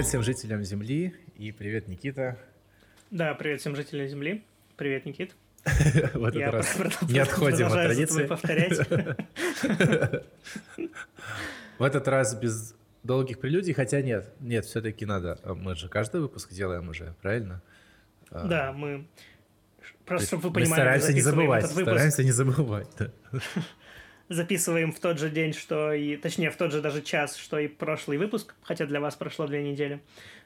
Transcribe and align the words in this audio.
Привет 0.00 0.08
всем 0.08 0.22
жителям 0.22 0.64
Земли 0.64 1.14
и 1.36 1.52
привет, 1.52 1.86
Никита. 1.86 2.38
Да, 3.10 3.34
привет 3.34 3.60
всем 3.60 3.76
жителям 3.76 4.08
Земли. 4.08 4.42
Привет, 4.78 5.04
Никит. 5.04 5.36
В 6.14 6.24
этот 6.24 6.54
раз 6.54 6.78
не 7.02 7.18
отходим 7.18 7.66
от 7.66 7.72
традиции. 7.74 8.26
повторять. 8.26 8.78
В 11.78 11.82
этот 11.82 12.08
раз 12.08 12.34
без 12.34 12.74
долгих 13.02 13.40
прелюдий, 13.40 13.74
хотя 13.74 14.00
нет, 14.00 14.32
нет, 14.40 14.64
все-таки 14.64 15.04
надо. 15.04 15.38
А 15.42 15.52
Мы 15.52 15.74
же 15.76 15.90
каждый 15.90 16.22
выпуск 16.22 16.50
делаем 16.50 16.88
уже, 16.88 17.14
правильно? 17.20 17.60
А, 18.30 18.46
Да, 18.48 18.72
мы... 18.72 19.06
Просто, 20.06 20.28
чтобы 20.28 20.44
вы 20.44 20.54
понимали, 20.54 20.70
мы 20.70 20.76
стараемся 20.76 21.12
не 21.12 21.20
забывать, 21.20 21.64
этот 21.64 21.76
выпуск, 21.76 21.92
стараемся 21.92 22.24
не 22.24 22.32
забывать. 22.32 22.88
да. 22.98 23.10
Записываем 24.30 24.92
в 24.92 25.00
тот 25.00 25.18
же 25.18 25.28
день, 25.28 25.52
что 25.52 25.92
и... 25.92 26.16
Точнее, 26.16 26.50
в 26.50 26.56
тот 26.56 26.72
же 26.72 26.80
даже 26.80 27.02
час, 27.02 27.36
что 27.36 27.58
и 27.58 27.66
прошлый 27.66 28.16
выпуск, 28.16 28.54
хотя 28.62 28.86
для 28.86 29.00
вас 29.00 29.16
прошло 29.16 29.46
две 29.46 29.62
недели. 29.62 30.00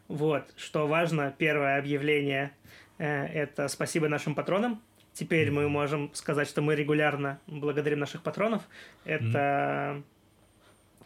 Вот, 0.09 0.53
что 0.57 0.87
важно, 0.87 1.35
первое 1.37 1.79
объявление 1.79 2.53
э, 2.99 3.27
это 3.27 3.69
спасибо 3.69 4.09
нашим 4.09 4.35
патронам. 4.35 4.83
Теперь 5.13 5.51
мы 5.51 5.69
можем 5.69 6.11
сказать, 6.15 6.49
что 6.49 6.63
мы 6.63 6.75
регулярно 6.75 7.39
благодарим 7.47 8.01
наших 8.01 8.23
патронов. 8.23 8.63
Это 9.05 10.03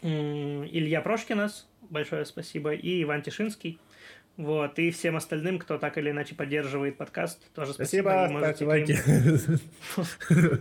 м, 0.01 0.65
Илья 0.65 1.01
Прошкинас, 1.01 1.67
большое 1.89 2.25
спасибо, 2.25 2.73
и 2.73 3.03
Иван 3.03 3.21
Тишинский. 3.21 3.77
Вот, 4.37 4.79
и 4.79 4.89
всем 4.91 5.17
остальным, 5.17 5.59
кто 5.59 5.77
так 5.77 5.97
или 5.97 6.11
иначе 6.11 6.33
поддерживает 6.33 6.95
подкаст, 6.97 7.51
тоже 7.53 7.73
спасибо. 7.73 8.09
Спасибо, 8.09 8.39
можете 8.39 8.65
лайки. 8.65 8.97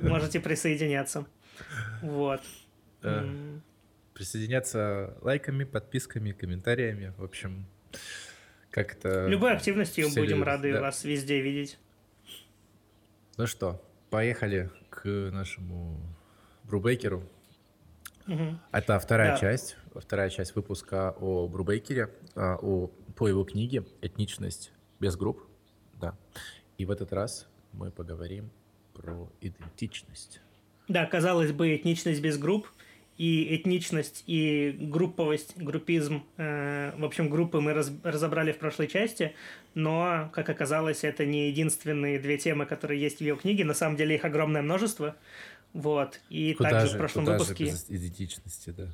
можете 0.08 0.40
присоединяться. 0.40 1.24
Вот. 2.02 2.40
Да. 3.02 3.22
М, 3.22 3.62
Присоединяться 4.14 5.16
лайками, 5.20 5.64
подписками, 5.64 6.32
комментариями. 6.32 7.14
В 7.16 7.24
общем, 7.24 7.66
как 8.70 8.92
это... 8.92 9.26
Любой 9.26 9.52
активностью 9.54 10.08
все 10.08 10.20
будем 10.20 10.42
рады 10.42 10.72
да. 10.72 10.80
вас 10.80 11.04
везде 11.04 11.40
видеть. 11.40 11.78
Ну 13.36 13.46
что, 13.46 13.80
поехали 14.10 14.70
к 14.90 15.04
нашему 15.06 16.00
Брубейкеру. 16.64 17.22
Мгм. 18.26 18.60
Это 18.72 18.98
вторая 18.98 19.32
Да. 19.32 19.38
часть, 19.38 19.76
вторая 19.94 20.28
часть 20.28 20.54
выпуска 20.54 21.12
о 21.18 21.48
Брубейкере, 21.48 22.10
а, 22.34 22.56
о, 22.60 22.88
по 23.16 23.28
его 23.28 23.44
книге 23.44 23.84
«Этничность 24.02 24.72
без 25.00 25.16
групп». 25.16 25.46
Да. 25.94 26.16
И 26.76 26.84
в 26.84 26.90
этот 26.90 27.12
раз 27.12 27.48
мы 27.72 27.90
поговорим 27.90 28.50
про 28.92 29.30
идентичность. 29.40 30.40
Да, 30.88 31.06
казалось 31.06 31.52
бы, 31.52 31.74
этничность 31.74 32.20
без 32.20 32.38
групп 32.38 32.66
и 33.18 33.56
этничность 33.56 34.22
и 34.26 34.76
групповость, 34.78 35.56
группизм, 35.56 36.24
э, 36.36 36.92
в 36.96 37.04
общем, 37.04 37.28
группы 37.28 37.60
мы 37.60 37.74
раз- 37.74 37.92
разобрали 38.04 38.52
в 38.52 38.58
прошлой 38.58 38.86
части, 38.86 39.34
но, 39.74 40.30
как 40.32 40.48
оказалось, 40.48 41.04
это 41.04 41.26
не 41.26 41.48
единственные 41.48 42.20
две 42.20 42.38
темы, 42.38 42.64
которые 42.64 43.00
есть 43.00 43.18
в 43.18 43.22
его 43.22 43.36
книге, 43.36 43.64
на 43.64 43.74
самом 43.74 43.96
деле 43.96 44.14
их 44.14 44.24
огромное 44.24 44.62
множество, 44.62 45.16
вот, 45.72 46.20
и 46.30 46.54
также 46.54 46.94
в 46.94 46.98
прошлом 46.98 47.24
куда 47.24 47.38
выпуске... 47.38 47.66
же 47.66 47.70
без 47.72 47.90
идентичности, 47.90 48.70
да. 48.70 48.86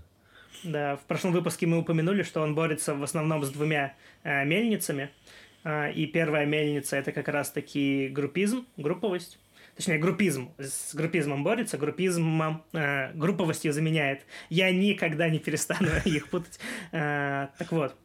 Да, 0.64 0.97
в 0.97 1.01
прошлом 1.03 1.33
выпуске 1.33 1.67
мы 1.67 1.79
упомянули, 1.79 2.23
что 2.23 2.41
он 2.41 2.55
борется 2.55 2.95
в 2.95 3.03
основном 3.03 3.45
с 3.45 3.51
двумя 3.51 3.95
э, 4.23 4.47
мельницами. 4.47 5.11
А, 5.62 5.89
и 5.91 6.06
первая 6.06 6.47
мельница 6.47 6.97
это 6.97 7.12
как 7.12 7.29
раз-таки 7.29 8.08
группизм, 8.08 8.67
групповость. 8.77 9.39
Точнее, 9.77 9.98
группизм. 9.98 10.53
С 10.58 10.94
группизмом 10.94 11.42
борется, 11.42 11.78
группизмом, 11.78 12.64
э, 12.72 13.12
групповостью 13.14 13.72
заменяет. 13.72 14.25
Я 14.48 14.72
никогда 14.72 15.28
не 15.28 15.39
перестану 15.39 15.89
их 16.05 16.28
путать. 16.28 16.61
Э, 16.92 17.48
так 17.58 17.72
вот. 17.72 17.97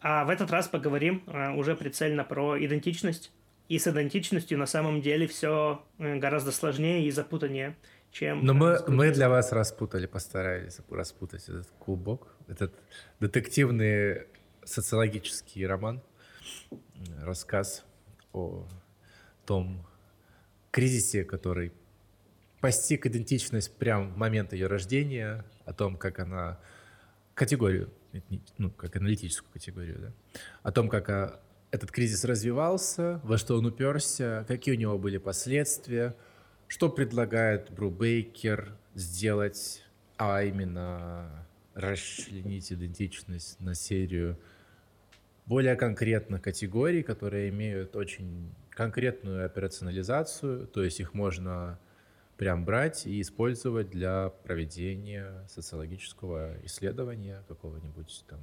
А 0.00 0.24
в 0.24 0.30
этот 0.30 0.50
раз 0.50 0.68
поговорим 0.68 1.22
э, 1.26 1.52
уже 1.52 1.76
прицельно 1.76 2.24
про 2.24 2.58
идентичность. 2.58 3.32
И 3.68 3.78
с 3.78 3.86
идентичностью 3.86 4.58
на 4.58 4.66
самом 4.66 5.00
деле 5.00 5.26
все 5.26 5.82
гораздо 5.98 6.52
сложнее 6.52 7.06
и 7.06 7.10
запутаннее, 7.10 7.76
чем... 8.10 8.44
Но 8.44 8.52
э, 8.52 8.56
мы, 8.56 8.84
мы 8.88 9.10
для 9.10 9.28
вас 9.28 9.52
распутали, 9.52 10.06
постарались 10.06 10.80
распутать 10.90 11.48
этот 11.48 11.70
клубок, 11.78 12.34
этот 12.48 12.74
детективный 13.20 14.26
социологический 14.64 15.66
роман, 15.66 16.02
м, 16.70 16.78
рассказ 17.22 17.84
о 18.32 18.66
том 19.46 19.86
кризисе, 20.74 21.22
который 21.22 21.72
постиг 22.60 23.06
идентичность 23.06 23.72
прямо 23.76 24.08
в 24.08 24.16
момент 24.16 24.52
ее 24.52 24.66
рождения, 24.66 25.44
о 25.66 25.72
том, 25.72 25.96
как 25.96 26.18
она 26.18 26.58
категорию, 27.34 27.92
ну, 28.58 28.72
как 28.72 28.96
аналитическую 28.96 29.52
категорию, 29.52 29.98
да, 30.00 30.40
о 30.64 30.72
том, 30.72 30.88
как 30.88 31.08
а, 31.10 31.40
этот 31.70 31.92
кризис 31.92 32.24
развивался, 32.24 33.20
во 33.22 33.38
что 33.38 33.56
он 33.56 33.66
уперся, 33.66 34.44
какие 34.48 34.74
у 34.74 34.78
него 34.78 34.98
были 34.98 35.18
последствия, 35.18 36.16
что 36.66 36.88
предлагает 36.88 37.70
Брубейкер 37.70 38.76
сделать, 38.96 39.84
а 40.16 40.42
именно 40.42 41.46
расчленить 41.74 42.72
идентичность 42.72 43.60
на 43.60 43.76
серию 43.76 44.36
более 45.46 45.76
конкретных 45.76 46.42
категорий, 46.42 47.04
которые 47.04 47.50
имеют 47.50 47.94
очень 47.94 48.52
конкретную 48.74 49.46
операционализацию, 49.46 50.66
то 50.66 50.82
есть 50.82 51.00
их 51.00 51.14
можно 51.14 51.78
прям 52.36 52.64
брать 52.64 53.06
и 53.06 53.20
использовать 53.20 53.90
для 53.90 54.30
проведения 54.44 55.46
социологического 55.48 56.56
исследования, 56.64 57.44
какого-нибудь 57.48 58.24
там 58.28 58.40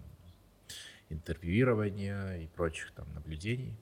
интервьюирования 1.09 2.37
и 2.37 2.47
прочих 2.47 2.91
там 2.91 3.13
наблюдений. 3.13 3.75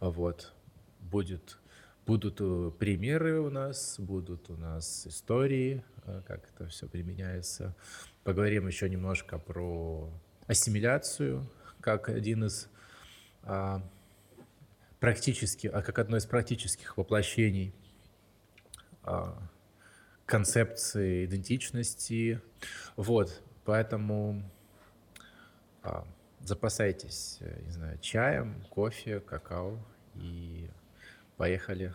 Вот. 0.00 0.52
Будет, 1.00 1.58
будут 2.06 2.38
э, 2.40 2.70
примеры 2.78 3.40
у 3.40 3.50
нас, 3.50 3.96
будут 3.98 4.50
у 4.50 4.56
нас 4.56 5.06
истории, 5.06 5.82
э, 6.04 6.22
как 6.26 6.48
это 6.50 6.68
все 6.68 6.86
применяется. 6.86 7.74
Поговорим 8.22 8.66
еще 8.66 8.88
немножко 8.90 9.38
про 9.38 10.10
ассимиляцию, 10.46 11.46
как 11.80 12.08
один 12.08 12.44
из 12.44 12.68
а, 13.42 13.82
практически, 15.04 15.66
а 15.66 15.82
как 15.82 15.98
одно 15.98 16.16
из 16.16 16.24
практических 16.24 16.96
воплощений 16.96 17.74
а, 19.02 19.36
концепции 20.24 21.26
идентичности. 21.26 22.40
Вот, 22.96 23.42
поэтому 23.66 24.42
а, 25.82 26.06
запасайтесь, 26.40 27.36
э, 27.40 27.60
не 27.66 27.70
знаю, 27.70 27.98
чаем, 27.98 28.64
кофе, 28.70 29.20
какао 29.20 29.78
и 30.14 30.70
поехали. 31.36 31.94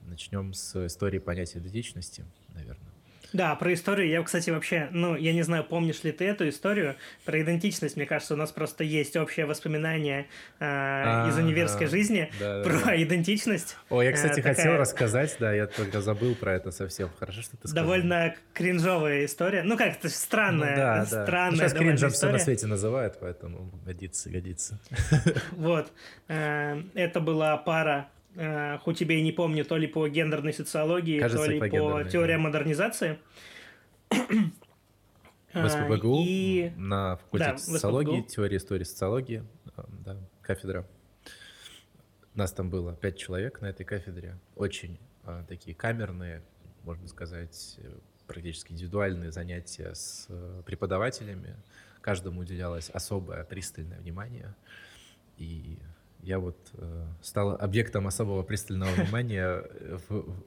Начнем 0.00 0.52
с 0.52 0.86
истории 0.86 1.20
понятия 1.20 1.58
идентичности, 1.58 2.26
наверное. 2.48 2.91
Да, 3.32 3.54
про 3.54 3.72
историю 3.72 4.08
я, 4.08 4.22
кстати, 4.22 4.50
вообще, 4.50 4.88
ну, 4.90 5.16
я 5.16 5.32
не 5.32 5.42
знаю, 5.42 5.64
помнишь 5.64 6.02
ли 6.04 6.12
ты 6.12 6.24
эту 6.26 6.48
историю 6.48 6.96
про 7.24 7.40
идентичность. 7.42 7.96
Мне 7.96 8.06
кажется, 8.06 8.34
у 8.34 8.36
нас 8.36 8.52
просто 8.52 8.84
есть 8.84 9.16
общее 9.16 9.46
воспоминание 9.46 10.26
э, 10.60 10.64
из 11.28 11.36
А, 11.38 11.40
универской 11.42 11.86
жизни 11.86 12.30
да, 12.38 12.62
про 12.62 12.78
да. 12.84 13.02
идентичность. 13.02 13.76
О, 13.88 14.02
я, 14.02 14.10
Э, 14.10 14.12
кстати, 14.12 14.40
хотел 14.40 14.64
такая 14.64 14.78
рассказать, 14.78 15.36
да, 15.40 15.52
я 15.52 15.66
только 15.66 16.00
забыл 16.00 16.34
про 16.34 16.54
это 16.54 16.70
совсем. 16.70 17.10
Хорошо, 17.18 17.42
что 17.42 17.56
ты 17.56 17.68
сказал. 17.68 17.84
Довольно 17.84 18.34
кринжовая 18.52 19.24
история. 19.24 19.62
Ну, 19.62 19.76
как-то 19.76 20.04
Ну 20.04 20.10
странная, 20.10 20.76
да. 20.76 21.06
странная 21.06 21.50
Ну, 21.52 21.56
сейчас 21.56 21.72
довольно 21.72 21.90
кринжем 21.92 22.10
все 22.10 22.30
на 22.30 22.38
свете 22.38 22.66
называют, 22.66 23.18
поэтому 23.20 23.70
годится, 23.84 24.30
годится. 24.30 24.78
Вот. 25.52 25.92
Э, 26.28 26.82
Это 26.94 27.20
была 27.20 27.56
пара, 27.56 28.08
э, 28.20 28.21
хоть 28.82 28.98
тебе 28.98 29.18
и 29.18 29.22
не 29.22 29.32
помню, 29.32 29.64
то 29.64 29.76
ли 29.76 29.86
по 29.86 30.08
гендерной 30.08 30.52
социологии, 30.52 31.20
Кажется, 31.20 31.46
то 31.46 31.50
ли 31.50 31.60
по 31.60 31.68
по, 31.68 32.04
теориям 32.04 32.42
да. 32.42 32.48
модернизации. 32.48 33.18
В 34.10 34.16
Э, 35.54 35.68
СПБГУ 35.68 36.22
И 36.26 36.72
на 36.76 37.16
факультете 37.16 37.50
Да, 37.52 37.58
социологии, 37.58 38.22
теории 38.22 38.56
истории 38.56 38.84
социологии, 38.84 39.44
э, 39.76 39.82
да, 40.04 40.16
кафедра. 40.40 40.86
Нас 42.34 42.52
там 42.52 42.70
было 42.70 42.94
пять 42.94 43.18
человек 43.18 43.60
на 43.60 43.66
этой 43.66 43.84
кафедре. 43.84 44.38
Очень 44.56 44.98
э, 45.24 45.44
такие 45.46 45.76
камерные, 45.76 46.42
можно 46.84 47.06
сказать, 47.06 47.76
э, 47.78 47.98
практически 48.26 48.72
индивидуальные 48.72 49.30
занятия 49.30 49.94
с 49.94 50.26
э, 50.30 50.62
преподавателями. 50.64 51.56
Каждому 52.00 52.40
уделялось 52.40 52.88
особое 52.88 53.44
пристальное 53.44 53.98
внимание. 53.98 54.54
И 55.36 55.78
я 56.22 56.38
вот 56.38 56.56
э, 56.74 57.06
стал 57.20 57.52
объектом 57.56 58.06
особого 58.06 58.42
пристального 58.42 58.90
внимания 58.92 59.44
э, 59.64 59.98
в- 60.08 60.20
в- 60.22 60.40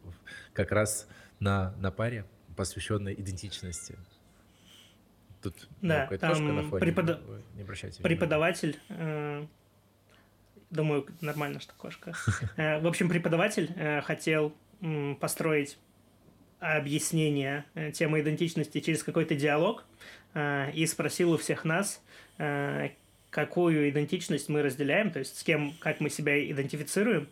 как 0.54 0.72
раз 0.72 1.08
на, 1.40 1.74
на 1.80 1.92
паре, 1.92 2.26
посвященной 2.56 3.14
идентичности. 3.14 3.96
Тут 5.42 5.68
Да, 5.82 6.08
там 6.20 6.56
на 6.56 6.64
фоне, 6.64 6.92
вы 6.92 7.44
не 7.56 7.62
обращайте 7.62 7.98
внимания. 8.00 8.16
преподаватель, 8.16 8.80
э, 8.90 9.46
думаю, 10.72 11.06
нормально, 11.22 11.60
что 11.60 11.74
кошка. 11.76 12.14
Э, 12.58 12.80
В 12.80 12.88
общем, 12.88 13.10
преподаватель 13.10 13.72
э, 13.76 14.02
хотел 14.02 14.54
м, 14.82 15.16
построить 15.18 15.78
объяснение 16.60 17.66
э, 17.76 17.92
темы 17.92 18.22
идентичности 18.22 18.80
через 18.80 19.04
какой-то 19.04 19.36
диалог 19.36 19.84
э, 20.34 20.72
и 20.72 20.86
спросил 20.88 21.34
у 21.34 21.38
всех 21.38 21.64
нас, 21.66 22.02
э, 22.38 22.90
какую 23.36 23.90
идентичность 23.90 24.48
мы 24.48 24.62
разделяем, 24.62 25.12
то 25.12 25.20
есть 25.20 25.38
с 25.38 25.44
кем, 25.44 25.74
как 25.80 26.00
мы 26.00 26.10
себя 26.10 26.40
идентифицируем. 26.50 27.28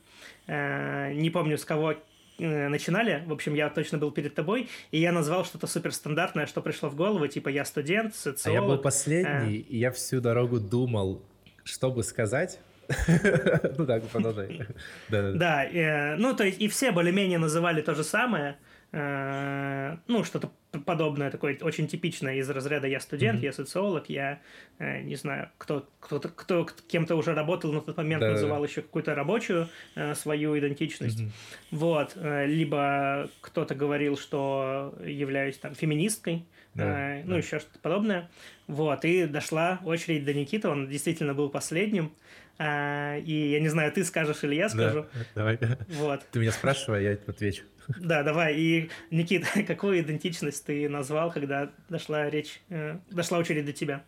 Э, 0.47 1.13
не 1.13 1.29
помню, 1.29 1.57
с 1.57 1.63
кого 1.63 1.93
э, 2.39 2.67
начинали. 2.67 3.23
В 3.25 3.31
общем, 3.31 3.53
я 3.53 3.69
точно 3.69 3.99
был 3.99 4.11
перед 4.11 4.35
тобой, 4.35 4.67
и 4.91 4.99
я 4.99 5.13
назвал 5.13 5.45
что-то 5.45 5.65
суперстандартное, 5.65 6.45
что 6.45 6.61
пришло 6.61 6.89
в 6.89 6.95
голову, 6.97 7.25
типа 7.27 7.47
я 7.47 7.63
студент, 7.63 8.15
социолог. 8.15 8.59
А 8.59 8.61
я 8.61 8.67
был 8.67 8.77
последний, 8.79 9.55
и 9.55 9.77
я 9.77 9.91
всю 9.91 10.19
дорогу 10.19 10.59
думал, 10.59 11.21
что 11.63 11.89
бы 11.89 12.03
сказать. 12.03 12.59
Ну 13.77 13.85
так, 13.85 14.03
продолжай. 14.09 14.59
Да, 15.09 16.15
ну 16.19 16.35
то 16.35 16.43
есть 16.43 16.59
и 16.59 16.67
все 16.67 16.91
более-менее 16.91 17.39
называли 17.39 17.81
то 17.81 17.95
же 17.95 18.03
самое, 18.03 18.57
ну 18.93 20.23
что-то 20.23 20.51
подобное, 20.79 21.31
такое 21.31 21.57
очень 21.61 21.87
типичное 21.87 22.35
из 22.35 22.49
разряда 22.49 22.87
«я 22.87 22.99
студент», 22.99 23.39
mm-hmm. 23.39 23.45
«я 23.45 23.53
социолог», 23.53 24.09
«я 24.09 24.39
э, 24.79 25.01
не 25.01 25.15
знаю, 25.15 25.49
кто, 25.57 25.87
кто, 25.99 26.19
кто 26.19 26.67
кем-то 26.87 27.15
уже 27.15 27.33
работал 27.33 27.71
на 27.71 27.81
тот 27.81 27.97
момент, 27.97 28.21
да, 28.21 28.31
называл 28.31 28.61
да. 28.61 28.67
еще 28.67 28.81
какую-то 28.81 29.15
рабочую 29.15 29.69
э, 29.95 30.15
свою 30.15 30.57
идентичность. 30.57 31.21
Mm-hmm. 31.21 31.31
Вот. 31.71 32.13
Э, 32.15 32.45
либо 32.45 33.29
кто-то 33.41 33.75
говорил, 33.75 34.17
что 34.17 34.95
являюсь 35.03 35.57
там 35.57 35.75
феминисткой, 35.75 36.45
да, 36.73 37.17
э, 37.17 37.23
ну, 37.23 37.31
да. 37.31 37.37
еще 37.37 37.59
что-то 37.59 37.79
подобное. 37.79 38.29
Вот. 38.67 39.05
И 39.05 39.25
дошла 39.25 39.79
очередь 39.85 40.25
до 40.25 40.33
Никиты, 40.33 40.67
он 40.67 40.87
действительно 40.87 41.33
был 41.33 41.49
последним. 41.49 42.13
А, 42.59 43.17
и 43.17 43.51
я 43.51 43.59
не 43.59 43.67
знаю, 43.67 43.91
ты 43.91 44.03
скажешь 44.03 44.43
или 44.43 44.55
я 44.55 44.69
скажу. 44.69 45.07
Да, 45.13 45.25
давай. 45.35 45.59
Вот. 45.89 46.21
Ты 46.31 46.39
меня 46.39 46.51
спрашивай, 46.51 47.03
я 47.03 47.11
отвечу. 47.13 47.63
Да, 47.99 48.23
давай. 48.23 48.55
И, 48.57 48.89
Никита, 49.11 49.47
какую 49.67 50.01
идентичность 50.01 50.65
ты 50.65 50.87
назвал, 50.89 51.31
когда 51.31 51.71
дошла 51.89 52.29
речь, 52.29 52.61
э, 52.69 52.99
дошла 53.09 53.37
очередь 53.37 53.65
до 53.65 53.73
тебя? 53.73 54.03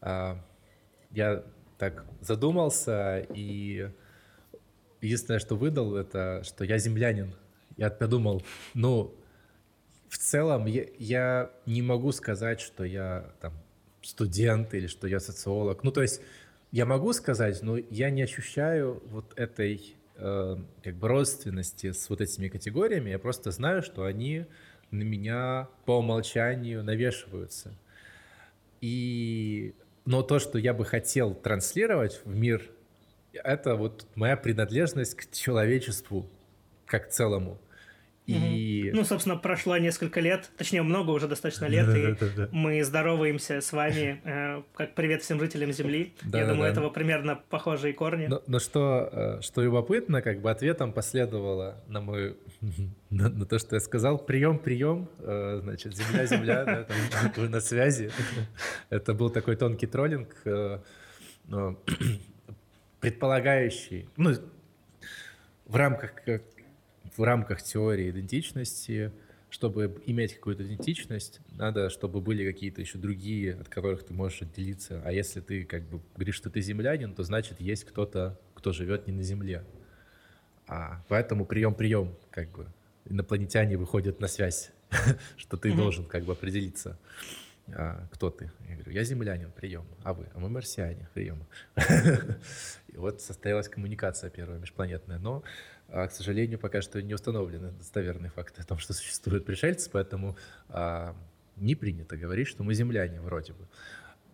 А, 0.00 0.38
я 1.10 1.44
так 1.78 2.04
задумался, 2.20 3.26
и 3.34 3.90
единственное, 5.00 5.40
что 5.40 5.56
выдал, 5.56 5.96
это 5.96 6.42
что 6.44 6.64
я 6.64 6.78
землянин. 6.78 7.34
Я 7.76 7.90
подумал, 7.90 8.42
ну, 8.74 9.14
в 10.08 10.18
целом 10.18 10.66
я, 10.66 10.86
я 10.98 11.50
не 11.66 11.82
могу 11.82 12.12
сказать, 12.12 12.60
что 12.60 12.84
я 12.84 13.32
там 13.40 13.52
студент 14.02 14.72
или 14.74 14.86
что 14.86 15.06
я 15.08 15.20
социолог. 15.20 15.82
Ну, 15.82 15.90
то 15.90 16.02
есть 16.02 16.20
я 16.72 16.86
могу 16.86 17.12
сказать, 17.12 17.62
но 17.62 17.76
я 17.76 18.10
не 18.10 18.22
ощущаю 18.22 19.02
вот 19.06 19.32
этой 19.38 19.95
э, 20.16 20.56
как 20.82 20.94
бы 20.96 21.08
родственности 21.08 21.92
с 21.92 22.08
вот 22.08 22.20
этими 22.20 22.48
категориями. 22.48 23.10
Я 23.10 23.18
просто 23.18 23.50
знаю, 23.50 23.82
что 23.82 24.04
они 24.04 24.46
на 24.90 25.02
меня 25.02 25.68
по 25.84 25.98
умолчанию 25.98 26.82
навешиваются. 26.82 27.74
И 28.80 29.74
но 30.04 30.22
то, 30.22 30.38
что 30.38 30.58
я 30.58 30.72
бы 30.72 30.84
хотел 30.84 31.34
транслировать 31.34 32.20
в 32.24 32.34
мир, 32.34 32.70
это 33.32 33.74
вот 33.74 34.06
моя 34.14 34.36
принадлежность 34.36 35.14
к 35.16 35.30
человечеству 35.32 36.30
как 36.86 37.10
целому. 37.10 37.60
И... 38.26 38.90
Ну, 38.92 39.04
собственно, 39.04 39.36
прошло 39.36 39.76
несколько 39.76 40.20
лет, 40.20 40.50
точнее, 40.56 40.82
много 40.82 41.10
уже 41.10 41.28
достаточно 41.28 41.66
лет, 41.66 41.88
и 41.88 42.16
мы 42.50 42.82
здороваемся 42.82 43.60
с 43.60 43.72
вами, 43.72 44.20
э, 44.24 44.62
как 44.74 44.94
привет 44.94 45.22
всем 45.22 45.38
жителям 45.38 45.72
Земли. 45.72 46.14
Я 46.24 46.46
думаю, 46.46 46.70
этого 46.70 46.90
примерно 46.90 47.40
похожие 47.48 47.94
корни. 47.94 48.28
Но, 48.46 48.58
что, 48.58 49.08
э, 49.12 49.40
что 49.42 49.62
любопытно, 49.62 50.22
как 50.22 50.40
бы 50.40 50.50
ответом 50.50 50.92
последовало 50.92 51.82
на 51.86 52.00
мой 52.00 52.36
на, 53.10 53.28
на 53.28 53.46
то, 53.46 53.58
что 53.58 53.76
я 53.76 53.80
сказал, 53.80 54.18
прием, 54.18 54.58
прием, 54.58 55.08
э, 55.20 55.60
значит, 55.62 55.96
земля, 55.96 56.26
земля, 56.26 56.64
да, 56.64 56.84
там, 56.84 57.32
вы 57.36 57.48
на 57.48 57.60
связи. 57.60 58.10
Это 58.90 59.14
был 59.14 59.30
такой 59.30 59.54
тонкий 59.56 59.86
троллинг, 59.86 60.34
предполагающий, 63.00 64.08
ну, 64.16 64.34
в 65.66 65.76
рамках 65.76 66.14
в 67.16 67.22
рамках 67.22 67.62
теории 67.62 68.10
идентичности, 68.10 69.12
чтобы 69.48 70.02
иметь 70.06 70.34
какую-то 70.34 70.64
идентичность, 70.64 71.40
надо, 71.50 71.88
чтобы 71.90 72.20
были 72.20 72.50
какие-то 72.50 72.80
еще 72.80 72.98
другие, 72.98 73.54
от 73.54 73.68
которых 73.68 74.04
ты 74.04 74.12
можешь 74.12 74.42
отделиться. 74.42 75.00
А 75.04 75.12
если 75.12 75.40
ты 75.40 75.64
как 75.64 75.82
бы 75.84 76.00
говоришь, 76.14 76.34
что 76.34 76.50
ты 76.50 76.60
землянин, 76.60 77.14
то 77.14 77.22
значит 77.22 77.60
есть 77.60 77.84
кто-то, 77.84 78.38
кто 78.54 78.72
живет 78.72 79.06
не 79.06 79.12
на 79.12 79.22
Земле. 79.22 79.64
А 80.66 81.04
поэтому 81.08 81.46
прием-прием, 81.46 82.16
как 82.30 82.50
бы 82.50 82.66
инопланетяне 83.04 83.76
выходят 83.76 84.20
на 84.20 84.26
связь, 84.28 84.72
что 85.36 85.56
ты 85.56 85.72
должен 85.72 86.04
как 86.04 86.24
бы 86.24 86.32
определиться, 86.32 86.98
а, 87.72 88.06
кто 88.12 88.30
ты. 88.30 88.50
Я 88.68 88.74
говорю, 88.74 88.92
я 88.92 89.04
землянин, 89.04 89.50
прием. 89.50 89.86
А 90.02 90.12
вы? 90.12 90.26
А 90.34 90.38
мы 90.38 90.48
марсиане, 90.48 91.08
прием. 91.14 91.44
И 92.88 92.96
вот 92.96 93.20
состоялась 93.20 93.68
коммуникация 93.68 94.30
первая 94.30 94.58
межпланетная. 94.58 95.18
Но 95.18 95.42
к 96.04 96.10
сожалению, 96.10 96.58
пока 96.58 96.82
что 96.82 97.00
не 97.00 97.14
установлены 97.14 97.70
достоверные 97.72 98.30
факты 98.30 98.60
о 98.60 98.64
том, 98.64 98.78
что 98.78 98.92
существуют 98.92 99.46
пришельцы, 99.46 99.88
поэтому 99.90 100.36
а, 100.68 101.16
не 101.56 101.74
принято 101.74 102.16
говорить, 102.16 102.48
что 102.48 102.62
мы 102.64 102.74
земляне 102.74 103.20
вроде 103.20 103.54
бы. 103.54 103.66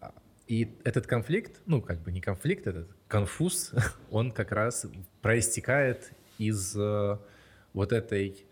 А, 0.01 0.13
и 0.49 0.77
этот 0.85 1.07
конфликт, 1.07 1.61
ну, 1.67 1.81
как 1.81 2.01
бы 2.01 2.11
не 2.11 2.21
конфликт, 2.21 2.67
этот 2.67 2.89
конфуз, 3.07 3.73
он 4.11 4.33
как 4.33 4.53
раз 4.53 4.87
проистекает 5.21 6.13
из 6.39 6.75
а, 6.77 7.21
вот 7.73 7.93
этой 7.93 8.45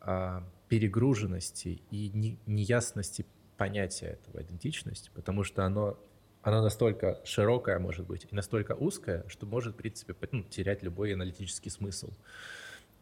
а, 0.00 0.42
перегруженности 0.68 1.82
и 1.90 2.10
не, 2.14 2.38
неясности 2.46 3.26
понятия 3.56 4.18
этого 4.22 4.42
идентичности, 4.42 5.10
потому 5.14 5.44
что 5.44 5.64
оно 5.64 5.98
она 6.44 6.60
настолько 6.60 7.20
широкая, 7.24 7.78
может 7.78 8.06
быть, 8.06 8.26
и 8.30 8.34
настолько 8.34 8.72
узкая, 8.72 9.24
что 9.28 9.46
может, 9.46 9.74
в 9.74 9.76
принципе, 9.78 10.14
ну, 10.30 10.42
терять 10.42 10.82
любой 10.82 11.14
аналитический 11.14 11.70
смысл. 11.70 12.12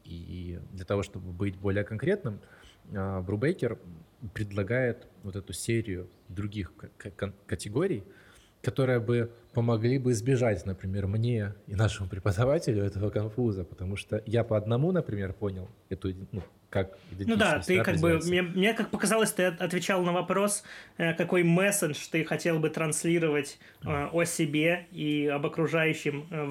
И 0.04 0.60
для 0.70 0.84
того, 0.84 1.02
чтобы 1.02 1.32
быть 1.32 1.56
более 1.56 1.82
конкретным, 1.82 2.40
а, 2.94 3.20
Брубейкер 3.20 3.78
предлагает 4.32 5.08
вот 5.24 5.34
эту 5.34 5.52
серию 5.52 6.08
других 6.28 6.72
категорий, 7.46 8.04
которые 8.62 9.00
бы 9.00 9.32
помогли 9.53 9.99
бы 9.99 10.12
избежать, 10.12 10.64
например, 10.64 11.06
мне 11.06 11.55
и 11.67 11.75
нашему 11.75 12.09
преподавателю 12.09 12.85
этого 12.85 13.11
конфуза, 13.11 13.64
потому 13.64 13.97
что 13.97 14.23
я 14.25 14.44
по 14.44 14.56
одному, 14.56 14.93
например, 14.93 15.32
понял 15.32 15.69
эту 15.91 16.14
ну, 16.31 16.43
как 16.70 16.97
Ну 17.11 17.37
да, 17.37 17.59
ты 17.59 17.79
да, 17.79 17.85
как 17.85 17.99
бы, 17.99 18.19
мне, 18.25 18.41
мне 18.43 18.73
как 18.73 18.91
показалось, 18.91 19.32
ты 19.32 19.44
отвечал 19.44 20.03
на 20.03 20.12
вопрос, 20.12 20.62
э, 20.97 21.12
какой 21.12 21.43
месседж 21.43 21.99
ты 22.11 22.25
хотел 22.25 22.61
бы 22.61 22.70
транслировать 22.70 23.59
э, 23.85 24.07
о 24.11 24.25
себе 24.25 24.87
и 24.90 25.26
об 25.26 25.45
окружающем 25.45 26.26
э, 26.31 26.47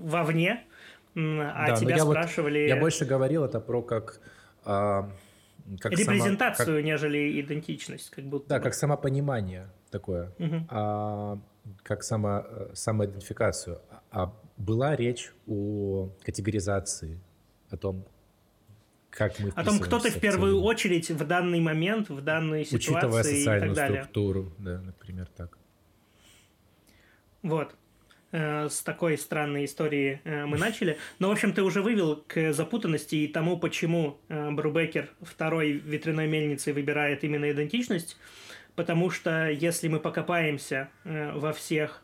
вовне, 0.00 0.64
а 1.14 1.68
да, 1.68 1.76
тебя 1.76 1.96
я 1.96 2.04
спрашивали... 2.04 2.62
Вот, 2.62 2.68
я 2.68 2.76
больше 2.76 3.04
говорил 3.04 3.44
это 3.44 3.60
про 3.60 3.82
как... 3.82 4.20
А, 4.64 5.10
как 5.80 5.92
Репрезентацию, 5.92 6.66
сама, 6.66 6.76
как, 6.78 6.84
нежели 6.84 7.40
идентичность, 7.40 8.10
как 8.10 8.24
будто. 8.24 8.48
Да, 8.48 8.58
бы. 8.58 8.64
как 8.64 8.74
самопонимание 8.74 9.68
такое, 9.90 10.32
угу. 10.38 10.66
а, 10.68 11.38
как 11.82 12.02
само, 12.02 12.44
самоидентификацию. 12.72 13.80
А 14.10 14.32
была 14.56 14.96
речь 14.96 15.32
о 15.46 16.10
категоризации, 16.22 17.20
о 17.70 17.76
том, 17.76 18.04
как 19.10 19.38
мы 19.40 19.50
О 19.50 19.64
том, 19.64 19.80
кто 19.80 19.98
ты 19.98 20.10
в 20.10 20.20
первую 20.20 20.60
очередь 20.62 21.10
в 21.10 21.26
данный 21.26 21.60
момент, 21.60 22.08
в 22.08 22.22
данной 22.22 22.64
ситуации 22.64 22.92
Учитывая 22.92 23.22
социальную 23.24 23.72
и 23.72 23.74
так 23.74 23.76
далее. 23.76 24.02
структуру, 24.02 24.52
да, 24.58 24.80
например, 24.80 25.26
так. 25.36 25.58
Вот. 27.42 27.74
Э, 28.32 28.68
с 28.68 28.82
такой 28.82 29.18
странной 29.18 29.64
истории 29.64 30.20
э, 30.24 30.46
мы 30.46 30.56
начали. 30.56 30.98
Но, 31.18 31.28
в 31.28 31.32
общем, 31.32 31.52
ты 31.52 31.62
уже 31.62 31.82
вывел 31.82 32.22
к 32.28 32.52
запутанности 32.52 33.16
и 33.16 33.28
тому, 33.28 33.58
почему 33.58 34.20
э, 34.28 34.50
Брубекер 34.52 35.10
второй 35.20 35.72
ветряной 35.72 36.28
мельницей 36.28 36.72
выбирает 36.72 37.24
именно 37.24 37.50
идентичность. 37.50 38.16
Потому 38.80 39.10
что 39.10 39.50
если 39.50 39.88
мы 39.88 40.00
покопаемся 40.00 40.88
во 41.04 41.52
всех 41.52 42.02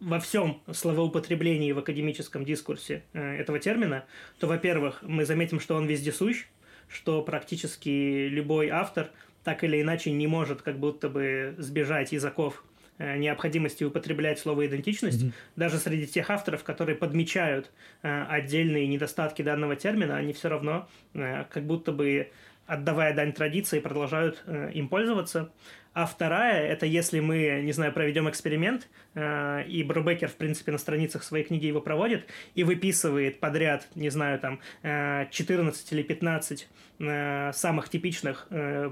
во 0.00 0.18
всем 0.18 0.60
словоупотреблении 0.72 1.70
в 1.70 1.78
академическом 1.78 2.44
дискурсе 2.44 3.04
э, 3.12 3.36
этого 3.36 3.60
термина, 3.60 4.04
то, 4.40 4.48
во-первых, 4.48 5.02
мы 5.02 5.24
заметим, 5.24 5.60
что 5.60 5.76
он 5.76 5.86
вездесущ, 5.86 6.46
что 6.88 7.22
практически 7.22 8.26
любой 8.28 8.70
автор 8.70 9.10
так 9.44 9.62
или 9.62 9.80
иначе 9.80 10.10
не 10.10 10.26
может 10.26 10.62
как 10.62 10.80
будто 10.80 11.08
бы 11.08 11.54
сбежать 11.58 12.12
из 12.12 12.24
оков 12.24 12.64
э, 12.98 13.16
необходимости 13.18 13.84
употреблять 13.84 14.40
слово 14.40 14.66
идентичность, 14.66 15.22
mm-hmm. 15.22 15.32
даже 15.54 15.78
среди 15.78 16.08
тех 16.08 16.28
авторов, 16.28 16.64
которые 16.64 16.96
подмечают 16.96 17.70
э, 18.02 18.24
отдельные 18.28 18.88
недостатки 18.88 19.42
данного 19.42 19.76
термина, 19.76 20.16
они 20.16 20.32
все 20.32 20.48
равно 20.48 20.88
как 21.14 21.64
будто 21.64 21.92
бы 21.92 22.32
отдавая 22.66 23.14
дань 23.14 23.32
традиции, 23.32 23.80
продолжают 23.80 24.44
им 24.74 24.88
пользоваться. 24.88 25.52
А 25.96 26.04
вторая, 26.04 26.66
это 26.66 26.84
если 26.84 27.20
мы, 27.20 27.62
не 27.64 27.72
знаю, 27.72 27.90
проведем 27.90 28.28
эксперимент, 28.28 28.86
э, 29.14 29.64
и 29.66 29.82
Брубекер, 29.82 30.28
в 30.28 30.34
принципе, 30.34 30.70
на 30.70 30.76
страницах 30.76 31.22
своей 31.22 31.42
книги 31.42 31.64
его 31.64 31.80
проводит, 31.80 32.26
и 32.54 32.64
выписывает 32.64 33.40
подряд, 33.40 33.88
не 33.94 34.10
знаю, 34.10 34.38
там, 34.38 34.60
э, 34.82 35.24
14 35.30 35.90
или 35.92 36.02
15 36.02 36.68
э, 36.98 37.50
самых 37.54 37.88
типичных 37.88 38.46
э, 38.50 38.90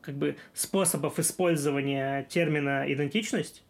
как 0.00 0.16
бы 0.16 0.36
способов 0.52 1.20
использования 1.20 2.24
термина 2.24 2.92
идентичность, 2.92 3.62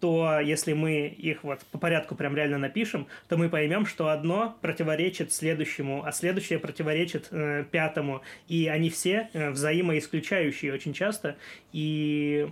то 0.00 0.40
если 0.40 0.72
мы 0.72 1.08
их 1.08 1.44
вот 1.44 1.60
по 1.72 1.78
порядку 1.78 2.14
прям 2.14 2.36
реально 2.36 2.58
напишем, 2.58 3.06
то 3.28 3.36
мы 3.36 3.48
поймем, 3.48 3.86
что 3.86 4.08
одно 4.08 4.56
противоречит 4.60 5.32
следующему, 5.32 6.04
а 6.04 6.12
следующее 6.12 6.58
противоречит 6.58 7.28
э, 7.30 7.64
пятому, 7.70 8.22
и 8.46 8.68
они 8.68 8.90
все 8.90 9.28
э, 9.32 9.50
взаимоисключающие 9.50 10.72
очень 10.72 10.92
часто, 10.92 11.36
и 11.72 12.48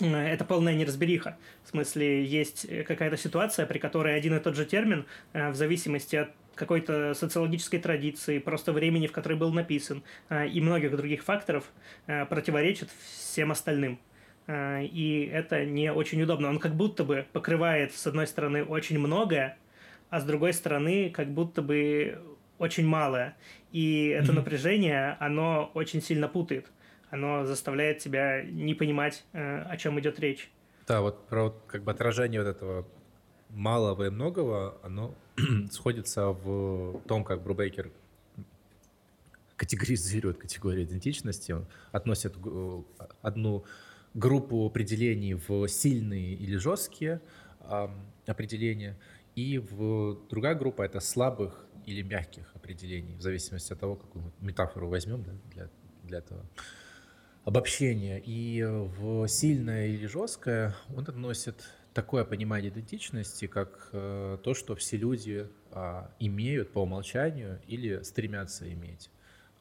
э, 0.00 0.06
это 0.06 0.44
полная 0.44 0.74
неразбериха. 0.74 1.38
В 1.64 1.70
смысле, 1.70 2.24
есть 2.24 2.66
какая-то 2.84 3.16
ситуация, 3.16 3.66
при 3.66 3.78
которой 3.78 4.16
один 4.16 4.36
и 4.36 4.40
тот 4.40 4.56
же 4.56 4.64
термин, 4.64 5.06
э, 5.32 5.50
в 5.50 5.54
зависимости 5.54 6.16
от 6.16 6.30
какой-то 6.58 7.14
социологической 7.14 7.78
традиции, 7.78 8.38
просто 8.38 8.72
времени, 8.72 9.06
в 9.06 9.12
которой 9.12 9.34
был 9.34 9.52
написан, 9.52 10.02
э, 10.28 10.48
и 10.48 10.60
многих 10.60 10.94
других 10.94 11.22
факторов, 11.22 11.64
э, 12.06 12.26
противоречит 12.26 12.90
всем 13.08 13.52
остальным. 13.52 13.98
Э, 14.48 14.82
и 14.82 15.26
это 15.26 15.64
не 15.64 15.92
очень 15.92 16.20
удобно. 16.22 16.48
Он 16.48 16.58
как 16.58 16.74
будто 16.74 17.04
бы 17.04 17.26
покрывает, 17.32 17.94
с 17.94 18.06
одной 18.06 18.26
стороны, 18.26 18.64
очень 18.64 18.98
многое, 18.98 19.56
а 20.10 20.20
с 20.20 20.24
другой 20.24 20.52
стороны, 20.52 21.10
как 21.10 21.28
будто 21.28 21.62
бы 21.62 22.18
очень 22.58 22.86
малое. 22.86 23.36
И 23.70 24.08
это 24.08 24.32
mm-hmm. 24.32 24.34
напряжение, 24.34 25.16
оно 25.20 25.70
очень 25.74 26.02
сильно 26.02 26.26
путает. 26.26 26.66
Оно 27.10 27.44
заставляет 27.44 27.98
тебя 27.98 28.42
не 28.42 28.74
понимать, 28.74 29.24
э, 29.32 29.62
о 29.62 29.76
чем 29.76 30.00
идет 30.00 30.18
речь. 30.18 30.50
Да, 30.86 31.02
вот 31.02 31.28
про 31.28 31.50
как 31.66 31.84
бы 31.84 31.92
отражение 31.92 32.42
вот 32.42 32.48
этого 32.48 32.88
малого 33.50 34.06
и 34.06 34.10
многого, 34.10 34.78
оно 34.82 35.14
сходится 35.70 36.28
в 36.28 37.00
том, 37.06 37.24
как 37.24 37.42
Брубейкер 37.42 37.90
категоризирует 39.56 40.38
категорию 40.38 40.84
идентичности. 40.84 41.52
Он 41.52 41.66
относит 41.92 42.34
э, 42.42 42.82
одну 43.20 43.64
группу 44.18 44.66
определений 44.66 45.34
в 45.34 45.68
сильные 45.68 46.34
или 46.34 46.56
жесткие 46.56 47.20
определения, 48.26 48.96
и 49.36 49.58
в 49.58 50.18
другая 50.28 50.54
группа 50.54 50.82
это 50.82 51.00
слабых 51.00 51.66
или 51.86 52.02
мягких 52.02 52.50
определений, 52.54 53.14
в 53.14 53.20
зависимости 53.20 53.72
от 53.72 53.80
того, 53.80 53.96
какую 53.96 54.32
метафору 54.40 54.88
возьмем 54.88 55.22
да, 55.22 55.32
для, 55.54 55.70
для 56.02 56.18
этого 56.18 56.44
обобщения. 57.44 58.20
И 58.24 58.62
в 58.64 59.26
сильное 59.28 59.86
или 59.86 60.06
жесткое 60.06 60.74
он 60.94 61.04
относит 61.04 61.68
такое 61.94 62.24
понимание 62.24 62.70
идентичности, 62.70 63.46
как 63.46 63.88
э, 63.92 64.38
то, 64.42 64.54
что 64.54 64.74
все 64.74 64.96
люди 64.96 65.48
э, 65.70 66.02
имеют 66.18 66.72
по 66.72 66.80
умолчанию 66.80 67.60
или 67.66 68.02
стремятся 68.02 68.70
иметь, 68.72 69.10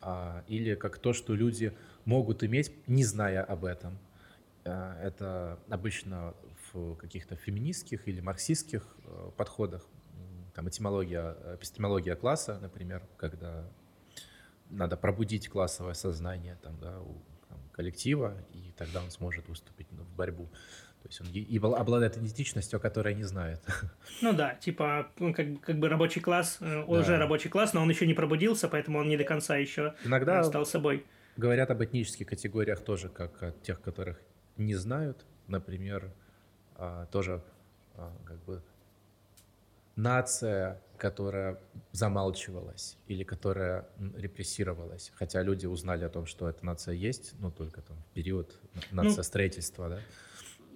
э, 0.01 0.41
или 0.47 0.75
как 0.75 0.97
то, 0.97 1.13
что 1.13 1.33
люди 1.33 1.71
могут 2.03 2.43
иметь, 2.43 2.71
не 2.87 3.03
зная 3.03 3.43
об 3.43 3.63
этом. 3.63 3.97
Э, 4.67 4.99
это 5.01 5.59
обычно 5.69 6.33
в 6.71 6.95
каких-то 6.95 7.35
феминистских 7.35 8.07
или 8.07 8.19
марксистских 8.19 8.95
э, 9.05 9.31
подходах, 9.37 9.87
там 10.53 10.67
этимология, 10.67 11.37
эпистемология 11.55 12.15
класса, 12.15 12.57
например, 12.59 13.03
когда 13.17 13.69
надо 14.69 14.97
пробудить 14.97 15.47
классовое 15.49 15.93
сознание 15.93 16.57
там, 16.61 16.77
да, 16.79 16.99
у 16.99 17.21
там, 17.47 17.59
коллектива, 17.71 18.35
и 18.53 18.73
тогда 18.75 19.01
он 19.03 19.11
сможет 19.11 19.47
выступить 19.47 19.87
ну, 19.91 20.03
в 20.03 20.15
борьбу. 20.15 20.49
То 21.03 21.09
есть 21.09 21.21
он 21.21 21.27
и 21.27 21.57
обладает 21.59 22.17
идентичностью, 22.17 22.79
которой 22.79 23.13
не 23.13 23.23
знает. 23.23 23.61
Ну 24.21 24.33
да, 24.33 24.55
типа 24.55 25.11
ну, 25.19 25.33
как, 25.33 25.61
как 25.61 25.77
бы 25.77 25.87
рабочий 25.89 26.21
класс, 26.21 26.57
э, 26.59 26.65
да. 26.65 26.85
уже 26.85 27.17
рабочий 27.17 27.49
класс, 27.49 27.73
но 27.73 27.81
он 27.81 27.89
еще 27.89 28.07
не 28.07 28.15
пробудился, 28.15 28.67
поэтому 28.67 28.99
он 28.99 29.07
не 29.07 29.15
до 29.15 29.23
конца 29.23 29.55
еще 29.57 29.93
Иногда 30.03 30.43
стал 30.43 30.65
собой. 30.65 31.05
Говорят 31.37 31.69
об 31.69 31.83
этнических 31.83 32.25
категориях 32.25 32.83
тоже, 32.83 33.09
как 33.09 33.43
о 33.43 33.51
тех, 33.51 33.79
которых 33.79 34.19
не 34.57 34.75
знают, 34.75 35.25
например, 35.47 36.11
а, 36.75 37.05
тоже 37.07 37.41
а, 37.95 38.11
как 38.25 38.43
бы 38.45 38.61
нация, 39.95 40.79
которая 40.97 41.59
замалчивалась 41.91 42.97
или 43.07 43.23
которая 43.23 43.87
репрессировалась, 44.15 45.11
хотя 45.15 45.41
люди 45.41 45.65
узнали 45.65 46.03
о 46.03 46.09
том, 46.09 46.25
что 46.25 46.47
эта 46.47 46.65
нация 46.65 46.93
есть, 46.93 47.33
ну 47.39 47.51
только 47.51 47.81
там 47.81 47.97
в 47.97 48.13
период 48.13 48.57
нация 48.91 49.23
строительства, 49.23 49.89
да. 49.89 49.99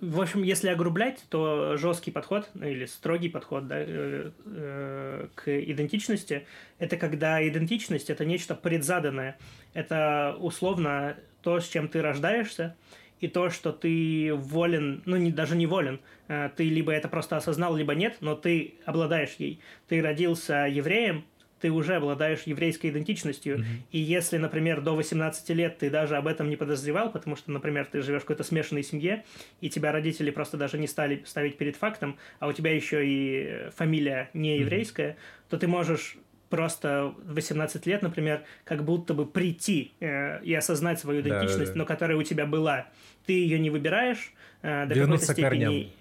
В 0.02 0.20
общем, 0.20 0.42
если 0.42 0.70
огрублять, 0.70 1.24
то 1.30 1.78
жесткий 1.78 2.10
подход 2.10 2.50
ну, 2.56 2.66
или 2.66 2.86
строгий 2.86 3.30
подход 3.30 3.68
да, 3.68 3.76
э, 3.78 4.32
э, 4.46 5.28
к 5.36 5.62
идентичности 5.62 6.48
это 6.80 6.98
когда 6.98 7.48
идентичность 7.48 8.10
это 8.10 8.26
нечто 8.26 8.56
предзаданное. 8.56 9.38
Это 9.76 10.36
условно 10.40 11.18
то, 11.44 11.60
с 11.60 11.68
чем 11.68 11.88
ты 11.88 12.02
рождаешься, 12.02 12.76
и 13.22 13.28
то, 13.28 13.50
что 13.50 13.72
ты 13.72 14.34
волен, 14.34 15.04
ну 15.06 15.16
не, 15.16 15.32
даже 15.32 15.56
не 15.56 15.68
волен, 15.68 16.02
э, 16.28 16.50
ты 16.56 16.66
либо 16.66 16.92
это 16.92 17.08
просто 17.08 17.38
осознал, 17.38 17.76
либо 17.76 17.96
нет, 17.96 18.18
но 18.20 18.36
ты 18.36 18.76
обладаешь 18.86 19.36
ей. 19.38 19.62
Ты 19.88 20.02
родился 20.02 20.68
евреем, 20.68 21.24
ты 21.62 21.70
уже 21.70 21.96
обладаешь 21.96 22.42
еврейской 22.44 22.88
идентичностью. 22.90 23.60
Mm-hmm. 23.60 23.66
И 23.92 24.00
если, 24.00 24.38
например, 24.38 24.82
до 24.82 24.96
18 24.96 25.48
лет 25.52 25.78
ты 25.78 25.92
даже 25.92 26.18
об 26.18 26.28
этом 26.28 26.50
не 26.50 26.56
подозревал, 26.56 27.12
потому 27.12 27.36
что, 27.36 27.52
например, 27.52 27.86
ты 27.86 28.02
живешь 28.02 28.24
в 28.24 28.26
какой-то 28.26 28.44
смешанной 28.44 28.84
семье, 28.84 29.24
и 29.62 29.70
тебя 29.70 29.92
родители 29.92 30.32
просто 30.32 30.58
даже 30.58 30.80
не 30.80 30.88
стали 30.88 31.24
ставить 31.26 31.58
перед 31.58 31.76
фактом, 31.76 32.18
а 32.40 32.48
у 32.48 32.54
тебя 32.54 32.74
еще 32.74 33.06
и 33.06 33.70
фамилия 33.76 34.32
не 34.34 34.58
еврейская, 34.58 35.12
mm-hmm. 35.12 35.50
то 35.50 35.58
ты 35.60 35.68
можешь 35.68 36.18
просто 36.52 37.16
в 37.24 37.34
18 37.34 37.88
лет, 37.88 38.04
например, 38.04 38.44
как 38.64 38.86
будто 38.86 39.16
бы 39.16 39.26
прийти 39.26 39.94
э, 40.00 40.44
и 40.44 40.54
осознать 40.54 41.00
свою 41.00 41.22
идентичность, 41.22 41.58
да, 41.58 41.66
да, 41.66 41.74
да. 41.74 41.80
но 41.80 41.86
которая 41.86 42.18
у 42.18 42.24
тебя 42.24 42.46
была. 42.46 42.88
Ты 43.26 43.34
ее 43.34 43.58
не 43.58 43.72
выбираешь 43.72 44.34
э, 44.62 44.86
до 44.86 44.94
какой-то 44.94 45.24
степени. 45.24 45.42
Корням. 45.42 45.92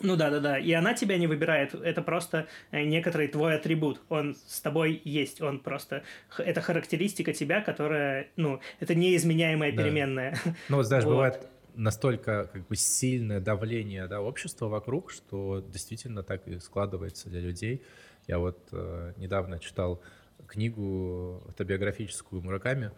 Ну 0.00 0.16
да, 0.16 0.30
да, 0.30 0.40
да. 0.40 0.58
И 0.58 0.72
она 0.72 0.94
тебя 0.94 1.16
не 1.16 1.26
выбирает. 1.26 1.74
Это 1.74 2.02
просто 2.02 2.48
э, 2.72 2.82
некоторый 2.82 3.28
твой 3.28 3.54
атрибут. 3.54 4.00
Он 4.08 4.34
с 4.46 4.60
тобой 4.60 5.00
есть. 5.04 5.40
Он 5.40 5.60
просто... 5.60 6.02
Это 6.38 6.60
характеристика 6.60 7.32
тебя, 7.32 7.60
которая... 7.60 8.26
Ну, 8.36 8.60
это 8.80 8.94
неизменяемая 8.94 9.70
да. 9.72 9.82
переменная. 9.82 10.36
Ну 10.68 10.78
вот 10.78 10.86
знаешь, 10.86 11.04
вот. 11.04 11.10
бывает 11.10 11.46
настолько 11.74 12.50
как 12.52 12.66
бы 12.66 12.76
сильное 12.76 13.40
давление 13.40 14.06
да, 14.06 14.20
общества 14.20 14.66
вокруг, 14.68 15.10
что 15.10 15.64
действительно 15.72 16.22
так 16.22 16.46
и 16.48 16.58
складывается 16.58 17.28
для 17.28 17.40
людей. 17.40 17.82
Я 18.26 18.38
вот 18.38 18.58
э, 18.72 19.12
недавно 19.16 19.58
читал 19.58 20.00
книгу 20.46 21.42
автобиографическую 21.48 22.42
Мураками. 22.42 22.92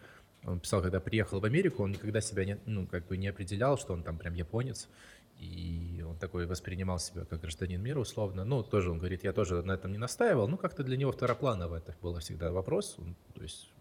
Он 0.45 0.61
писал, 0.61 0.83
когда 0.83 1.00
приехал 1.00 1.40
в 1.40 1.45
Америку, 1.45 1.83
он 1.83 1.93
никогда 1.93 2.21
себя 2.21 2.45
не, 2.45 2.59
ну, 2.66 2.87
как 2.87 3.07
бы 3.07 3.16
не 3.16 3.28
определял, 3.28 3.78
что 3.78 3.95
он 3.95 4.02
там 4.02 4.19
прям 4.19 4.35
японец. 4.35 4.88
И 5.38 6.04
он 6.07 6.16
такой 6.16 6.47
воспринимал 6.47 6.99
себя 6.99 7.25
как 7.25 7.40
гражданин 7.40 7.83
мира 7.83 7.99
условно. 7.99 8.45
Ну, 8.45 8.62
тоже 8.62 8.90
он 8.90 8.99
говорит, 8.99 9.25
я 9.25 9.33
тоже 9.33 9.62
на 9.62 9.73
этом 9.73 9.93
не 9.93 9.99
настаивал. 9.99 10.49
Ну, 10.49 10.57
как-то 10.57 10.85
для 10.85 10.97
него 10.97 11.12
второпланово 11.12 11.76
это 11.76 11.95
было 12.02 12.21
всегда 12.21 12.52
вопрос. 12.52 12.97
Он, 12.99 13.16
то 13.35 13.43
есть 13.43 13.73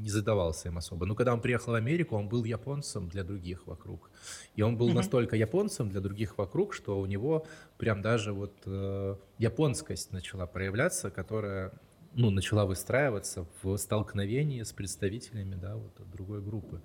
не 0.00 0.08
задавался 0.08 0.68
им 0.68 0.78
особо. 0.78 1.06
Но 1.06 1.14
когда 1.14 1.32
он 1.32 1.40
приехал 1.40 1.72
в 1.72 1.74
Америку, 1.76 2.16
он 2.16 2.28
был 2.28 2.44
японцем 2.44 3.08
для 3.08 3.22
других 3.22 3.66
вокруг. 3.66 4.10
И 4.56 4.62
он 4.62 4.76
был 4.76 4.90
mm-hmm. 4.90 4.94
настолько 4.94 5.36
японцем 5.36 5.90
для 5.90 6.00
других 6.00 6.38
вокруг, 6.38 6.74
что 6.74 6.98
у 7.00 7.06
него 7.06 7.46
прям 7.78 8.02
даже 8.02 8.32
вот 8.32 8.54
э, 8.66 9.16
японскость 9.38 10.12
начала 10.12 10.46
проявляться, 10.46 11.10
которая 11.10 11.72
ну, 12.14 12.30
начала 12.30 12.64
выстраиваться 12.66 13.46
в 13.62 13.76
столкновении 13.76 14.62
с 14.62 14.72
представителями 14.72 15.54
да, 15.54 15.76
вот, 15.76 15.92
другой 16.10 16.40
группы. 16.40 16.80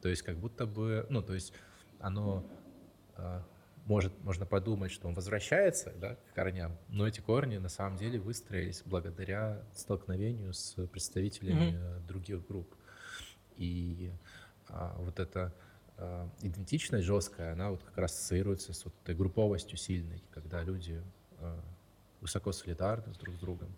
То 0.00 0.08
есть 0.08 0.22
как 0.22 0.36
будто 0.36 0.66
бы, 0.66 1.06
ну, 1.10 1.22
то 1.22 1.34
есть 1.34 1.52
оно 2.00 2.44
э, 3.16 3.40
может, 3.88 4.12
можно 4.22 4.44
подумать, 4.44 4.92
что 4.92 5.08
он 5.08 5.14
возвращается 5.14 5.92
да, 5.96 6.14
к 6.14 6.34
корням, 6.34 6.76
но 6.88 7.08
эти 7.08 7.20
корни 7.20 7.56
на 7.56 7.70
самом 7.70 7.96
деле 7.96 8.20
выстроились 8.20 8.82
благодаря 8.84 9.62
столкновению 9.74 10.52
с 10.52 10.74
представителями 10.88 11.72
mm-hmm. 11.72 12.06
других 12.06 12.46
групп. 12.46 12.74
И 13.56 14.12
а, 14.68 14.94
вот 14.98 15.18
эта 15.18 15.54
а, 15.96 16.30
идентичность 16.42 17.06
жесткая, 17.06 17.54
она 17.54 17.70
вот 17.70 17.82
как 17.82 17.96
раз 17.96 18.12
ассоциируется 18.12 18.74
с 18.74 18.84
вот 18.84 18.94
этой 19.02 19.14
групповостью 19.14 19.78
сильной, 19.78 20.22
когда 20.32 20.62
люди 20.62 21.02
а, 21.38 21.58
высоко 22.20 22.52
солидарны 22.52 23.14
друг 23.14 23.36
с 23.36 23.38
другом. 23.38 23.74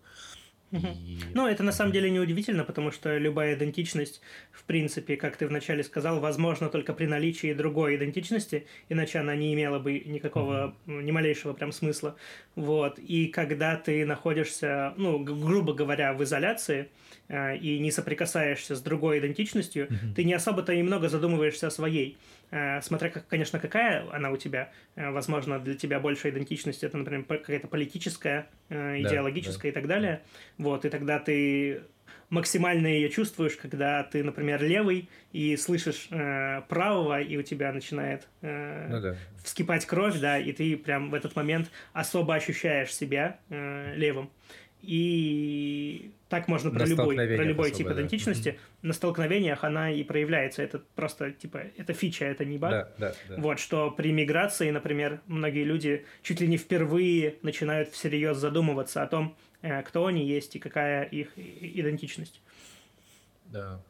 И... 0.72 1.18
Ну, 1.34 1.46
это 1.46 1.62
на 1.62 1.72
самом 1.72 1.92
деле 1.92 2.10
неудивительно, 2.10 2.64
потому 2.64 2.90
что 2.90 3.18
любая 3.18 3.54
идентичность, 3.54 4.20
в 4.52 4.64
принципе, 4.64 5.16
как 5.16 5.36
ты 5.36 5.46
вначале 5.46 5.82
сказал, 5.82 6.20
возможно 6.20 6.68
только 6.68 6.92
при 6.92 7.06
наличии 7.06 7.52
другой 7.52 7.96
идентичности, 7.96 8.66
иначе 8.88 9.18
она 9.18 9.34
не 9.34 9.52
имела 9.54 9.78
бы 9.78 10.00
никакого, 10.00 10.76
uh-huh. 10.86 11.02
ни 11.02 11.10
малейшего 11.10 11.52
прям 11.52 11.72
смысла. 11.72 12.16
Вот. 12.54 12.98
И 12.98 13.26
когда 13.26 13.76
ты 13.76 14.04
находишься, 14.04 14.94
ну, 14.96 15.18
грубо 15.18 15.74
говоря, 15.74 16.12
в 16.12 16.22
изоляции, 16.22 16.88
и 17.30 17.78
не 17.78 17.90
соприкасаешься 17.92 18.74
с 18.74 18.80
другой 18.80 19.20
идентичностью, 19.20 19.86
uh-huh. 19.86 20.14
ты 20.16 20.24
не 20.24 20.34
особо-то 20.34 20.72
и 20.72 20.82
много 20.82 21.08
задумываешься 21.08 21.68
о 21.68 21.70
своей. 21.70 22.18
Э, 22.50 22.80
смотря, 22.82 23.10
как, 23.10 23.26
конечно, 23.28 23.58
какая 23.58 24.04
она 24.12 24.30
у 24.30 24.36
тебя. 24.36 24.72
Э, 24.96 25.10
возможно, 25.10 25.58
для 25.58 25.74
тебя 25.74 26.00
больше 26.00 26.30
идентичность 26.30 26.82
это, 26.82 26.96
например, 26.96 27.24
какая-то 27.24 27.68
политическая, 27.68 28.48
э, 28.68 29.00
идеологическая 29.02 29.70
да, 29.70 29.74
да. 29.74 29.80
и 29.80 29.82
так 29.82 29.86
далее. 29.86 30.22
Вот, 30.58 30.84
и 30.84 30.88
тогда 30.88 31.18
ты 31.18 31.82
максимально 32.28 32.86
ее 32.86 33.08
чувствуешь, 33.08 33.56
когда 33.56 34.02
ты, 34.04 34.22
например, 34.22 34.62
левый 34.62 35.08
и 35.32 35.56
слышишь 35.56 36.08
э, 36.10 36.62
правого, 36.68 37.20
и 37.20 37.36
у 37.36 37.42
тебя 37.42 37.72
начинает 37.72 38.28
э, 38.40 38.88
ну, 38.88 39.00
да. 39.00 39.16
вскипать 39.44 39.84
кровь, 39.84 40.18
да, 40.18 40.38
и 40.38 40.52
ты 40.52 40.76
прям 40.76 41.10
в 41.10 41.14
этот 41.14 41.36
момент 41.36 41.70
особо 41.92 42.34
ощущаешь 42.34 42.94
себя 42.94 43.38
э, 43.50 43.94
левым. 43.96 44.30
И 44.82 46.12
так 46.28 46.48
можно 46.48 46.70
про 46.70 46.86
любой, 46.86 47.14
про 47.14 47.44
любой 47.44 47.66
особо, 47.66 47.76
тип 47.76 47.86
да. 47.88 47.94
идентичности. 47.94 48.48
Mm-hmm. 48.48 48.78
На 48.82 48.92
столкновениях 48.92 49.64
она 49.64 49.90
и 49.90 50.02
проявляется. 50.04 50.62
Это 50.62 50.80
просто, 50.94 51.32
типа, 51.32 51.62
это 51.76 51.92
фича, 51.92 52.24
это 52.24 52.44
не 52.44 52.56
баг. 52.56 52.70
Да, 52.70 52.92
да, 52.98 53.14
да. 53.28 53.42
Вот, 53.42 53.58
что 53.58 53.90
при 53.90 54.12
миграции, 54.12 54.70
например, 54.70 55.20
многие 55.26 55.64
люди 55.64 56.06
чуть 56.22 56.40
ли 56.40 56.48
не 56.48 56.56
впервые 56.56 57.36
начинают 57.42 57.90
всерьез 57.90 58.38
задумываться 58.38 59.02
о 59.02 59.06
том, 59.06 59.36
э, 59.62 59.82
кто 59.82 60.06
они 60.06 60.24
есть 60.24 60.56
и 60.56 60.58
какая 60.58 61.04
их 61.04 61.36
идентичность. 61.36 62.40
Да. 63.46 63.82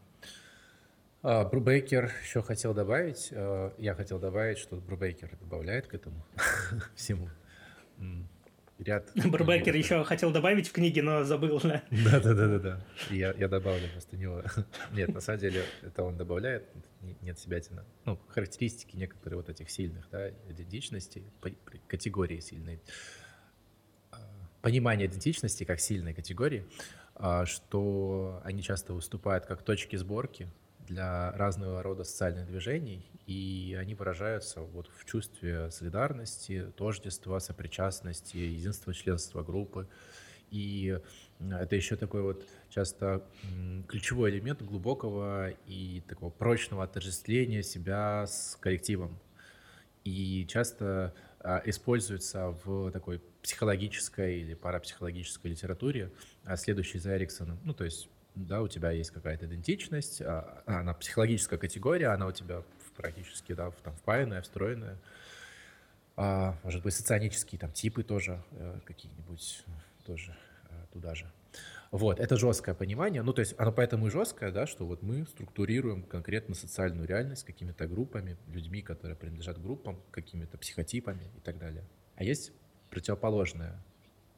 А, 1.22 1.44
Брубейкер 1.44 2.10
еще 2.22 2.42
хотел 2.42 2.72
добавить, 2.72 3.28
э, 3.30 3.70
я 3.78 3.94
хотел 3.94 4.18
добавить, 4.18 4.58
что 4.58 4.76
Брубейкер 4.76 5.36
добавляет 5.40 5.86
к 5.86 5.94
этому 5.94 6.24
всему 6.96 7.28
ряд... 8.82 9.10
Брубекер 9.24 9.74
еще 9.74 10.04
хотел 10.04 10.30
добавить 10.30 10.68
в 10.68 10.72
книге, 10.72 11.02
но 11.02 11.24
забыл, 11.24 11.60
да? 11.62 11.82
Да-да-да-да. 11.90 12.84
Я, 13.10 13.32
я 13.32 13.48
добавлю 13.48 13.88
просто 13.92 14.16
него. 14.16 14.42
Нет, 14.92 15.12
на 15.12 15.20
самом 15.20 15.40
деле 15.40 15.64
это 15.82 16.02
он 16.02 16.16
добавляет, 16.16 16.64
нет 17.22 17.38
себятина. 17.38 17.84
Ну, 18.04 18.18
характеристики 18.28 18.96
некоторые 18.96 19.38
вот 19.38 19.48
этих 19.48 19.70
сильных, 19.70 20.08
да, 20.10 20.30
идентичностей, 20.48 21.24
категории 21.86 22.40
сильной. 22.40 22.80
А, 24.10 24.18
понимание 24.60 25.06
идентичности 25.06 25.64
как 25.64 25.80
сильной 25.80 26.14
категории, 26.14 26.66
а, 27.14 27.46
что 27.46 28.40
они 28.44 28.62
часто 28.62 28.92
выступают 28.92 29.46
как 29.46 29.62
точки 29.62 29.96
сборки 29.96 30.48
для 30.90 31.30
разного 31.32 31.82
рода 31.82 32.04
социальных 32.04 32.46
движений, 32.46 33.06
и 33.26 33.76
они 33.80 33.94
выражаются 33.94 34.60
вот 34.60 34.90
в 34.96 35.04
чувстве 35.04 35.70
солидарности, 35.70 36.66
тождества, 36.76 37.38
сопричастности, 37.38 38.36
единства 38.36 38.92
членства 38.92 39.42
группы. 39.42 39.88
И 40.50 40.98
это 41.38 41.76
еще 41.76 41.94
такой 41.94 42.22
вот 42.22 42.44
часто 42.70 43.24
ключевой 43.86 44.30
элемент 44.30 44.62
глубокого 44.62 45.50
и 45.66 46.02
такого 46.08 46.30
прочного 46.30 46.82
отождествления 46.82 47.62
себя 47.62 48.26
с 48.26 48.58
коллективом. 48.60 49.16
И 50.02 50.44
часто 50.48 51.14
а, 51.38 51.62
используется 51.66 52.56
в 52.64 52.90
такой 52.90 53.20
психологической 53.42 54.40
или 54.40 54.54
парапсихологической 54.54 55.52
литературе, 55.52 56.10
а, 56.44 56.56
следующей 56.56 56.98
за 56.98 57.16
Эриксоном. 57.16 57.60
Ну, 57.64 57.74
то 57.74 57.84
есть 57.84 58.08
да, 58.34 58.62
у 58.62 58.68
тебя 58.68 58.90
есть 58.90 59.10
какая-то 59.10 59.46
идентичность, 59.46 60.22
а, 60.22 60.62
она 60.66 60.94
психологическая 60.94 61.58
категория, 61.58 62.08
она 62.08 62.26
у 62.26 62.32
тебя 62.32 62.62
практически, 62.96 63.54
да, 63.54 63.70
там 63.82 63.94
впаянная, 63.96 64.42
встроенная. 64.42 64.98
А, 66.16 66.56
может 66.62 66.82
быть, 66.82 66.94
соционические 66.94 67.58
там 67.58 67.72
типы 67.72 68.02
тоже 68.02 68.42
э, 68.52 68.80
какие-нибудь 68.84 69.64
тоже 70.04 70.36
э, 70.68 70.74
туда 70.92 71.14
же. 71.14 71.30
Вот, 71.90 72.20
это 72.20 72.36
жесткое 72.36 72.74
понимание, 72.74 73.22
ну, 73.22 73.32
то 73.32 73.40
есть 73.40 73.54
оно 73.58 73.72
поэтому 73.72 74.06
и 74.06 74.10
жесткое, 74.10 74.52
да, 74.52 74.66
что 74.66 74.86
вот 74.86 75.02
мы 75.02 75.26
структурируем 75.26 76.04
конкретно 76.04 76.54
социальную 76.54 77.08
реальность 77.08 77.44
какими-то 77.44 77.88
группами, 77.88 78.36
людьми, 78.46 78.80
которые 78.80 79.16
принадлежат 79.16 79.60
группам, 79.60 80.00
какими-то 80.12 80.56
психотипами 80.56 81.24
и 81.36 81.40
так 81.40 81.58
далее. 81.58 81.82
А 82.14 82.22
есть 82.22 82.52
противоположная 82.90 83.82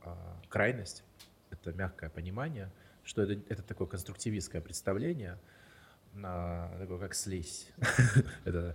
а, 0.00 0.40
крайность, 0.48 1.04
это 1.50 1.72
мягкое 1.72 2.08
понимание– 2.08 2.70
что 3.04 3.22
это, 3.22 3.40
это 3.48 3.62
такое 3.62 3.86
конструктивистское 3.86 4.60
представление, 4.60 5.38
такое 6.14 6.98
как 6.98 7.14
слизь. 7.14 7.68
это 8.44 8.74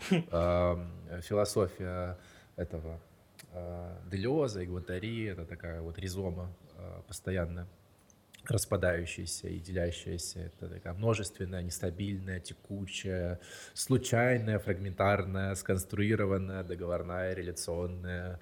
философия 1.21 2.17
этого 2.57 2.99
э, 3.53 3.97
Делеза 4.11 4.61
и 4.61 4.65
Гватари, 4.65 5.25
это 5.25 5.45
такая 5.45 5.81
вот 5.81 5.97
ризома 5.97 6.51
э, 6.77 7.01
постоянно 7.07 7.67
распадающаяся 8.45 9.47
и 9.47 9.59
делящаяся. 9.59 10.39
Это 10.39 10.69
такая 10.69 10.93
множественная, 10.93 11.61
нестабильная, 11.61 12.39
текучая, 12.39 13.39
случайная, 13.73 14.59
фрагментарная, 14.59 15.53
сконструированная, 15.55 16.63
договорная, 16.63 17.33
реляционная, 17.33 18.39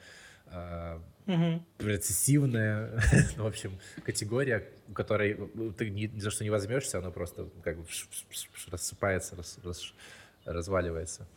угу. 1.28 1.64
процессивная, 1.78 3.02
ну, 3.38 3.44
в 3.44 3.48
общем, 3.48 3.80
категория, 4.04 4.68
у 4.88 4.94
которой 4.94 5.38
ты 5.78 5.90
ни, 5.90 6.06
ни 6.08 6.20
за 6.20 6.32
что 6.32 6.44
не 6.44 6.50
возьмешься, 6.50 7.00
она 7.00 7.12
просто 7.12 7.48
как 7.64 7.78
бы 7.78 7.86
рассыпается, 8.72 9.36
рас, 9.36 9.60
рас, 9.64 9.94
разваливается. 10.46 11.28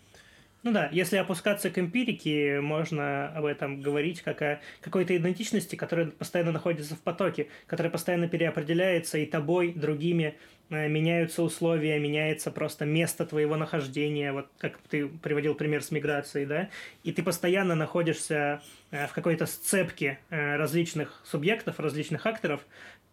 Ну 0.64 0.72
да, 0.72 0.88
если 0.90 1.16
опускаться 1.16 1.70
к 1.70 1.79
эмпирике, 1.79 2.61
можно 2.61 3.29
об 3.29 3.44
этом 3.44 3.81
говорить 3.81 4.22
как 4.22 4.42
о 4.42 4.61
какой-то 4.81 5.16
идентичности, 5.16 5.77
которая 5.77 6.07
постоянно 6.07 6.51
находится 6.51 6.96
в 6.96 7.01
потоке, 7.01 7.46
которая 7.68 7.92
постоянно 7.92 8.29
переопределяется 8.29 9.18
и 9.18 9.27
тобой, 9.27 9.72
другими, 9.72 10.37
меняются 10.70 11.42
условия, 11.42 11.98
меняется 11.98 12.50
просто 12.50 12.85
место 12.85 13.24
твоего 13.24 13.57
нахождения, 13.57 14.33
вот 14.33 14.48
как 14.59 14.78
ты 14.90 15.09
приводил 15.09 15.54
пример 15.54 15.83
с 15.83 15.90
миграцией, 15.90 16.46
да, 16.46 16.68
и 17.04 17.12
ты 17.12 17.22
постоянно 17.22 17.74
находишься 17.74 18.61
э, 18.90 19.07
в 19.07 19.12
какой-то 19.12 19.46
сцепке 19.46 20.18
э, 20.31 20.57
различных 20.57 21.22
субъектов, 21.24 21.81
различных 21.81 22.26
акторов, 22.26 22.61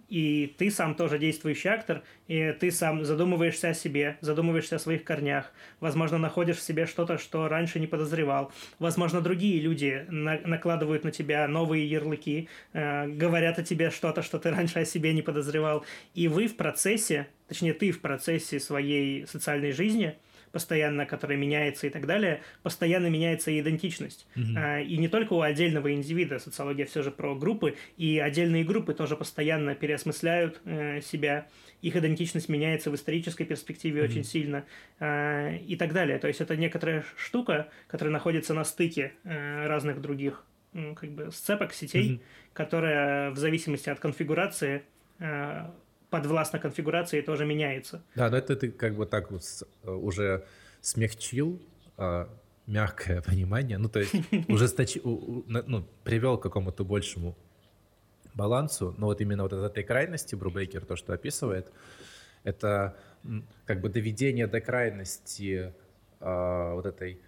и 0.09 0.53
ты 0.57 0.69
сам 0.71 0.95
тоже 0.95 1.17
действующий 1.17 1.69
актор, 1.69 2.03
и 2.27 2.55
ты 2.59 2.71
сам 2.71 3.03
задумываешься 3.05 3.69
о 3.69 3.73
себе, 3.73 4.17
задумываешься 4.21 4.75
о 4.75 4.79
своих 4.79 5.03
корнях, 5.03 5.51
возможно, 5.79 6.17
находишь 6.17 6.57
в 6.57 6.61
себе 6.61 6.85
что-то, 6.85 7.17
что 7.17 7.47
раньше 7.47 7.79
не 7.79 7.87
подозревал, 7.87 8.51
возможно, 8.79 9.21
другие 9.21 9.59
люди 9.59 10.05
на 10.09 10.39
накладывают 10.45 11.03
на 11.03 11.11
тебя 11.11 11.47
новые 11.47 11.89
ярлыки, 11.89 12.49
э, 12.73 13.07
говорят 13.07 13.59
о 13.59 13.63
тебе 13.63 13.89
что-то, 13.89 14.21
что 14.21 14.39
ты 14.39 14.51
раньше 14.51 14.79
о 14.79 14.85
себе 14.85 15.13
не 15.13 15.21
подозревал, 15.21 15.85
и 16.13 16.27
вы 16.27 16.47
в 16.47 16.55
процессе, 16.55 17.27
точнее, 17.47 17.73
ты 17.73 17.91
в 17.91 18.01
процессе 18.01 18.59
своей 18.59 19.25
социальной 19.27 19.71
жизни– 19.71 20.15
постоянно, 20.55 21.05
которая 21.05 21.37
меняется 21.37 21.85
и 21.85 21.89
так 21.89 22.05
далее, 22.05 22.41
постоянно 22.63 23.07
меняется 23.07 23.51
и 23.51 23.59
идентичность. 23.59 24.25
Mm-hmm. 24.37 24.85
И 24.85 24.95
не 24.95 25.09
только 25.09 25.33
у 25.33 25.41
отдельного 25.41 25.93
индивида, 25.93 26.39
социология 26.39 26.85
все 26.85 27.03
же 27.03 27.11
про 27.11 27.35
группы, 27.35 27.75
и 27.97 28.19
отдельные 28.19 28.63
группы 28.63 28.93
тоже 28.93 29.17
постоянно 29.17 29.75
переосмысляют 29.75 30.61
э, 30.63 31.01
себя, 31.01 31.49
их 31.81 31.97
идентичность 31.97 32.47
меняется 32.47 32.89
в 32.89 32.95
исторической 32.95 33.43
перспективе 33.43 33.99
mm-hmm. 33.99 34.05
очень 34.05 34.23
сильно 34.23 34.63
э, 35.01 35.57
и 35.57 35.75
так 35.75 35.91
далее. 35.91 36.19
То 36.19 36.29
есть 36.29 36.39
это 36.39 36.55
некоторая 36.55 37.03
штука, 37.17 37.67
которая 37.87 38.13
находится 38.13 38.53
на 38.53 38.63
стыке 38.63 39.11
э, 39.25 39.67
разных 39.67 39.99
других 39.99 40.45
как 40.71 41.09
бы 41.11 41.31
сцепок, 41.33 41.73
сетей, 41.73 42.11
mm-hmm. 42.11 42.21
которая 42.53 43.31
в 43.31 43.37
зависимости 43.37 43.89
от 43.89 43.99
конфигурации 43.99 44.83
подвластна 46.15 46.59
конфигурации 46.59 47.21
тоже 47.21 47.45
меняется. 47.45 48.01
Да, 48.15 48.29
но 48.29 48.37
это 48.37 48.55
ты 48.55 48.71
как 48.71 48.95
бы 48.95 49.05
так 49.05 49.31
вот 49.31 49.43
э, 49.83 49.91
уже 49.91 50.45
смягчил 50.81 51.61
а, 51.97 52.29
мягкое 52.67 53.21
понимание, 53.29 53.77
ну 53.77 53.89
то 53.89 53.99
есть 53.99 54.13
ужесточи, 54.47 55.01
ну, 55.03 55.85
привел 56.03 56.37
к 56.37 56.43
какому-то 56.43 56.85
большему 56.85 57.35
балансу, 58.33 58.95
но 58.97 59.07
вот 59.07 59.19
именно 59.21 59.43
вот 59.43 59.53
от 59.53 59.71
этой 59.71 59.83
крайности 59.83 60.35
Брубейкер, 60.35 60.85
то, 60.85 60.95
что 60.95 61.13
описывает, 61.13 61.71
это 62.43 62.95
как 63.65 63.81
бы 63.81 63.89
доведение 63.89 64.47
до 64.47 64.61
крайности 64.61 65.73
а, 66.21 66.75
вот 66.75 66.85
этой 66.85 67.19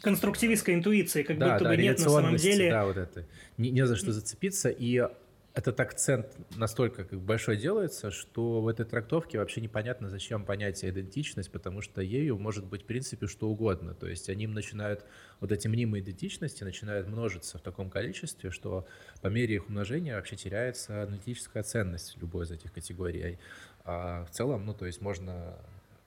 конструктивистской 0.00 0.74
интуиции, 0.74 1.24
как 1.24 1.38
да, 1.38 1.52
будто 1.52 1.64
да, 1.64 1.70
бы 1.70 1.76
нет 1.76 1.98
на 1.98 2.08
самом 2.08 2.36
деле. 2.36 2.70
Да, 2.70 2.84
вот 2.84 2.96
это. 2.96 3.24
Не, 3.56 3.70
не 3.70 3.86
за 3.86 3.96
что 3.96 4.12
зацепиться. 4.12 4.68
И 4.68 5.08
этот 5.54 5.78
акцент 5.80 6.34
настолько 6.56 7.04
как 7.04 7.20
большой 7.20 7.58
делается, 7.58 8.10
что 8.10 8.62
в 8.62 8.68
этой 8.68 8.86
трактовке 8.86 9.38
вообще 9.38 9.60
непонятно, 9.60 10.08
зачем 10.08 10.46
понятие 10.46 10.90
идентичность, 10.90 11.50
потому 11.52 11.82
что 11.82 12.00
ею 12.00 12.38
может 12.38 12.64
быть 12.64 12.84
в 12.84 12.86
принципе 12.86 13.26
что 13.26 13.50
угодно. 13.50 13.94
То 13.94 14.08
есть 14.08 14.30
они 14.30 14.46
начинают, 14.46 15.04
вот 15.40 15.52
эти 15.52 15.68
мнимые 15.68 16.02
идентичности 16.02 16.64
начинают 16.64 17.06
множиться 17.06 17.58
в 17.58 17.60
таком 17.60 17.90
количестве, 17.90 18.50
что 18.50 18.86
по 19.20 19.28
мере 19.28 19.56
их 19.56 19.68
умножения 19.68 20.16
вообще 20.16 20.36
теряется 20.36 21.02
аналитическая 21.02 21.62
ценность 21.62 22.16
любой 22.18 22.46
из 22.46 22.50
этих 22.50 22.72
категорий. 22.72 23.38
А 23.84 24.24
в 24.24 24.30
целом, 24.30 24.64
ну 24.64 24.72
то 24.72 24.86
есть 24.86 25.02
можно, 25.02 25.54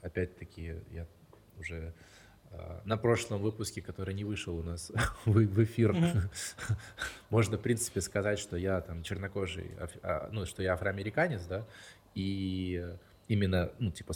опять-таки, 0.01 0.75
я 0.91 1.05
уже 1.60 1.93
на 2.86 2.98
прошлом 2.98 3.41
выпуске, 3.41 3.82
который 3.82 4.13
не 4.13 4.24
вышел 4.24 4.58
у 4.58 4.63
нас 4.63 4.91
в, 5.26 5.63
эфир, 5.63 5.91
mm-hmm. 5.91 6.30
можно, 7.30 7.58
в 7.58 7.62
принципе, 7.62 8.02
сказать, 8.02 8.39
что 8.39 8.58
я 8.58 8.82
там 8.82 9.04
чернокожий, 9.04 9.72
а, 10.04 10.30
ну, 10.32 10.46
что 10.46 10.63
я 10.63 10.74
афроамериканец, 10.74 11.46
да, 11.46 11.65
и 12.13 12.86
именно, 13.28 13.72
ну, 13.80 13.91
типа, 13.91 14.13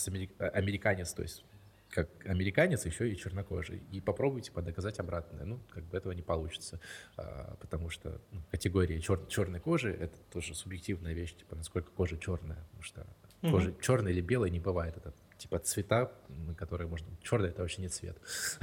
американец, 0.54 1.14
то 1.14 1.22
есть 1.22 1.44
как 1.90 2.08
американец, 2.26 2.86
еще 2.86 3.12
и 3.12 3.18
чернокожий. 3.18 3.82
И 3.92 4.00
попробуйте 4.00 4.52
подоказать 4.52 5.00
обратное. 5.00 5.46
Ну, 5.46 5.60
как 5.72 5.84
бы 5.86 5.98
этого 5.98 6.14
не 6.14 6.22
получится. 6.22 6.80
А, 7.18 7.56
потому 7.60 7.90
что 7.90 8.22
ну, 8.32 8.42
категория 8.52 9.00
чер- 9.00 9.28
черной 9.28 9.60
кожи— 9.60 9.92
это 10.00 10.16
тоже 10.32 10.54
субъективная 10.54 11.14
вещь, 11.14 11.36
типа, 11.36 11.56
насколько 11.56 11.92
кожа 11.92 12.18
черная. 12.18 12.64
Потому 12.68 12.84
что 12.84 13.08
кожа 13.42 13.74
черная 13.82 14.12
или 14.12 14.22
белая 14.22 14.52
не 14.52 14.60
бывает. 14.60 14.98
Это 14.98 15.14
типа 15.40 15.60
цвета, 15.60 16.12
которые 16.58 16.88
можно... 16.88 17.08
Черный— 17.24 17.50
это 17.50 17.62
вообще 17.62 17.82
не 17.82 17.88
цвет. 17.88 18.18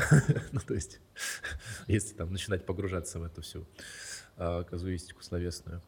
ну, 0.52 0.60
то 0.60 0.74
есть, 0.74 1.00
если 1.88 2.14
там 2.14 2.30
начинать 2.30 2.64
погружаться 2.64 3.18
в 3.18 3.24
эту 3.24 3.42
всю 3.42 3.66
а, 4.36 4.62
казуистику 4.64 5.22
словесную. 5.22 5.82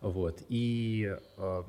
Вот. 0.00 0.42
И, 0.48 1.16
а, 1.36 1.64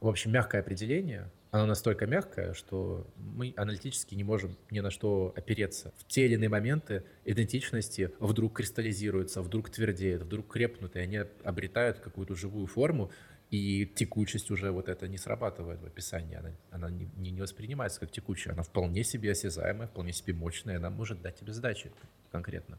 в 0.00 0.08
общем, 0.08 0.30
мягкое 0.30 0.60
определение— 0.60 1.30
оно 1.54 1.66
настолько 1.66 2.08
мягкое, 2.08 2.52
что 2.52 3.06
мы 3.16 3.54
аналитически 3.56 4.16
не 4.16 4.24
можем 4.24 4.56
ни 4.72 4.80
на 4.80 4.90
что 4.90 5.32
опереться. 5.36 5.94
В 5.98 6.04
те 6.08 6.24
или 6.24 6.34
иные 6.34 6.48
моменты 6.48 7.04
идентичности 7.24 8.10
вдруг 8.18 8.54
кристаллизируются, 8.54 9.40
вдруг 9.40 9.70
твердеют, 9.70 10.22
вдруг 10.24 10.48
крепнут, 10.48 10.96
и 10.96 10.98
они 10.98 11.18
обретают 11.44 12.00
какую-то 12.00 12.34
живую 12.34 12.66
форму, 12.66 13.12
и 13.50 13.86
текучесть 13.86 14.50
уже 14.50 14.70
вот 14.70 14.88
это 14.88 15.06
не 15.06 15.18
срабатывает 15.18 15.80
в 15.80 15.86
описании, 15.86 16.36
она, 16.36 16.50
она 16.70 16.90
не, 16.90 17.08
не, 17.30 17.40
воспринимается 17.40 18.00
как 18.00 18.10
текучая, 18.10 18.54
она 18.54 18.62
вполне 18.62 19.04
себе 19.04 19.32
осязаемая, 19.32 19.86
вполне 19.86 20.12
себе 20.12 20.34
мощная, 20.34 20.78
она 20.78 20.90
может 20.90 21.22
дать 21.22 21.36
тебе 21.38 21.52
сдачи 21.52 21.92
конкретно. 22.32 22.78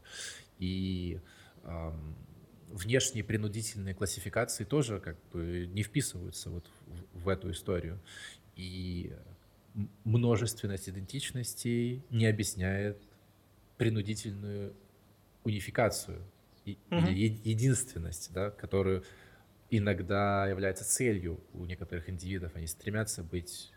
И 0.58 1.20
эм, 1.64 2.16
внешние 2.68 3.24
принудительные 3.24 3.94
классификации 3.94 4.64
тоже 4.64 5.00
как 5.00 5.16
бы 5.32 5.66
не 5.72 5.82
вписываются 5.82 6.50
вот 6.50 6.66
в, 7.14 7.24
в 7.24 7.28
эту 7.28 7.50
историю. 7.50 7.98
И 8.54 9.12
множественность 10.04 10.88
идентичностей 10.88 12.02
не 12.10 12.26
объясняет 12.26 13.00
принудительную 13.76 14.74
унификацию 15.44 16.22
и, 16.64 16.78
угу. 16.90 17.06
или 17.06 17.38
единственность, 17.44 18.32
да, 18.32 18.50
которую 18.50 19.04
иногда 19.70 20.46
является 20.46 20.84
целью 20.84 21.40
у 21.52 21.64
некоторых 21.64 22.08
индивидов. 22.08 22.52
Они 22.54 22.66
стремятся 22.66 23.22
быть 23.22 23.72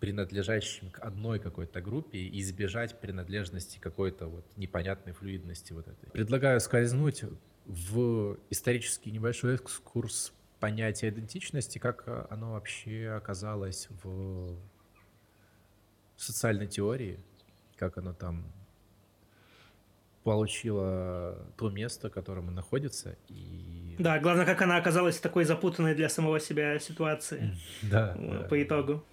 принадлежащим 0.00 0.90
к 0.90 0.98
одной 1.00 1.38
какой-то 1.38 1.82
группе 1.82 2.18
и 2.18 2.40
избежать 2.40 2.98
принадлежности 3.00 3.78
какой-то 3.78 4.26
вот 4.26 4.46
непонятной 4.56 5.12
флюидности 5.12 5.74
вот 5.74 5.86
этой. 5.88 6.10
Предлагаю 6.10 6.58
скользнуть 6.60 7.24
в 7.66 8.38
исторический 8.48 9.10
небольшой 9.10 9.56
экскурс 9.56 10.32
понятие 10.58 11.10
идентичности, 11.10 11.78
как 11.78 12.04
оно 12.30 12.52
вообще 12.52 13.10
оказалось 13.10 13.88
в 14.02 14.56
социальной 16.16 16.66
теории, 16.66 17.20
как 17.76 17.98
оно 17.98 18.14
там 18.14 18.50
получило 20.22 21.46
то 21.56 21.70
место, 21.70 22.08
в 22.08 22.12
котором 22.12 22.48
оно 22.48 22.56
находится. 22.56 23.16
И... 23.28 23.89
Да, 24.00 24.18
главное, 24.18 24.46
как 24.46 24.62
она 24.62 24.78
оказалась 24.78 25.18
такой 25.18 25.44
запутанной 25.44 25.94
для 25.94 26.08
самого 26.08 26.40
себя 26.40 26.78
ситуации. 26.78 27.54
Да. 27.82 28.16
По 28.48 28.62
итогу. 28.62 29.04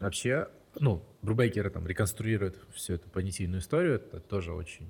Вообще, 0.00 0.48
ну, 0.80 1.04
Брубейкер 1.22 1.70
там 1.70 1.86
реконструирует 1.86 2.58
всю 2.74 2.94
эту 2.94 3.08
понятийную 3.08 3.60
историю, 3.60 3.94
это 3.94 4.18
тоже 4.18 4.52
очень 4.52 4.88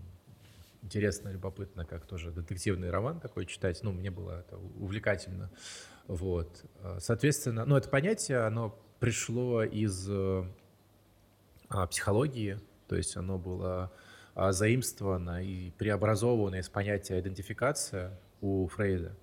интересно, 0.82 1.28
любопытно, 1.28 1.84
как 1.84 2.06
тоже 2.06 2.30
детективный 2.30 2.90
роман 2.90 3.20
такой 3.20 3.44
читать. 3.44 3.80
Ну, 3.82 3.92
мне 3.92 4.10
было 4.10 4.40
это 4.40 4.56
увлекательно. 4.56 5.50
Вот. 6.06 6.64
Соответственно, 6.98 7.66
ну, 7.66 7.76
это 7.76 7.90
понятие, 7.90 8.38
оно 8.38 8.74
пришло 9.00 9.64
из 9.64 10.08
а, 10.08 10.46
психологии, 11.90 12.58
то 12.88 12.96
есть 12.96 13.18
оно 13.18 13.36
было 13.36 13.92
а, 14.34 14.52
заимствовано 14.52 15.44
и 15.44 15.72
преобразовано 15.72 16.56
из 16.56 16.70
понятия 16.70 17.20
идентификация 17.20 18.18
у 18.40 18.66
Фрейда. 18.68 19.16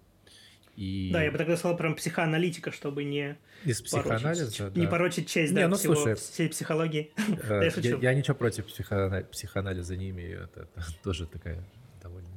И... 0.75 1.09
Да, 1.13 1.23
я 1.23 1.31
бы 1.31 1.37
тогда 1.37 1.55
сказал 1.55 1.77
прям 1.77 1.95
психоаналитика, 1.95 2.71
чтобы 2.71 3.05
не 3.05 3.37
Из 3.63 3.81
психоанализа, 3.81 4.45
порочить, 4.45 4.73
да. 4.73 4.81
Не 4.81 4.87
порочить 4.87 5.29
честь, 5.29 5.53
не, 5.53 5.61
да, 5.61 5.67
ну, 5.69 5.77
всего, 5.77 5.95
слушай, 5.95 6.15
всей 6.15 6.49
психологии. 6.49 7.11
Э, 7.17 7.69
я, 7.77 7.97
я 7.97 8.13
ничего 8.13 8.35
против 8.35 8.65
психоанализа 8.65 9.95
не 9.95 10.09
имею, 10.09 10.43
это, 10.43 10.67
это 10.75 10.85
тоже 11.03 11.27
такая 11.27 11.63
довольно 12.03 12.27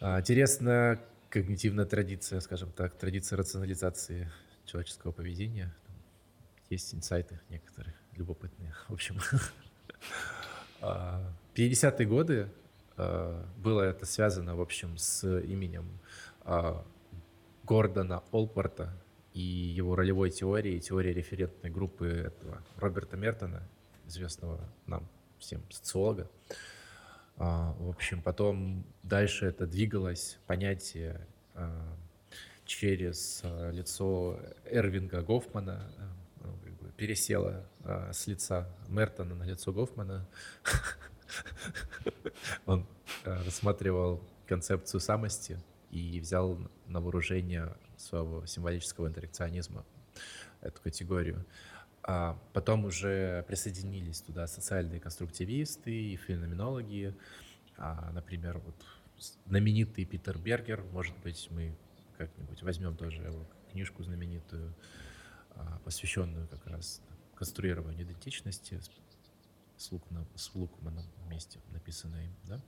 а, 0.00 0.20
интересная 0.20 1.00
когнитивная 1.30 1.86
традиция, 1.86 2.40
скажем 2.40 2.70
так, 2.72 2.94
традиция 2.94 3.38
рационализации 3.38 4.30
человеческого 4.66 5.12
поведения. 5.12 5.74
Есть 6.68 6.94
инсайты 6.94 7.40
некоторые 7.48 7.94
любопытные. 8.14 8.74
В 8.88 8.92
общем, 8.92 9.18
50-е 10.80 11.88
а, 11.92 12.04
годы 12.04 12.48
было 12.96 13.82
это 13.82 14.06
связано, 14.06 14.54
в 14.54 14.60
общем, 14.60 14.96
с 14.96 15.26
именем 15.40 15.98
а, 16.42 16.84
Гордона 17.64 18.22
Олпорта 18.30 18.92
и 19.32 19.40
его 19.40 19.96
ролевой 19.96 20.30
теории, 20.30 20.78
теории 20.78 21.12
референтной 21.12 21.70
группы 21.70 22.06
этого 22.06 22.62
Роберта 22.76 23.16
Мертона, 23.16 23.62
известного 24.06 24.60
нам 24.86 25.08
всем 25.38 25.62
социолога. 25.70 26.30
А, 27.36 27.74
в 27.80 27.88
общем, 27.88 28.22
потом 28.22 28.84
дальше 29.02 29.46
это 29.46 29.66
двигалось 29.66 30.38
понятие 30.46 31.26
через 32.64 33.42
лицо 33.72 34.38
Эрвинга 34.64 35.22
Гофмана, 35.22 35.90
пересело 36.96 37.64
с 38.12 38.26
лица 38.26 38.68
Мертона 38.88 39.34
на 39.34 39.42
лицо 39.44 39.72
Гофмана. 39.72 40.26
Он 42.66 42.86
рассматривал 43.24 44.22
концепцию 44.46 45.00
самости, 45.00 45.58
и 45.94 46.18
взял 46.18 46.58
на 46.88 47.00
вооружение 47.00 47.72
своего 47.96 48.44
символического 48.46 49.06
интеракционизма 49.06 49.86
эту 50.60 50.82
категорию. 50.82 51.46
А 52.02 52.38
потом 52.52 52.84
уже 52.84 53.44
присоединились 53.46 54.20
туда 54.20 54.46
социальные 54.48 55.00
конструктивисты 55.00 55.90
и 55.90 56.16
феноменологи. 56.16 57.14
А, 57.76 58.10
например, 58.12 58.58
вот 58.58 58.74
знаменитый 59.46 60.04
Питер 60.04 60.36
Бергер, 60.36 60.82
может 60.92 61.16
быть, 61.18 61.46
мы 61.50 61.76
как-нибудь 62.18 62.62
возьмем 62.62 62.96
тоже 62.96 63.22
его 63.22 63.46
книжку 63.70 64.02
знаменитую, 64.02 64.74
а, 65.54 65.78
посвященную 65.84 66.48
как 66.48 66.66
раз 66.66 67.00
конструированию 67.36 68.02
идентичности 68.02 68.80
с, 69.76 69.90
Лукманом, 69.92 70.26
с 70.34 70.54
Лукманом 70.54 71.04
вместе 71.26 71.60
написанной 71.72 72.26
им, 72.26 72.36
да. 72.44 72.60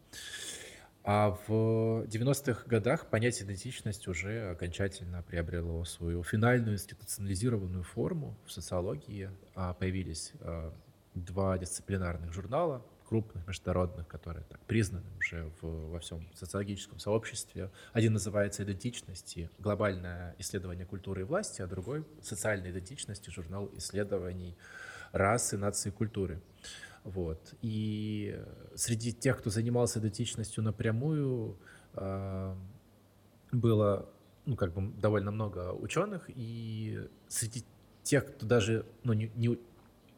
А 1.08 1.38
в 1.46 2.04
90-х 2.08 2.64
годах 2.66 3.06
понятие 3.06 3.46
идентичность 3.46 4.08
уже 4.08 4.50
окончательно 4.50 5.22
приобрело 5.22 5.84
свою 5.84 6.24
финальную 6.24 6.74
институционализированную 6.74 7.84
форму 7.84 8.36
в 8.44 8.50
социологии. 8.50 9.30
А 9.54 9.72
появились 9.74 10.32
а, 10.40 10.74
два 11.14 11.58
дисциплинарных 11.58 12.32
журнала, 12.32 12.84
крупных, 13.08 13.46
международных, 13.46 14.08
которые 14.08 14.44
так, 14.44 14.60
признаны 14.62 15.06
уже 15.18 15.52
в, 15.60 15.90
во 15.90 16.00
всем 16.00 16.26
социологическом 16.34 16.98
сообществе. 16.98 17.70
Один 17.92 18.14
называется 18.14 18.64
«Идентичность 18.64 19.36
и 19.36 19.48
глобальное 19.60 20.34
исследование 20.38 20.86
культуры 20.86 21.20
и 21.20 21.24
власти», 21.24 21.62
а 21.62 21.68
другой 21.68 22.04
«Социальная 22.20 22.72
идентичность 22.72 23.30
журнал 23.30 23.70
исследований 23.76 24.56
расы, 25.12 25.56
нации 25.56 25.90
и 25.90 25.92
культуры». 25.92 26.42
Вот. 27.06 27.54
И 27.62 28.36
среди 28.74 29.12
тех, 29.12 29.38
кто 29.38 29.48
занимался 29.48 30.00
идентичностью 30.00 30.64
напрямую, 30.64 31.56
а, 31.94 32.58
было 33.52 34.08
ну, 34.44 34.56
как 34.56 34.72
бы 34.74 34.92
довольно 35.00 35.30
много 35.30 35.72
ученых, 35.72 36.28
и 36.34 37.08
среди 37.28 37.64
тех, 38.02 38.26
кто 38.26 38.44
даже 38.44 38.86
ну, 39.04 39.12
не, 39.12 39.30
не, 39.36 39.56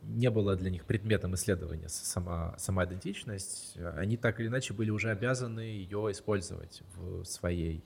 не 0.02 0.30
было 0.30 0.56
для 0.56 0.70
них 0.70 0.86
предметом 0.86 1.34
исследования 1.34 1.90
сама, 1.90 2.54
сама 2.58 2.86
идентичность, 2.86 3.76
они 3.96 4.16
так 4.16 4.40
или 4.40 4.48
иначе 4.48 4.72
были 4.72 4.88
уже 4.88 5.10
обязаны 5.10 5.60
ее 5.60 6.08
использовать 6.10 6.82
в, 6.96 7.24
своей, 7.24 7.84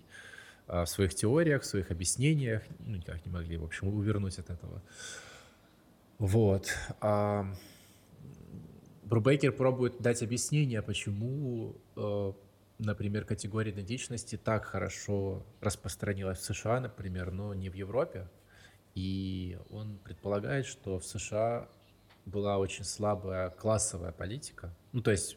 а, 0.68 0.84
в 0.84 0.88
своих 0.88 1.12
теориях, 1.12 1.62
в 1.62 1.66
своих 1.66 1.90
объяснениях, 1.90 2.62
ну, 2.78 2.98
никак 2.98 3.26
не 3.26 3.32
могли, 3.32 3.56
в 3.56 3.64
общем, 3.64 3.88
увернуть 3.88 4.38
от 4.38 4.48
этого. 4.50 4.80
Вот. 6.18 6.68
Брубейкер 9.12 9.52
пробует 9.52 10.00
дать 10.00 10.22
объяснение, 10.22 10.80
почему, 10.80 11.76
э, 11.96 12.32
например, 12.78 13.26
категория 13.26 13.70
идентичности 13.70 14.38
так 14.38 14.64
хорошо 14.64 15.44
распространилась 15.60 16.38
в 16.38 16.44
США, 16.44 16.80
например, 16.80 17.30
но 17.30 17.52
не 17.52 17.68
в 17.68 17.74
Европе. 17.74 18.30
И 18.94 19.58
он 19.68 19.98
предполагает, 19.98 20.64
что 20.64 20.98
в 20.98 21.04
США 21.04 21.68
была 22.24 22.56
очень 22.56 22.84
слабая 22.84 23.50
классовая 23.50 24.12
политика. 24.12 24.74
Ну, 24.92 25.02
то 25.02 25.10
есть 25.10 25.36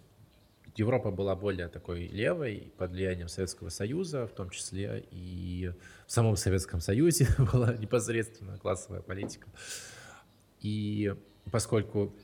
Европа 0.77 1.11
была 1.11 1.35
более 1.35 1.67
такой 1.67 2.07
левой 2.07 2.71
под 2.77 2.91
влиянием 2.91 3.27
Советского 3.27 3.67
Союза, 3.67 4.25
в 4.25 4.31
том 4.31 4.51
числе 4.51 5.05
и 5.11 5.73
в 6.07 6.11
самом 6.13 6.37
Советском 6.37 6.79
Союзе 6.79 7.27
была 7.51 7.73
непосредственно 7.73 8.57
классовая 8.57 9.01
политика. 9.01 9.49
И 10.61 11.13
поскольку 11.51 12.15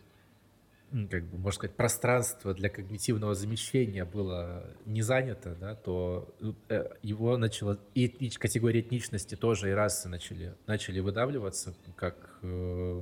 как 1.09 1.23
бы, 1.23 1.37
можно 1.37 1.51
сказать, 1.51 1.75
пространство 1.75 2.53
для 2.53 2.69
когнитивного 2.69 3.33
замещения 3.33 4.03
было 4.03 4.65
не 4.85 5.01
занято, 5.01 5.55
да, 5.59 5.75
то 5.75 6.35
э, 6.69 6.89
его 7.01 7.37
начало, 7.37 7.79
и 7.95 8.07
этнич, 8.07 8.37
категории 8.37 8.81
этничности 8.81 9.35
тоже 9.35 9.69
и 9.69 9.73
расы 9.73 10.09
начали, 10.09 10.55
начали 10.67 10.99
выдавливаться 10.99 11.73
как 11.95 12.39
э, 12.41 13.01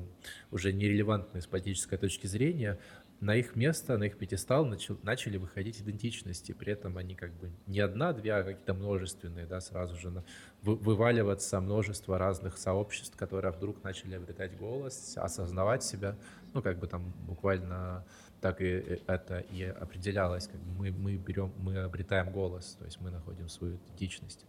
уже 0.51 0.73
нерелевантные 0.73 1.41
с 1.41 1.47
политической 1.47 1.97
точки 1.97 2.27
зрения, 2.27 2.79
на 3.21 3.35
их 3.35 3.55
место, 3.55 3.97
на 3.97 4.05
их 4.05 4.17
пьедестал 4.17 4.65
начал, 4.65 4.97
начали 5.03 5.37
выходить 5.37 5.81
идентичности. 5.81 6.53
При 6.53 6.71
этом 6.71 6.97
они 6.97 7.15
как 7.15 7.33
бы 7.33 7.51
не 7.67 7.79
одна, 7.79 8.13
две, 8.13 8.33
а 8.33 8.43
какие-то 8.43 8.73
множественные, 8.73 9.45
да, 9.45 9.59
сразу 9.59 9.95
же 9.97 10.09
на, 10.09 10.23
вы, 10.61 10.75
вываливаться 10.75 11.59
множество 11.59 12.17
разных 12.17 12.57
сообществ, 12.57 13.17
которые 13.17 13.51
вдруг 13.51 13.83
начали 13.83 14.15
обретать 14.15 14.57
голос, 14.57 15.17
осознавать 15.17 15.83
себя. 15.83 16.15
Ну, 16.53 16.61
как 16.61 16.79
бы 16.79 16.87
там 16.87 17.13
буквально 17.27 18.05
так 18.41 18.61
и 18.61 18.65
э, 18.65 18.97
это 19.07 19.39
и 19.39 19.63
определялось, 19.63 20.47
как 20.47 20.59
бы 20.59 20.71
мы, 20.71 20.91
мы 20.91 21.15
берем, 21.17 21.53
мы 21.57 21.77
обретаем 21.77 22.31
голос, 22.31 22.75
то 22.79 22.85
есть 22.85 22.99
мы 23.01 23.11
находим 23.11 23.49
свою 23.49 23.75
идентичность. 23.75 24.45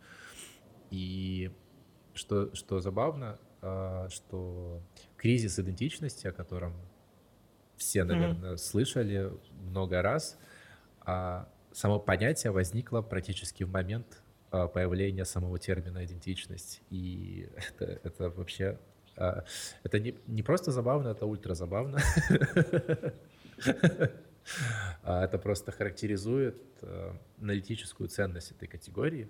И 0.90 1.50
что, 2.14 2.54
что 2.54 2.80
забавно, 2.80 3.38
а, 3.62 4.08
что 4.08 4.82
кризис 5.16 5.58
идентичности, 5.58 6.26
о 6.26 6.32
котором 6.32 6.74
все, 7.76 8.04
наверное, 8.04 8.52
mm-hmm. 8.52 8.58
слышали 8.58 9.32
много 9.62 10.02
раз. 10.02 10.38
А 11.00 11.48
само 11.72 11.98
понятие 11.98 12.52
возникло 12.52 13.00
практически 13.02 13.64
в 13.64 13.70
момент 13.70 14.22
а, 14.50 14.68
появления 14.68 15.24
самого 15.24 15.58
термина 15.58 16.04
идентичность. 16.04 16.82
И 16.90 17.48
это, 17.56 18.00
это 18.02 18.30
вообще... 18.30 18.78
А, 19.20 19.44
это 19.84 20.00
не, 20.00 20.14
не 20.26 20.42
просто 20.42 20.72
забавно, 20.72 21.08
это 21.08 21.26
ультра 21.26 21.54
забавно. 21.54 21.98
А 25.02 25.24
это 25.24 25.38
просто 25.38 25.70
характеризует 25.70 26.56
аналитическую 27.38 28.08
ценность 28.08 28.50
этой 28.52 28.66
категории 28.66 29.28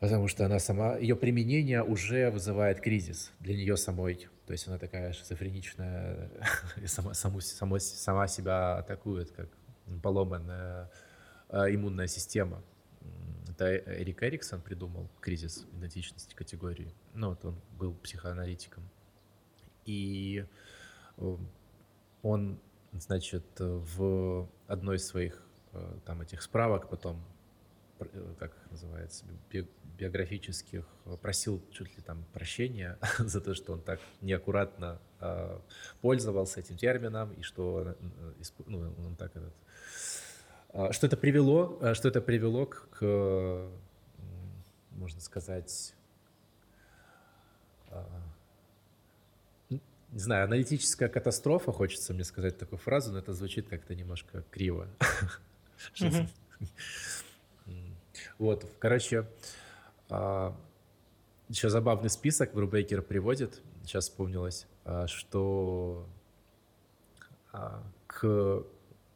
потому 0.00 0.28
что 0.28 0.44
она 0.44 0.58
сама, 0.58 0.96
ее 0.96 1.16
применение 1.16 1.82
уже 1.82 2.30
вызывает 2.30 2.80
кризис 2.80 3.32
для 3.40 3.54
нее 3.54 3.76
самой. 3.76 4.28
То 4.46 4.52
есть 4.52 4.68
она 4.68 4.78
такая 4.78 5.12
шизофреничная, 5.12 6.30
и 6.76 6.86
сама, 6.86 7.14
саму, 7.14 7.40
саму, 7.40 7.78
сама 7.78 8.28
себя 8.28 8.78
атакует, 8.78 9.30
как 9.32 9.48
поломанная 10.02 10.90
э, 11.48 11.74
иммунная 11.74 12.06
система. 12.06 12.62
Это 13.56 13.76
Эрик 13.76 14.22
Эриксон 14.22 14.60
придумал 14.60 15.08
кризис 15.20 15.66
идентичности 15.72 16.34
категории. 16.34 16.94
Ну, 17.14 17.30
вот 17.30 17.44
он 17.44 17.60
был 17.78 17.94
психоаналитиком. 17.94 18.88
И 19.86 20.46
э, 21.16 21.36
он, 22.22 22.60
значит, 22.92 23.46
в 23.58 24.48
одной 24.66 24.96
из 24.96 25.06
своих 25.06 25.42
э, 25.72 25.98
там 26.04 26.20
этих 26.20 26.42
справок 26.42 26.90
потом 26.90 27.24
Э, 27.98 28.34
как 28.38 28.52
называется, 28.70 29.24
биографических, 29.98 30.84
просил 31.22 31.62
чуть 31.70 31.96
ли 31.96 32.02
там 32.02 32.24
прощения 32.34 32.98
за 33.18 33.40
то, 33.40 33.54
что 33.54 33.72
он 33.72 33.80
так 33.80 34.00
неаккуратно 34.20 35.00
пользовался 36.02 36.60
этим 36.60 36.76
термином 36.76 37.32
и 37.32 37.42
что 37.42 37.96
э, 37.98 38.42
ну, 38.66 38.94
он 38.98 39.16
так 39.16 39.34
этот, 39.34 39.54
что 40.90 41.06
это 41.06 41.16
привело, 41.16 41.78
что 41.94 42.08
это 42.08 42.20
привело 42.20 42.66
к, 42.66 43.70
можно 44.90 45.20
сказать, 45.20 45.94
э, 47.90 48.02
не 49.70 50.18
знаю, 50.18 50.44
аналитическая 50.44 51.08
катастрофа, 51.08 51.72
хочется 51.72 52.14
мне 52.14 52.24
сказать 52.24 52.58
такую 52.58 52.78
фразу, 52.78 53.12
но 53.12 53.18
это 53.18 53.32
звучит 53.32 53.68
как-то 53.68 53.94
немножко 53.94 54.42
криво. 54.50 54.88
Вот, 58.38 58.66
короче, 58.78 59.26
а, 60.08 60.56
еще 61.48 61.68
забавный 61.68 62.10
список 62.10 62.52
Брубейкер 62.54 63.02
приводит, 63.02 63.62
сейчас 63.82 64.04
вспомнилось, 64.08 64.66
а, 64.84 65.06
что 65.06 66.06
а, 67.52 67.82
к, 68.06 68.64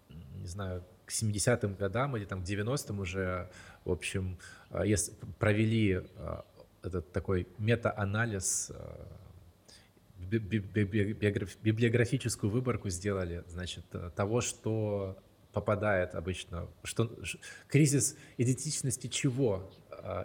не 0.09 0.47
знаю, 0.47 0.85
к 1.11 1.13
70-м 1.13 1.75
годам 1.75 2.17
или 2.17 2.25
там 2.25 2.45
к 2.45 2.47
90-м 2.47 3.01
уже, 3.01 3.51
в 3.85 3.91
общем, 3.91 4.39
если 4.85 5.13
провели 5.41 6.03
этот 6.83 7.11
такой 7.13 7.49
мета-анализ, 7.59 8.71
библиографическую 10.19 12.51
выборку 12.51 12.89
сделали, 12.91 13.43
значит, 13.49 13.85
того, 14.15 14.41
что 14.41 15.19
попадает 15.53 16.15
обычно, 16.15 16.69
что 16.85 17.11
кризис 17.67 18.17
идентичности 18.39 19.09
чего 19.09 19.69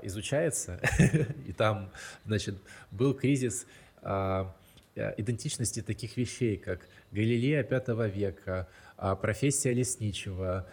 изучается, 0.03 0.79
и 1.47 1.51
там, 1.51 1.89
значит, 2.25 2.55
был 2.91 3.15
кризис 3.15 3.65
э, 4.03 4.45
идентичности 5.17 5.81
таких 5.81 6.15
вещей, 6.15 6.57
как 6.57 6.87
Галилея 7.15 7.65
V 7.65 8.09
века, 8.09 8.67
а, 8.97 9.15
профессия 9.15 9.73
лесничего, 9.73 10.67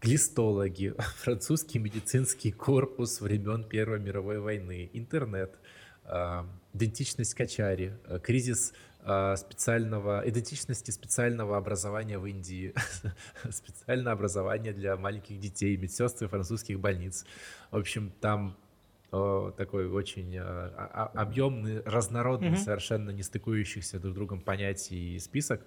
глистологи, 0.00 0.94
французский 1.16 1.80
медицинский 1.80 2.52
корпус 2.52 3.20
времен 3.20 3.64
Первой 3.64 3.98
мировой 3.98 4.38
войны, 4.38 4.88
интернет, 4.92 5.58
идентичность 6.72 7.34
Качари, 7.34 7.98
кризис 8.22 8.72
а, 9.04 9.34
специального, 9.34 10.22
идентичности 10.24 10.92
специального 10.92 11.56
образования 11.56 12.18
в 12.18 12.26
Индии, 12.26 12.72
специальное 13.50 14.12
образование 14.12 14.72
для 14.72 14.96
маленьких 14.96 15.40
детей, 15.40 15.76
медсестры 15.76 16.28
французских 16.28 16.78
больниц. 16.78 17.24
В 17.72 17.78
общем, 17.78 18.12
там 18.20 18.56
такой 19.12 19.88
очень 19.88 20.38
а, 20.38 20.72
а, 21.14 21.20
объемный, 21.20 21.82
разнородный, 21.82 22.50
mm-hmm. 22.50 22.64
совершенно 22.64 23.10
не 23.10 23.22
стыкующихся 23.22 23.98
друг 23.98 24.12
с 24.12 24.16
другом 24.16 24.40
понятий 24.40 25.16
и 25.16 25.18
список. 25.18 25.60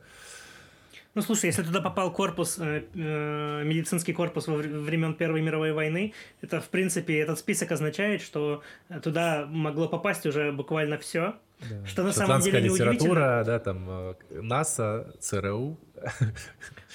Ну, 1.14 1.22
слушай, 1.22 1.46
если 1.46 1.64
туда 1.64 1.80
попал 1.80 2.12
корпус, 2.12 2.58
э, 2.60 2.84
э, 2.94 3.64
медицинский 3.64 4.12
корпус 4.12 4.48
во 4.48 4.58
времен 4.58 5.14
Первой 5.14 5.42
мировой 5.42 5.72
войны, 5.72 6.14
это, 6.42 6.60
в 6.60 6.68
принципе, 6.68 7.20
этот 7.20 7.40
список 7.40 7.72
означает, 7.72 8.22
что 8.22 8.64
туда 9.02 9.46
могло 9.48 9.88
попасть 9.88 10.26
уже 10.26 10.52
буквально 10.52 10.98
все. 10.98 11.36
Да. 11.60 11.86
Что 11.86 12.04
на 12.04 12.12
самом 12.12 12.42
деле 12.42 12.60
литература, 12.60 13.44
да, 13.46 13.60
там 13.60 13.86
э, 13.90 14.16
НАСА, 14.42 15.14
ЦРУ. 15.20 15.80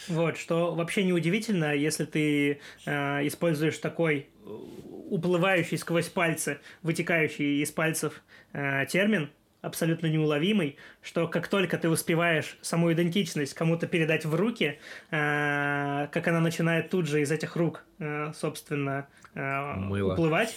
Вот, 0.09 0.39
что 0.39 0.75
вообще 0.75 1.05
неудивительно, 1.05 1.75
если 1.75 2.05
ты 2.05 2.61
э, 2.87 3.27
используешь 3.27 3.79
такой 3.79 4.29
уплывающий 5.11 5.77
сквозь 5.77 6.09
пальцы, 6.09 6.59
вытекающий 6.83 7.63
из 7.63 7.71
пальцев 7.71 8.23
э, 8.53 8.87
термин, 8.87 9.31
абсолютно 9.63 10.07
неуловимый, 10.07 10.77
что 11.03 11.29
как 11.29 11.49
только 11.49 11.77
ты 11.77 11.89
успеваешь 11.89 12.57
саму 12.63 12.93
идентичность 12.93 13.55
кому-то 13.55 13.87
передать 13.87 14.25
в 14.25 14.35
руки, 14.35 14.79
э, 15.11 16.09
как 16.11 16.29
она 16.29 16.41
начинает 16.41 16.91
тут 16.91 17.07
же 17.07 17.21
из 17.21 17.31
этих 17.31 17.57
рук, 17.57 17.85
э, 17.99 18.33
собственно, 18.35 19.07
э, 19.35 20.03
уплывать, 20.03 20.55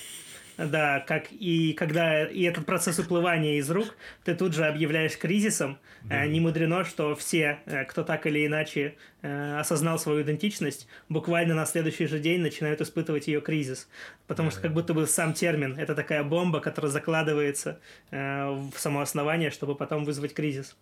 да, 0.57 0.99
как 0.99 1.31
и 1.31 1.73
когда 1.73 2.25
и 2.25 2.43
этот 2.43 2.65
процесс 2.65 2.99
уплывания 2.99 3.57
из 3.57 3.69
рук 3.69 3.95
ты 4.23 4.35
тут 4.35 4.53
же 4.53 4.65
объявляешь 4.65 5.17
кризисом. 5.17 5.79
Да. 6.03 6.25
Не 6.25 6.39
мудрено, 6.39 6.83
что 6.83 7.15
все, 7.15 7.59
э, 7.65 7.85
кто 7.85 8.03
так 8.03 8.27
или 8.27 8.45
иначе 8.45 8.95
э, 9.21 9.59
осознал 9.59 9.97
свою 9.97 10.21
идентичность, 10.21 10.87
буквально 11.09 11.55
на 11.55 11.65
следующий 11.65 12.07
же 12.07 12.19
день 12.19 12.41
начинают 12.41 12.81
испытывать 12.81 13.27
ее 13.27 13.41
кризис. 13.41 13.87
Потому 14.27 14.49
да, 14.49 14.53
что 14.53 14.61
как 14.61 14.73
будто 14.73 14.93
бы 14.93 15.07
сам 15.07 15.33
термин 15.33 15.75
это 15.77 15.95
такая 15.95 16.23
бомба, 16.23 16.59
которая 16.59 16.91
закладывается 16.91 17.79
э, 18.11 18.49
в 18.49 18.77
само 18.77 19.01
основание, 19.01 19.49
чтобы 19.49 19.75
потом 19.75 20.03
вызвать 20.03 20.33
кризис. 20.33 20.75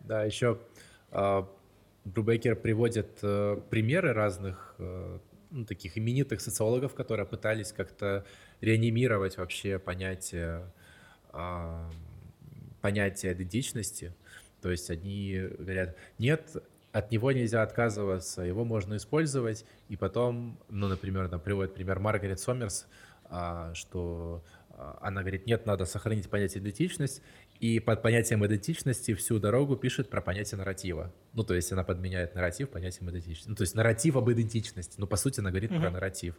Да, 0.00 0.24
еще 0.24 0.60
а, 1.10 1.48
Брубекер 2.04 2.54
приводит 2.54 3.18
примеры 3.70 4.12
разных 4.12 4.76
ну, 5.50 5.64
таких 5.64 5.98
именитых 5.98 6.40
социологов, 6.40 6.94
которые 6.94 7.26
пытались 7.26 7.72
как-то 7.72 8.24
реанимировать 8.60 9.36
вообще 9.36 9.78
понятие, 9.78 10.70
э, 11.32 11.90
понятие 12.80 13.32
идентичности. 13.32 14.14
То 14.60 14.70
есть 14.70 14.90
они 14.90 15.48
говорят, 15.58 15.96
нет, 16.18 16.56
от 16.92 17.10
него 17.10 17.30
нельзя 17.30 17.62
отказываться, 17.62 18.42
его 18.42 18.64
можно 18.64 18.96
использовать, 18.96 19.66
и 19.88 19.96
потом, 19.96 20.58
ну, 20.70 20.88
например, 20.88 21.28
там 21.28 21.40
приводит 21.40 21.74
пример 21.74 21.98
Маргарет 21.98 22.40
Сомерс, 22.40 22.86
а, 23.24 23.74
что 23.74 24.42
а, 24.70 24.98
она 25.02 25.20
говорит, 25.20 25.46
нет, 25.46 25.66
надо 25.66 25.84
сохранить 25.84 26.30
понятие 26.30 26.62
идентичность, 26.62 27.22
и 27.60 27.80
под 27.80 28.02
понятием 28.02 28.44
идентичности 28.44 29.14
всю 29.14 29.38
дорогу 29.38 29.76
пишет 29.76 30.10
про 30.10 30.20
понятие 30.20 30.58
нарратива. 30.58 31.12
Ну, 31.32 31.42
то 31.44 31.54
есть 31.54 31.72
она 31.72 31.84
подменяет 31.84 32.34
нарратив 32.34 32.68
понятием 32.68 33.10
идентичности. 33.10 33.48
Ну, 33.48 33.54
то 33.54 33.62
есть 33.62 33.74
нарратив 33.74 34.16
об 34.16 34.30
идентичности. 34.30 34.96
Ну, 34.98 35.06
по 35.06 35.16
сути, 35.16 35.40
она 35.40 35.50
говорит 35.50 35.70
uh-huh. 35.70 35.80
про 35.80 35.90
нарратив. 35.90 36.34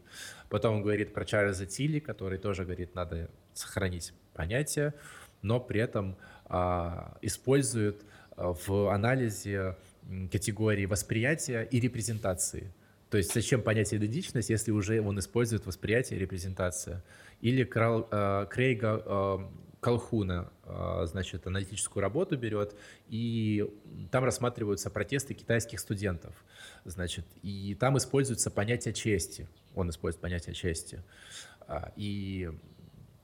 Потом 0.50 0.76
он 0.76 0.82
говорит 0.82 1.14
про 1.14 1.26
Чарльза 1.26 1.66
Тилли, 1.66 2.00
который 2.00 2.38
тоже 2.38 2.64
говорит, 2.64 2.94
надо 2.96 3.30
сохранить 3.54 4.14
понятие, 4.34 4.94
но 5.42 5.60
при 5.60 5.82
этом 5.82 6.18
а, 6.46 7.18
использует 7.22 8.04
а, 8.36 8.54
в 8.54 8.94
анализе 8.94 9.76
категории 10.32 10.86
восприятия 10.86 11.64
и 11.64 11.80
репрезентации. 11.80 12.72
То 13.10 13.18
есть 13.18 13.34
зачем 13.34 13.62
понятие 13.62 14.00
идентичность, 14.00 14.50
если 14.50 14.72
уже 14.72 15.02
он 15.02 15.18
использует 15.20 15.66
восприятие 15.66 16.20
и 16.20 16.22
репрезентация? 16.22 17.04
Или 17.40 17.64
Крал, 17.64 18.08
э, 18.12 18.48
Крейга 18.50 19.02
э, 19.06 19.38
Колхуна, 19.88 20.52
э, 20.66 21.06
значит, 21.06 21.48
аналитическую 21.48 22.02
работу 22.02 22.36
берет, 22.36 22.76
и 23.08 23.66
там 24.12 24.26
рассматриваются 24.26 24.90
протесты 24.90 25.34
китайских 25.34 25.80
студентов, 25.80 26.36
значит, 26.84 27.26
и 27.42 27.74
там 27.74 27.98
используется 27.98 28.52
понятие 28.52 28.94
чести, 28.94 29.48
он 29.76 29.90
использует 29.90 30.20
понятие 30.22 30.56
чести, 30.56 31.06
а, 31.62 31.94
и 31.96 32.52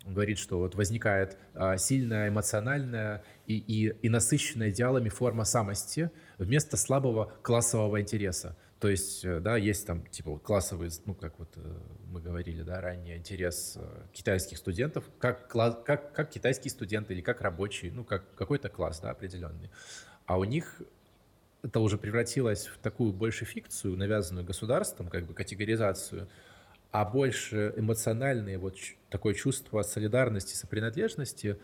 он 0.05 0.13
говорит, 0.13 0.39
что 0.39 0.57
вот 0.57 0.75
возникает 0.75 1.37
а, 1.53 1.75
сильная 1.75 2.29
эмоциональная 2.29 3.25
и, 3.45 3.57
и, 3.57 3.89
и 4.01 4.07
насыщенная 4.07 4.69
идеалами 4.69 5.09
форма 5.09 5.43
самости 5.43 6.11
вместо 6.37 6.77
слабого 6.77 7.33
классового 7.41 7.99
интереса. 7.99 8.55
То 8.83 8.89
есть, 8.89 9.23
э, 9.23 9.39
да, 9.39 9.55
есть 9.55 9.87
там, 9.87 10.05
типа, 10.07 10.37
классовый, 10.39 10.89
ну, 11.05 11.13
как 11.13 11.39
вот 11.39 11.47
э, 11.55 11.61
мы 12.11 12.19
говорили, 12.19 12.63
да, 12.63 12.81
ранее, 12.81 13.15
интерес 13.15 13.77
э, 13.77 14.07
китайских 14.11 14.57
студентов, 14.57 15.05
как, 15.19 15.47
класс, 15.47 15.77
как, 15.85 16.11
как 16.11 16.29
китайские 16.29 16.69
студенты 16.69 17.13
или 17.13 17.21
как 17.21 17.39
рабочие, 17.39 17.93
ну, 17.93 18.03
как 18.03 18.35
какой-то 18.35 18.67
класс, 18.67 18.99
да, 18.99 19.11
определенный. 19.11 19.69
А 20.25 20.37
у 20.37 20.43
них 20.43 20.81
это 21.61 21.79
уже 21.79 21.97
превратилось 21.97 22.67
в 22.67 22.77
такую 22.79 23.13
больше 23.13 23.45
фикцию, 23.45 23.95
навязанную 23.95 24.45
государством, 24.45 25.07
как 25.07 25.27
бы 25.27 25.33
категоризацию, 25.33 26.27
а 26.91 27.05
больше 27.05 27.73
эмоциональное 27.77 28.59
вот 28.59 28.75
такое 29.09 29.33
чувство 29.33 29.81
солидарности, 29.83 30.55
сопринадлежности, 30.55 31.57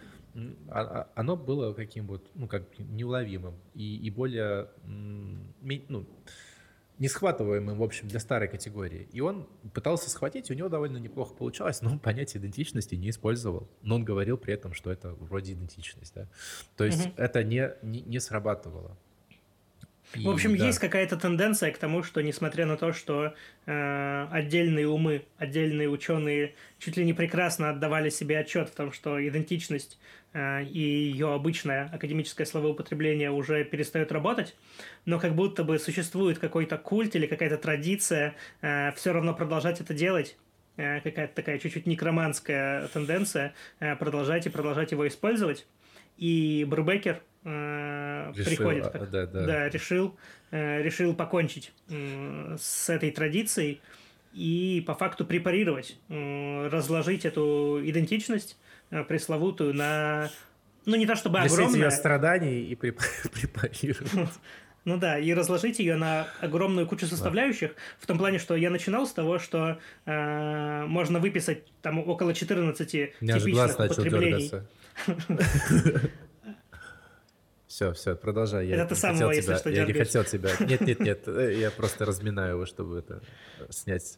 а, 0.70 0.80
а, 0.80 1.10
оно 1.16 1.36
было 1.36 1.74
каким 1.74 2.08
вот, 2.08 2.32
ну, 2.34 2.48
как 2.48 2.64
неуловимым 2.80 3.56
и, 3.76 3.98
и 3.98 4.10
более, 4.10 4.70
ну, 4.86 6.08
не 7.00 7.08
схватываемым, 7.08 7.78
в 7.78 7.84
общем, 7.84 8.08
для 8.08 8.20
старой 8.20 8.50
категории. 8.50 9.08
И 9.14 9.22
он 9.22 9.48
пытался 9.74 10.10
схватить, 10.10 10.52
у 10.52 10.54
него 10.54 10.70
довольно 10.70 10.98
неплохо 10.98 11.34
получалось, 11.34 11.82
но 11.82 11.92
он 11.94 12.00
понятие 12.00 12.42
идентичности 12.42 12.96
не 12.96 13.10
использовал. 13.10 13.70
Но 13.82 13.96
он 13.96 14.04
говорил 14.04 14.38
при 14.38 14.54
этом, 14.54 14.74
что 14.74 14.92
это 14.92 15.14
вроде 15.14 15.54
идентичность. 15.54 16.14
Да? 16.14 16.28
То 16.76 16.84
есть 16.84 17.08
угу. 17.08 17.14
это 17.18 17.44
не, 17.44 17.72
не, 17.82 18.02
не 18.02 18.20
срабатывало. 18.20 18.98
И, 20.16 20.26
в 20.26 20.30
общем, 20.30 20.58
да. 20.58 20.66
есть 20.66 20.80
какая-то 20.80 21.18
тенденция 21.18 21.72
к 21.72 21.78
тому, 21.78 22.02
что 22.02 22.22
несмотря 22.22 22.66
на 22.66 22.78
то, 22.78 22.94
что 22.94 23.36
э, 23.68 24.28
отдельные 24.32 24.88
умы, 24.88 25.26
отдельные 25.38 25.88
ученые 25.88 26.56
чуть 26.80 26.98
ли 26.98 27.06
не 27.06 27.14
прекрасно 27.14 27.70
отдавали 27.70 28.10
себе 28.10 28.40
отчет 28.40 28.70
в 28.70 28.76
том, 28.76 28.92
что 28.92 29.26
идентичность 29.26 30.00
э, 30.34 30.64
и 30.64 30.80
ее 30.80 31.32
обычное 31.34 31.90
академическое 31.94 32.48
словоупотребление 32.48 33.30
уже 33.30 33.64
перестает 33.64 34.12
работать, 34.12 34.56
но 35.06 35.20
как 35.20 35.36
будто 35.36 35.64
бы 35.64 35.78
существует 35.78 36.40
какой-то 36.40 36.80
культ 36.80 37.16
или 37.16 37.28
какая-то 37.28 37.58
традиция 37.58 38.36
э, 38.62 38.92
все 38.94 39.14
равно 39.14 39.36
продолжать 39.36 39.80
это 39.80 39.94
делать 39.94 40.38
э, 40.78 41.02
какая-то 41.02 41.36
такая 41.36 41.60
чуть-чуть 41.60 41.86
некроманская 41.86 42.88
тенденция, 42.88 43.54
э, 43.80 43.96
продолжать 43.96 44.48
и 44.48 44.50
продолжать 44.50 44.92
его 44.92 45.08
использовать. 45.08 45.68
И 46.18 46.66
Брубекер 46.68 47.22
э, 47.44 48.32
решил, 48.36 48.46
приходит, 48.46 48.88
как, 48.90 49.10
да, 49.10 49.26
да. 49.26 49.46
да, 49.46 49.70
решил, 49.70 50.18
э, 50.52 50.82
решил 50.82 51.14
покончить 51.14 51.72
э, 51.90 52.56
с 52.60 52.90
этой 52.90 53.12
традицией 53.12 53.82
и 54.34 54.84
по 54.86 54.94
факту 54.96 55.26
препарировать, 55.26 55.98
э, 56.10 56.68
разложить 56.68 57.26
эту 57.26 57.82
идентичность 57.84 58.58
э, 58.92 59.04
пресловутую 59.04 59.74
на, 59.74 60.30
ну 60.86 60.96
не 60.96 61.06
то 61.06 61.16
чтобы 61.16 61.40
огромное... 61.40 61.80
ее 61.80 61.92
страданий 61.92 62.64
и 62.64 62.76
препарировать. 62.76 64.12
Ну 64.86 64.98
да, 64.98 65.20
и 65.20 65.34
разложить 65.34 65.80
ее 65.80 65.98
на 65.98 66.28
огромную 66.40 66.88
кучу 66.88 67.06
составляющих, 67.06 67.72
да. 67.72 67.76
в 68.00 68.08
том 68.08 68.18
плане, 68.18 68.40
что 68.40 68.56
я 68.56 68.70
начинал 68.70 69.06
с 69.06 69.12
того, 69.12 69.38
что 69.38 69.78
э, 70.06 70.86
можно 70.86 71.20
выписать 71.20 71.64
там 71.82 72.00
около 72.00 72.34
14 72.34 72.90
типичных 72.90 73.74
употреблений. 73.76 74.52
Все, 77.70 77.94
все, 77.94 78.16
продолжай. 78.16 78.66
Я 78.66 78.78
это 78.78 78.96
ты 78.96 78.96
сам 78.96 79.16
его, 79.16 79.32
если 79.32 79.56
что, 79.56 79.70
Я 79.70 79.86
не 79.86 79.94
хотел 79.94 80.24
тебя. 80.24 80.50
Нет, 80.60 80.82
нет, 80.82 81.00
нет, 81.00 81.20
э, 81.28 81.54
я 81.56 81.70
просто 81.70 82.04
разминаю 82.04 82.56
его, 82.56 82.66
чтобы 82.66 82.98
это 82.98 83.22
э, 83.60 83.68
снять. 83.70 84.18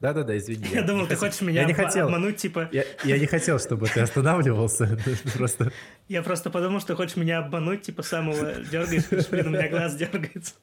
Да-да-да, 0.00 0.36
извини. 0.36 0.66
Я, 0.72 0.80
я 0.80 0.82
думал, 0.82 1.06
ты 1.06 1.14
хотел... 1.14 1.28
хочешь 1.28 1.40
меня 1.42 1.60
я 1.60 1.66
не 1.68 1.72
хотел. 1.72 2.06
обмануть, 2.06 2.36
типа... 2.36 2.68
Я, 2.72 2.84
я 3.04 3.16
не 3.16 3.26
хотел, 3.26 3.60
чтобы 3.60 3.86
ты 3.86 4.00
останавливался. 4.00 4.98
просто... 5.34 5.70
Я 6.08 6.22
просто 6.24 6.50
подумал, 6.50 6.80
что 6.80 6.96
хочешь 6.96 7.14
меня 7.14 7.38
обмануть, 7.38 7.82
типа 7.82 8.02
самого 8.02 8.54
дергаешь, 8.54 9.28
блин, 9.28 9.46
у 9.46 9.50
меня 9.50 9.68
глаз 9.68 9.94
дергается. 9.94 10.54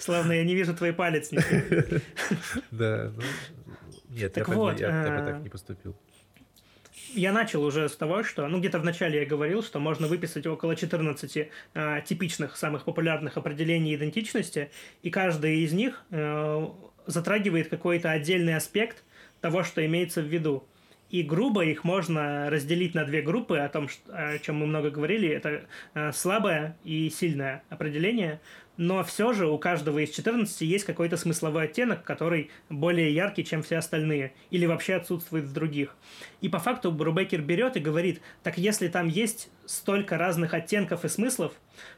Славно, 0.00 0.32
я 0.32 0.44
не 0.44 0.54
вижу 0.54 0.74
твой 0.74 0.94
палец. 0.94 1.30
Да, 2.70 3.12
ну... 3.14 3.22
Нет, 4.08 4.36
я 4.38 4.44
бы 4.44 4.74
так 4.76 5.42
не 5.42 5.50
поступил 5.50 5.94
я 7.14 7.32
начал 7.32 7.62
уже 7.64 7.88
с 7.88 7.96
того, 7.96 8.22
что, 8.22 8.46
ну, 8.48 8.58
где-то 8.58 8.78
в 8.78 8.84
начале 8.84 9.20
я 9.20 9.26
говорил, 9.26 9.62
что 9.62 9.78
можно 9.78 10.06
выписать 10.06 10.46
около 10.46 10.76
14 10.76 11.48
э, 11.74 12.02
типичных, 12.04 12.56
самых 12.56 12.84
популярных 12.84 13.36
определений 13.36 13.94
идентичности, 13.94 14.70
и 15.02 15.10
каждый 15.10 15.60
из 15.60 15.72
них 15.72 16.02
э, 16.10 16.66
затрагивает 17.06 17.68
какой-то 17.68 18.10
отдельный 18.10 18.56
аспект 18.56 19.04
того, 19.40 19.64
что 19.64 19.84
имеется 19.84 20.22
в 20.22 20.26
виду. 20.26 20.64
И 21.10 21.22
грубо 21.22 21.62
их 21.62 21.84
можно 21.84 22.48
разделить 22.48 22.94
на 22.94 23.04
две 23.04 23.20
группы, 23.20 23.58
о 23.58 23.68
том, 23.68 23.88
о 24.08 24.38
чем 24.38 24.56
мы 24.56 24.66
много 24.66 24.90
говорили. 24.90 25.28
Это 25.28 25.66
э, 25.94 26.12
слабое 26.12 26.76
и 26.84 27.10
сильное 27.10 27.62
определение– 27.70 28.40
но 28.76 29.04
все 29.04 29.32
же 29.32 29.48
у 29.48 29.58
каждого 29.58 29.98
из 29.98 30.10
14 30.10 30.60
есть 30.62 30.84
какой-то 30.84 31.16
смысловой 31.16 31.64
оттенок, 31.64 32.04
который 32.04 32.50
более 32.68 33.14
яркий, 33.14 33.44
чем 33.44 33.62
все 33.62 33.76
остальные, 33.76 34.32
или 34.50 34.66
вообще 34.66 34.94
отсутствует 34.94 35.44
в 35.44 35.52
других. 35.52 35.96
И 36.40 36.48
по 36.48 36.58
факту 36.58 36.90
Брубекер 36.90 37.42
берет 37.42 37.76
и 37.76 37.80
говорит, 37.80 38.20
так 38.42 38.58
если 38.58 38.88
там 38.88 39.08
есть 39.08 39.50
столько 39.72 40.18
разных 40.18 40.52
оттенков 40.54 41.04
и 41.04 41.08
смыслов, 41.08 41.52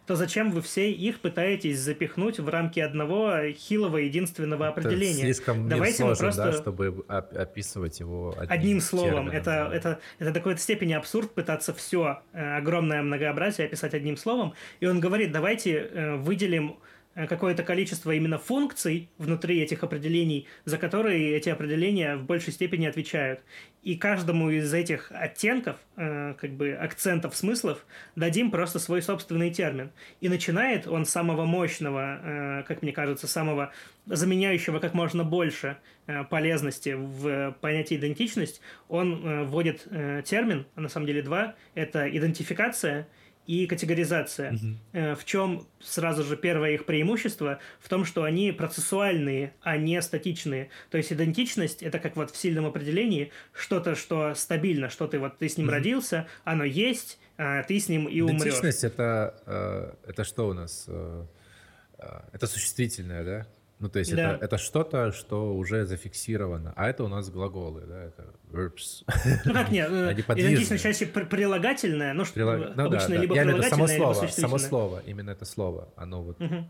то 0.06 0.14
зачем 0.14 0.50
вы 0.52 0.62
все 0.62 0.92
их 0.92 1.20
пытаетесь 1.20 1.80
запихнуть 1.80 2.38
в 2.38 2.48
рамки 2.48 2.78
одного 2.78 3.50
хилого 3.52 3.98
единственного 3.98 4.68
определения? 4.68 5.24
Это 5.24 5.34
слишком 5.34 5.68
Давайте 5.68 6.04
мы 6.04 6.14
просто... 6.14 6.44
да, 6.44 6.52
чтобы 6.52 7.04
описывать 7.08 8.00
его 8.00 8.34
одним, 8.38 8.52
одним 8.52 8.80
словом. 8.80 9.10
Термином, 9.10 9.28
это, 9.28 9.44
да. 9.44 9.74
это, 9.74 10.00
это 10.18 10.30
до 10.32 10.40
какой-то 10.40 10.60
степени 10.60 10.92
абсурд 10.92 11.32
пытаться 11.32 11.74
все 11.74 12.22
э, 12.32 12.56
огромное 12.56 13.02
многообразие 13.02 13.66
описать 13.66 13.94
одним 13.94 14.16
словом. 14.16 14.54
И 14.80 14.86
он 14.86 15.00
говорит, 15.00 15.32
давайте 15.32 15.72
э, 15.72 16.16
выделим 16.16 16.76
какое-то 17.14 17.62
количество 17.62 18.10
именно 18.10 18.38
функций 18.38 19.08
внутри 19.18 19.60
этих 19.60 19.82
определений, 19.84 20.46
за 20.64 20.78
которые 20.78 21.36
эти 21.36 21.48
определения 21.48 22.16
в 22.16 22.24
большей 22.24 22.52
степени 22.52 22.86
отвечают. 22.86 23.40
И 23.82 23.96
каждому 23.96 24.50
из 24.50 24.72
этих 24.72 25.12
оттенков, 25.12 25.76
э, 25.96 26.34
как 26.40 26.50
бы 26.52 26.72
акцентов 26.72 27.36
смыслов, 27.36 27.84
дадим 28.16 28.50
просто 28.50 28.78
свой 28.78 29.02
собственный 29.02 29.50
термин. 29.50 29.90
И 30.20 30.28
начинает 30.28 30.86
он 30.86 31.04
с 31.04 31.10
самого 31.10 31.44
мощного, 31.44 32.20
э, 32.22 32.62
как 32.66 32.82
мне 32.82 32.92
кажется, 32.92 33.26
самого 33.26 33.72
заменяющего 34.06 34.78
как 34.78 34.94
можно 34.94 35.22
больше 35.22 35.76
э, 36.06 36.24
полезности 36.24 36.94
в 36.96 37.56
понятие 37.60 37.98
идентичность, 37.98 38.60
он 38.88 39.24
э, 39.24 39.44
вводит 39.44 39.86
э, 39.90 40.22
термин, 40.24 40.66
на 40.76 40.88
самом 40.88 41.06
деле 41.06 41.22
два, 41.22 41.54
это 41.74 42.08
идентификация– 42.08 43.06
и 43.46 43.66
категоризация. 43.66 44.52
Угу. 44.52 45.16
В 45.16 45.24
чем 45.24 45.66
сразу 45.80 46.24
же 46.24 46.36
первое 46.36 46.72
их 46.72 46.86
преимущество? 46.86 47.58
В 47.80 47.88
том, 47.88 48.04
что 48.04 48.24
они 48.24 48.52
процессуальные, 48.52 49.54
а 49.62 49.76
не 49.76 50.00
статичные. 50.02 50.70
То 50.90 50.98
есть 50.98 51.12
идентичность 51.12 51.82
это 51.82 51.98
как 51.98 52.16
вот 52.16 52.30
в 52.30 52.36
сильном 52.36 52.66
определении 52.66 53.32
что-то, 53.52 53.94
что 53.94 54.34
стабильно, 54.34 54.88
что 54.88 55.06
ты 55.06 55.18
вот 55.18 55.38
ты 55.38 55.48
с 55.48 55.56
ним 55.56 55.66
угу. 55.66 55.74
родился, 55.74 56.26
оно 56.44 56.64
есть, 56.64 57.18
а 57.36 57.62
ты 57.62 57.78
с 57.78 57.88
ним 57.88 58.06
и 58.06 58.20
умрешь. 58.20 58.42
Идентичность 58.42 58.84
это, 58.84 59.42
э, 59.46 60.10
это 60.10 60.24
что 60.24 60.48
у 60.48 60.52
нас? 60.52 60.88
Это 62.32 62.46
существительное, 62.46 63.24
да? 63.24 63.46
Ну, 63.80 63.88
то 63.88 63.98
есть 63.98 64.14
да. 64.14 64.34
это, 64.34 64.44
это 64.44 64.58
что-то, 64.58 65.12
что 65.12 65.54
уже 65.54 65.84
зафиксировано. 65.84 66.72
А 66.76 66.88
это 66.88 67.04
у 67.04 67.08
нас 67.08 67.28
глаголы, 67.28 67.82
да, 67.82 68.04
это 68.04 68.34
verbs. 68.50 69.04
Ну 69.44 69.52
как 69.52 69.70
нет, 69.70 69.88
э, 69.92 70.12
идентичность 70.12 70.82
чаще 70.82 71.06
прилагательное, 71.06 72.14
ну, 72.14 72.24
что 72.24 72.34
Прилаг... 72.34 72.76
ну, 72.76 72.84
обычно 72.86 73.08
да, 73.08 73.16
либо 73.16 73.34
Я 73.34 73.42
прилагательное, 73.42 73.86
само 73.88 74.14
слово, 74.14 74.26
само 74.28 74.58
слово, 74.58 75.02
именно 75.06 75.30
это 75.30 75.44
слово, 75.44 75.88
оно 75.96 76.22
вот... 76.22 76.40
Угу. 76.40 76.64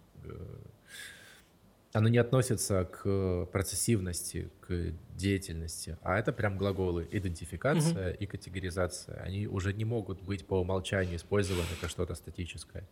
Оно 1.93 2.09
не 2.09 2.19
относится 2.19 2.85
к 2.87 3.47
процессивности, 3.53 4.51
к 4.61 4.93
деятельности, 5.15 5.97
а 6.03 6.19
это 6.19 6.33
прям 6.33 6.59
глаголы 6.59 7.07
идентификация 7.13 8.11
угу. 8.11 8.17
и 8.19 8.27
категоризация. 8.27 9.21
Они 9.23 9.47
уже 9.47 9.73
не 9.73 9.85
могут 9.85 10.21
быть 10.21 10.45
по 10.45 10.61
умолчанию 10.61 11.17
использованы 11.17 11.69
как 11.81 11.91
что-то 11.91 12.17
статическое. 12.17 12.83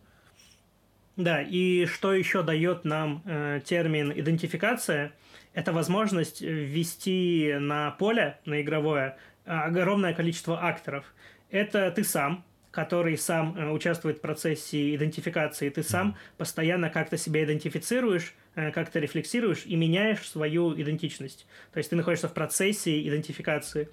Да, 1.15 1.41
и 1.41 1.85
что 1.85 2.13
еще 2.13 2.41
дает 2.41 2.85
нам 2.85 3.21
э, 3.25 3.61
термин 3.63 4.11
идентификация, 4.11 5.13
это 5.53 5.71
возможность 5.71 6.41
ввести 6.41 7.55
на 7.59 7.91
поле, 7.91 8.39
на 8.45 8.61
игровое, 8.61 9.17
огромное 9.45 10.13
количество 10.13 10.65
акторов. 10.65 11.05
Это 11.51 11.91
ты 11.91 12.03
сам, 12.03 12.43
который 12.71 13.15
сам 13.17 13.55
э, 13.55 13.69
участвует 13.69 14.17
в 14.17 14.21
процессе 14.21 14.95
идентификации. 14.95 15.69
Ты 15.69 15.83
сам 15.83 16.17
постоянно 16.37 16.89
как-то 16.89 17.17
себя 17.17 17.43
идентифицируешь, 17.43 18.33
как 18.55 18.89
ты 18.89 18.99
рефлексируешь 18.99 19.63
и 19.65 19.75
меняешь 19.75 20.27
свою 20.29 20.79
идентичность. 20.79 21.45
То 21.71 21.79
есть 21.79 21.89
ты 21.89 21.95
находишься 21.95 22.27
в 22.27 22.33
процессе 22.33 23.01
идентификации. 23.07 23.89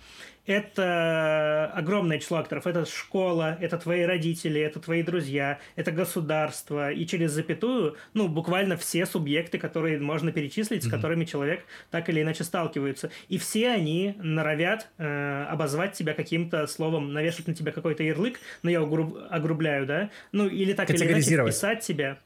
Это 0.47 1.71
огромное 1.75 2.19
число 2.19 2.39
акторов. 2.39 2.67
Это 2.67 2.85
школа, 2.85 3.57
это 3.61 3.79
твои 3.79 4.03
родители, 4.03 4.61
это 4.61 4.81
твои 4.81 5.03
друзья, 5.03 5.59
это 5.77 5.93
государство. 5.93 6.91
И 6.91 7.07
через 7.07 7.33
запятую, 7.33 7.97
ну, 8.15 8.27
буквально 8.27 8.77
все 8.77 9.07
субъекты, 9.07 9.59
которые 9.59 10.01
можно 10.01 10.33
перечислить, 10.33 10.83
с 10.83 10.87
mm-hmm. 10.87 10.91
которыми 10.91 11.25
человек 11.25 11.65
так 11.91 12.09
или 12.09 12.23
иначе 12.23 12.45
сталкивается. 12.45 13.11
И 13.29 13.39
все 13.39 13.69
они 13.69 14.17
норовят 14.19 14.89
э, 14.99 15.45
обозвать 15.49 15.93
тебя 15.93 16.15
каким-то 16.15 16.67
словом, 16.67 17.13
навешать 17.13 17.47
на 17.47 17.55
тебя 17.55 17.71
какой-то 17.73 18.03
ярлык, 18.03 18.41
но 18.63 18.71
я 18.71 18.81
огруб, 18.81 19.17
огрубляю, 19.31 19.87
да? 19.87 20.11
Ну, 20.33 20.49
или 20.49 20.73
так 20.73 20.91
или 20.91 20.97
иначе 21.05 21.43
вписать 21.43 21.81
тебя 21.81 22.19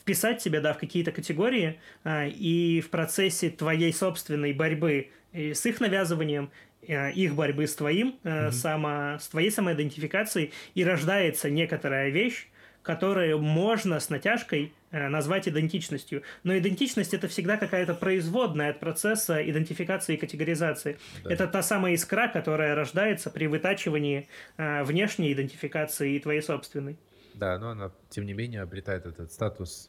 вписать 0.00 0.40
себя, 0.42 0.60
да, 0.60 0.72
в 0.72 0.78
какие-то 0.78 1.12
категории, 1.12 1.78
а, 2.04 2.26
и 2.26 2.80
в 2.80 2.90
процессе 2.90 3.50
твоей 3.50 3.92
собственной 3.92 4.52
борьбы 4.52 5.10
с 5.32 5.64
их 5.66 5.80
навязыванием, 5.80 6.50
а, 6.88 7.10
их 7.10 7.34
борьбы 7.34 7.66
с 7.66 7.74
твоим, 7.74 8.18
mm-hmm. 8.22 8.52
само, 8.52 9.18
с 9.18 9.28
твоей 9.28 9.50
самоидентификацией, 9.50 10.52
и 10.74 10.84
рождается 10.84 11.50
некоторая 11.50 12.08
вещь, 12.08 12.48
которую 12.82 13.38
можно 13.40 14.00
с 14.00 14.08
натяжкой 14.08 14.72
назвать 14.90 15.46
идентичностью. 15.46 16.22
Но 16.42 16.56
идентичность 16.58 17.14
это 17.14 17.28
всегда 17.28 17.56
какая-то 17.58 17.94
производная 17.94 18.70
от 18.70 18.80
процесса 18.80 19.40
идентификации 19.48 20.14
и 20.14 20.16
категоризации. 20.16 20.98
Да. 21.22 21.32
Это 21.32 21.46
та 21.46 21.62
самая 21.62 21.94
искра, 21.94 22.26
которая 22.26 22.74
рождается 22.74 23.30
при 23.30 23.46
вытачивании 23.46 24.28
внешней 24.56 25.32
идентификации 25.32 26.16
и 26.16 26.18
твоей 26.18 26.42
собственной. 26.42 26.96
Да, 27.34 27.58
но 27.58 27.70
она, 27.70 27.92
тем 28.08 28.26
не 28.26 28.32
менее, 28.32 28.62
обретает 28.62 29.06
этот 29.06 29.32
статус 29.32 29.88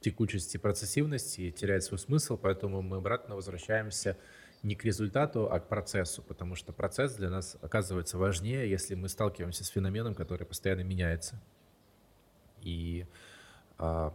текучести, 0.00 0.56
процессивности 0.56 1.42
и 1.42 1.52
теряет 1.52 1.84
свой 1.84 1.98
смысл, 1.98 2.36
поэтому 2.36 2.82
мы 2.82 2.98
обратно 2.98 3.36
возвращаемся 3.36 4.18
не 4.62 4.74
к 4.74 4.84
результату, 4.84 5.50
а 5.50 5.58
к 5.60 5.68
процессу, 5.68 6.22
потому 6.22 6.54
что 6.54 6.72
процесс 6.72 7.14
для 7.14 7.30
нас 7.30 7.56
оказывается 7.62 8.18
важнее, 8.18 8.70
если 8.70 8.94
мы 8.94 9.08
сталкиваемся 9.08 9.64
с 9.64 9.68
феноменом, 9.68 10.14
который 10.14 10.46
постоянно 10.46 10.82
меняется. 10.82 11.40
И 12.60 13.06
а, 13.78 14.14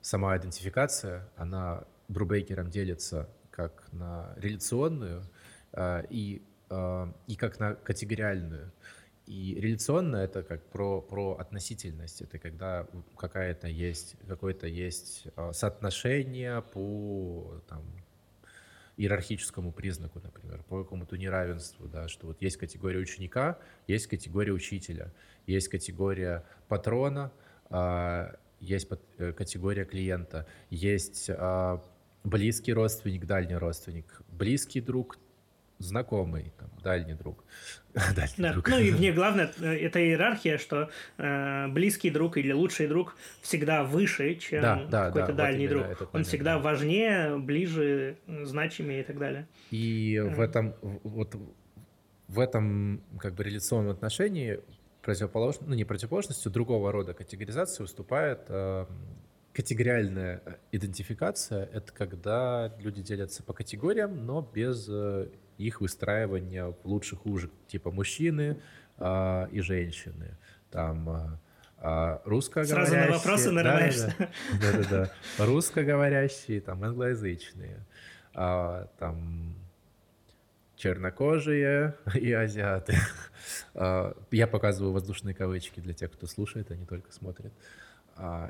сама 0.00 0.36
идентификация, 0.36 1.28
она 1.36 1.84
Брубейкером 2.08 2.70
делится 2.70 3.28
как 3.50 3.92
на 3.92 4.34
реляционную 4.36 5.24
а, 5.72 6.04
и, 6.10 6.42
а, 6.70 7.12
и 7.26 7.34
как 7.34 7.58
на 7.58 7.74
категориальную. 7.74 8.72
И 9.26 9.54
реляционно 9.58 10.16
это 10.16 10.42
как 10.42 10.62
про, 10.70 11.00
про 11.00 11.36
относительность. 11.38 12.20
Это 12.20 12.38
когда 12.38 12.86
какая-то 13.16 13.68
есть, 13.68 14.16
какое-то 14.28 14.66
есть 14.66 15.28
а, 15.36 15.52
соотношение 15.52 16.60
по 16.60 17.62
там, 17.68 17.82
иерархическому 18.98 19.72
признаку, 19.72 20.20
например, 20.22 20.62
по 20.64 20.82
какому-то 20.82 21.16
неравенству, 21.16 21.88
да, 21.88 22.06
что 22.08 22.26
вот 22.28 22.42
есть 22.42 22.58
категория 22.58 22.98
ученика, 22.98 23.58
есть 23.86 24.06
категория 24.08 24.52
учителя, 24.52 25.12
есть 25.46 25.68
категория 25.68 26.44
патрона, 26.68 27.32
а, 27.70 28.36
есть 28.60 28.88
э, 29.18 29.32
категория 29.32 29.84
клиента, 29.84 30.46
есть 30.70 31.30
а, 31.30 31.82
близкий 32.24 32.72
родственник, 32.72 33.26
дальний 33.26 33.56
родственник, 33.56 34.22
близкий 34.28 34.80
друг, 34.80 35.18
знакомый, 35.78 36.52
там, 36.58 36.70
дальний 36.82 37.14
друг. 37.14 37.44
дальний 38.16 38.34
да. 38.38 38.52
друг. 38.52 38.68
Ну 38.68 38.78
и 38.78 38.90
мне 38.90 39.12
главное, 39.20 39.52
э, 39.60 39.74
это 39.76 40.00
иерархия, 40.00 40.58
что 40.58 40.90
э, 41.18 41.68
близкий 41.68 42.10
друг 42.10 42.36
или 42.36 42.52
лучший 42.52 42.86
друг 42.86 43.16
всегда 43.40 43.84
выше, 43.84 44.34
чем 44.36 44.62
да, 44.62 44.84
да, 44.90 45.06
какой-то 45.06 45.32
да, 45.32 45.44
дальний 45.44 45.68
вот 45.68 45.74
друг. 45.74 46.00
Он 46.00 46.08
момент, 46.12 46.28
всегда 46.28 46.54
да. 46.54 46.58
важнее, 46.60 47.38
ближе, 47.38 48.18
значимее 48.26 49.00
и 49.00 49.04
так 49.04 49.18
далее. 49.18 49.46
И 49.70 50.16
mm. 50.16 50.34
в 50.34 50.40
этом 50.40 50.74
вот 50.82 51.36
в 52.28 52.40
этом 52.40 53.02
как 53.18 53.34
бы 53.34 53.44
реляционном 53.44 53.92
отношении 53.92 54.60
противоположно, 55.02 55.66
ну 55.68 55.74
не 55.74 55.84
противоположностью, 55.84 56.50
другого 56.50 56.90
рода 56.90 57.14
категоризации 57.14 57.82
выступает 57.82 58.40
э, 58.48 58.86
категориальная 59.52 60.42
идентификация. 60.72 61.66
Это 61.72 61.92
когда 61.92 62.74
люди 62.78 63.02
делятся 63.02 63.42
по 63.42 63.52
категориям, 63.52 64.26
но 64.26 64.42
без 64.42 64.88
э, 64.88 65.28
их 65.58 65.80
выстраивания 65.80 66.66
в 66.66 66.76
лучших 66.84 67.20
хуже, 67.20 67.50
типа 67.66 67.90
мужчины 67.90 68.60
а, 68.98 69.48
и 69.50 69.60
женщины. 69.60 70.36
Там 70.70 71.38
а, 71.78 72.22
русскоговорящие. 72.24 72.86
Сразу 72.86 73.10
на 73.10 73.16
вопросы 73.16 73.50
нарываешься. 73.50 74.14
Да-да-да. 74.60 75.10
Русскоговорящие, 75.38 76.60
там 76.60 76.82
англоязычные. 76.82 77.84
А, 78.32 78.88
там 78.98 79.54
чернокожие 80.76 81.94
и 82.14 82.32
азиаты. 82.32 82.96
Я 83.74 84.46
показываю 84.46 84.92
воздушные 84.92 85.34
кавычки 85.34 85.80
для 85.80 85.94
тех, 85.94 86.10
кто 86.10 86.26
слушает, 86.26 86.70
а 86.70 86.76
не 86.76 86.86
только 86.86 87.12
смотрит. 87.12 87.52
А, 87.52 87.83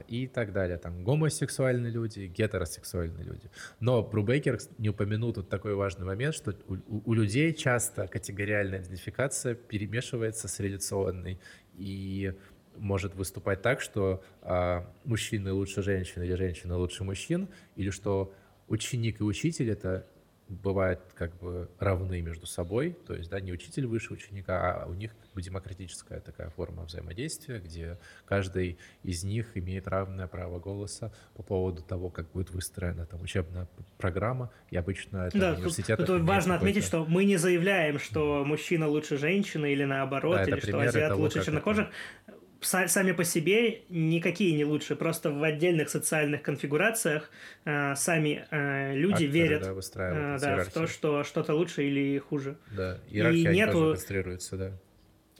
и 0.09 0.27
так 0.27 0.53
далее. 0.53 0.77
Там 0.79 1.05
гомосексуальные 1.05 1.91
люди, 1.91 2.27
гетеросексуальные 2.27 3.25
люди. 3.25 3.51
Но 3.81 4.03
Брубейкер 4.03 4.59
не 4.79 4.91
упомянул 4.91 5.33
тут 5.33 5.49
такой 5.49 5.75
важный 5.75 6.05
момент, 6.05 6.35
что 6.35 6.55
у, 6.69 7.11
у 7.11 7.15
людей 7.15 7.53
часто 7.55 8.07
категориальная 8.07 8.81
идентификация 8.81 9.55
перемешивается 9.55 10.49
с 10.49 10.61
реляционной 10.61 11.41
и 11.75 12.35
может 12.77 13.15
выступать 13.15 13.62
так, 13.62 13.81
что 13.81 14.23
а, 14.43 14.91
мужчины 15.05 15.53
лучше 15.53 15.83
женщин 15.83 16.23
или 16.23 16.35
женщины 16.35 16.75
лучше 16.75 17.05
мужчин, 17.05 17.49
или 17.77 17.91
что 17.91 18.35
ученик 18.69 19.21
и 19.21 19.25
учитель— 19.25 19.71
это 19.73 20.07
бывают 20.49 21.01
как 21.14 21.36
бы 21.38 21.70
равны 21.78 22.20
между 22.20 22.47
собой, 22.47 22.97
то 23.07 23.14
есть, 23.14 23.30
да, 23.30 23.40
не 23.40 23.53
учитель 23.53 23.86
выше 23.86 24.12
ученика, 24.12 24.82
а 24.82 24.86
у 24.86 24.95
них 24.95 25.12
как 25.20 25.32
бы 25.32 25.42
демократическая 25.42 26.20
такая 26.20 26.51
форма 26.51 26.84
взаимодействия, 26.84 27.59
где 27.59 27.99
каждый 28.26 28.78
из 29.03 29.24
них 29.24 29.57
имеет 29.57 29.88
равное 29.88 30.26
право 30.26 30.59
голоса 30.59 31.12
по 31.34 31.42
поводу 31.42 31.82
того, 31.82 32.11
как 32.11 32.30
будет 32.32 32.51
выстроена 32.51 33.07
там 33.07 33.22
учебная 33.22 33.68
программа, 33.97 34.51
и 34.70 34.76
обычно 34.76 35.28
это 35.28 35.38
да, 35.38 35.53
университет. 35.55 35.97
Тут, 35.97 36.07
тут 36.07 36.22
важно 36.22 36.57
отметить, 36.57 36.84
что 36.84 37.07
мы 37.07 37.24
не 37.24 37.36
заявляем, 37.36 37.99
что 37.99 38.45
мужчина 38.45 38.86
лучше 38.86 39.16
женщины 39.16 39.72
или 39.72 39.84
наоборот, 39.84 40.36
да, 40.36 40.45
или 40.45 40.61
что 40.61 40.78
азиат 40.78 41.16
лучше 41.16 41.42
чернокожих. 41.45 41.88
Это 42.24 42.24
сами 42.65 43.12
по 43.12 43.25
себе 43.25 43.83
никакие 43.89 44.55
не 44.55 44.65
лучше. 44.65 44.97
Просто 44.97 45.31
в 45.31 45.43
отдельных 45.43 45.89
социальных 45.89 46.43
конфигурациях 46.43 47.31
э, 47.65 47.95
сами 47.95 48.47
э, 48.51 48.95
люди 48.95 49.25
Акторы, 49.25 49.31
верят 49.31 49.62
да, 49.62 49.75
э, 49.75 50.39
да, 50.41 50.65
в 50.65 50.73
то, 50.73 50.87
что 50.87 51.25
что-то 51.25 51.55
лучше 51.55 51.85
или 51.85 52.19
хуже. 52.19 52.57
Да, 52.77 52.99
иерархия 53.11 53.51
и 53.51 53.55
нету, 53.55 53.91
конструируется, 53.93 54.57
да. 54.57 54.73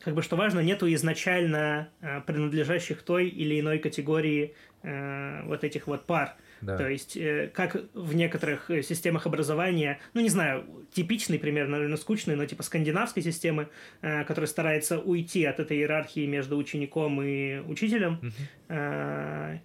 Как 0.01 0.15
бы 0.15 0.23
что 0.23 0.37
важно, 0.37 0.61
нету 0.61 0.93
изначально 0.93 1.89
э, 2.03 2.21
принадлежащих 2.27 3.03
той 3.03 3.27
или 3.27 3.59
иной 3.59 3.79
категории 3.79 4.55
э, 4.83 5.43
вот 5.47 5.65
этих 5.65 5.87
вот 5.87 6.05
пар. 6.05 6.37
Да. 6.61 6.77
То 6.77 6.89
есть, 6.89 7.17
э, 7.17 7.51
как 7.53 7.77
в 7.93 8.15
некоторых 8.15 8.71
э, 8.71 8.83
системах 8.83 9.27
образования, 9.27 10.01
ну, 10.15 10.21
не 10.21 10.29
знаю, 10.29 10.65
типичный 10.93 11.39
пример, 11.39 11.69
наверное, 11.69 11.97
скучный, 11.97 12.37
но 12.37 12.47
типа 12.47 12.63
скандинавской 12.63 13.23
системы, 13.23 13.69
э, 14.03 14.25
которая 14.25 14.49
старается 14.49 14.99
уйти 14.99 15.45
от 15.45 15.61
этой 15.61 15.79
иерархии 15.79 16.27
между 16.27 16.57
учеником 16.57 17.21
и 17.23 17.59
учителем, 17.61 18.15
угу. 18.15 19.61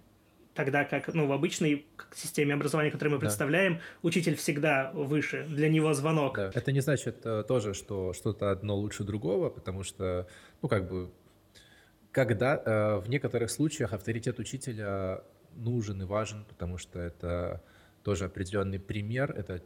тогда 0.54 0.84
как, 0.84 1.14
ну, 1.14 1.26
в 1.26 1.32
обычной 1.32 1.86
системе 2.14 2.54
образования, 2.54 2.90
которую 2.90 3.14
мы 3.14 3.20
представляем, 3.20 3.74
да. 3.74 3.80
учитель 4.02 4.36
всегда 4.36 4.90
выше, 4.92 5.46
для 5.48 5.68
него 5.68 5.94
звонок. 5.94 6.36
Да. 6.36 6.50
Это 6.52 6.72
не 6.72 6.80
значит 6.80 7.24
тоже, 7.48 7.74
что 7.74 8.12
что-то 8.12 8.50
одно 8.50 8.76
лучше 8.76 9.04
другого, 9.04 9.48
потому 9.48 9.84
что, 9.84 10.26
ну, 10.60 10.68
как 10.68 10.88
бы, 10.90 11.10
когда 12.12 13.00
в 13.00 13.08
некоторых 13.08 13.50
случаях 13.50 13.92
авторитет 13.92 14.38
учителя 14.38 15.22
нужен 15.54 16.02
и 16.02 16.04
важен, 16.04 16.44
потому 16.48 16.78
что 16.78 16.98
это 16.98 17.62
тоже 18.02 18.24
определенный 18.24 18.78
пример, 18.78 19.32
это 19.32 19.62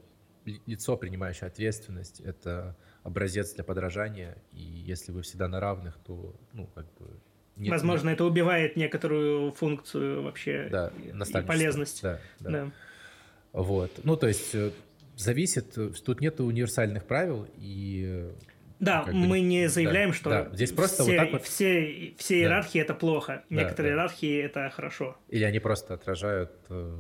лицо, 0.66 0.97
принимающее 0.97 1.47
ответственность, 1.47 2.20
это 2.20 2.76
образец 3.03 3.55
для 3.55 3.64
подражания, 3.64 4.37
и 4.53 4.61
если 4.61 5.12
вы 5.12 5.22
всегда 5.22 5.49
на 5.49 5.61
равных, 5.61 5.99
то, 6.05 6.35
ну, 6.53 6.66
как 6.74 6.87
бы... 6.95 7.09
Нет, 7.57 7.70
Возможно, 7.70 8.09
нет. 8.09 8.16
это 8.16 8.24
убивает 8.24 8.76
некоторую 8.76 9.53
функцию 9.53 10.22
вообще 10.22 10.68
да, 10.70 10.93
и, 10.99 11.43
полезность. 11.47 12.03
Да, 12.03 12.18
да. 12.41 12.51
да. 12.51 12.70
Вот. 13.53 13.93
Ну, 14.03 14.16
то 14.16 14.26
есть 14.26 14.53
э, 14.57 14.72
зависит, 15.16 15.78
тут 16.05 16.20
нет 16.20 16.41
универсальных 16.41 17.05
правил, 17.05 17.47
и 17.57 18.28
да, 18.85 19.03
как 19.05 19.14
мы 19.14 19.41
не 19.41 19.68
заявляем, 19.68 20.11
да, 20.11 20.16
что 20.16 20.30
да. 20.30 20.49
Здесь 20.53 20.72
просто 20.72 21.03
все, 21.03 21.12
вот 21.12 21.18
так 21.18 21.32
вот... 21.32 21.43
все, 21.43 22.14
все 22.18 22.41
иерархии 22.41 22.78
да. 22.78 22.85
это 22.85 22.95
плохо, 22.95 23.45
некоторые 23.51 23.95
да, 23.95 24.03
иерархии 24.03 24.43
это 24.43 24.70
хорошо. 24.70 25.16
Или 25.28 25.45
они 25.45 25.59
просто 25.59 25.95
отражают 25.95 26.53
э, 26.68 26.97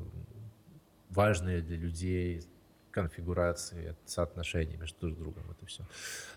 важные 1.10 1.60
для 1.60 1.76
людей 1.76 2.42
конфигурации, 2.90 3.96
соотношения 4.06 4.76
между 4.76 4.98
друг 5.00 5.18
другом, 5.18 5.50
это 5.50 5.66
все. 5.66 5.84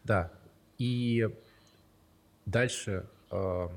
Да, 0.04 0.32
и 0.78 1.30
дальше, 2.46 3.06
э, 3.32 3.68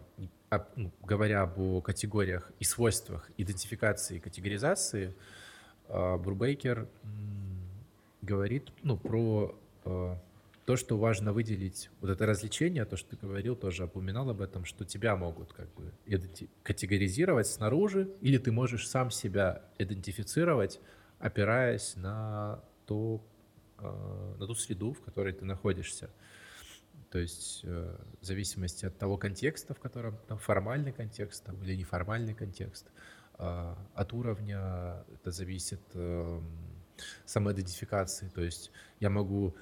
ну, 0.77 0.93
говоря 1.03 1.43
об 1.43 1.83
категориях 1.83 2.51
и 2.59 2.64
свойствах 2.64 3.31
идентификации 3.37 4.16
и 4.16 4.21
категоризации, 4.21 5.14
э, 5.89 6.16
Брубейкер 6.16 6.89
говорит 8.23 8.71
ну, 8.83 8.97
про 8.97 9.57
то, 10.71 10.77
что 10.77 10.97
важно 10.97 11.33
выделить, 11.33 11.91
вот 12.01 12.11
это 12.11 12.27
развлечение, 12.27 12.85
то, 12.85 12.97
что 12.97 13.16
ты 13.16 13.27
говорил, 13.27 13.57
тоже 13.57 13.87
упоминал 13.87 14.31
об 14.31 14.41
этом, 14.41 14.64
что 14.64 14.85
тебя 14.85 15.16
могут 15.16 15.53
как 15.53 15.68
бы 15.75 15.93
категоризировать 16.62 17.49
снаружи, 17.49 18.09
или 18.21 18.39
ты 18.39 18.53
можешь 18.53 18.89
сам 18.89 19.11
себя 19.11 19.64
идентифицировать, 19.79 20.81
опираясь 21.18 21.97
на, 21.97 22.62
то, 22.87 23.21
э, 23.81 24.37
на 24.39 24.47
ту 24.47 24.55
среду, 24.55 24.93
в 24.93 25.01
которой 25.01 25.33
ты 25.33 25.45
находишься. 25.45 26.09
То 27.11 27.18
есть 27.18 27.62
э, 27.64 27.97
в 28.21 28.25
зависимости 28.25 28.87
от 28.87 28.97
того 28.97 29.16
контекста, 29.16 29.75
в 29.75 29.81
котором 29.81 30.18
там 30.29 30.39
формальный 30.39 30.93
контекст 30.93 31.45
там, 31.45 31.61
или 31.64 31.75
неформальный 31.75 32.35
контекст, 32.35 32.87
э, 33.41 33.75
от 33.95 34.12
уровня 34.12 35.05
это 35.12 35.33
зависит 35.33 35.83
эм, 35.95 36.45
самоидентификации. 37.25 38.29
То 38.29 38.43
есть 38.43 38.71
я 39.01 39.11
могу 39.11 39.57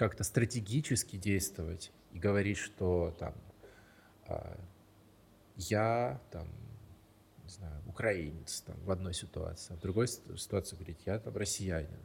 как-то 0.00 0.24
стратегически 0.24 1.16
действовать 1.16 1.92
и 2.12 2.18
говорить, 2.18 2.56
что 2.56 3.14
там 3.18 3.34
а, 4.26 4.58
я 5.56 6.18
там 6.30 6.48
не 7.44 7.50
знаю, 7.50 7.82
украинец 7.86 8.62
там, 8.62 8.76
в 8.86 8.90
одной 8.90 9.12
ситуации, 9.12 9.74
а 9.74 9.76
в 9.76 9.80
другой 9.80 10.08
ситуации 10.08 10.76
говорить, 10.76 11.00
я 11.04 11.18
там 11.18 11.36
россиянин. 11.36 12.00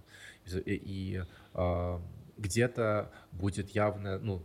И, 0.45 0.59
и 0.65 1.23
э, 1.53 1.99
где-то 2.37 3.13
будет 3.31 3.69
явно, 3.69 4.19
ну, 4.19 4.43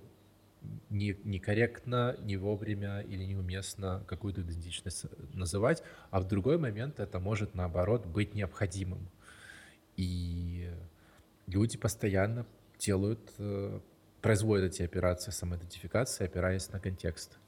не, 0.88 1.16
некорректно, 1.24 2.16
не 2.20 2.36
вовремя 2.36 3.00
или 3.00 3.24
неуместно 3.24 4.04
какую-то 4.06 4.42
идентичность 4.42 5.06
называть, 5.34 5.82
а 6.12 6.20
в 6.20 6.28
другой 6.28 6.56
момент 6.56 7.00
это 7.00 7.18
может, 7.18 7.56
наоборот, 7.56 8.06
быть 8.06 8.32
необходимым. 8.34 9.10
И 9.96 10.70
люди 11.48 11.76
постоянно 11.78 12.46
делают, 12.80 13.32
э, 13.38 13.80
производят 14.20 14.74
эти 14.74 14.82
операции 14.82 15.30
самоидентификации, 15.30 16.24
опираясь 16.24 16.70
на 16.70 16.80
контекст. 16.80 17.38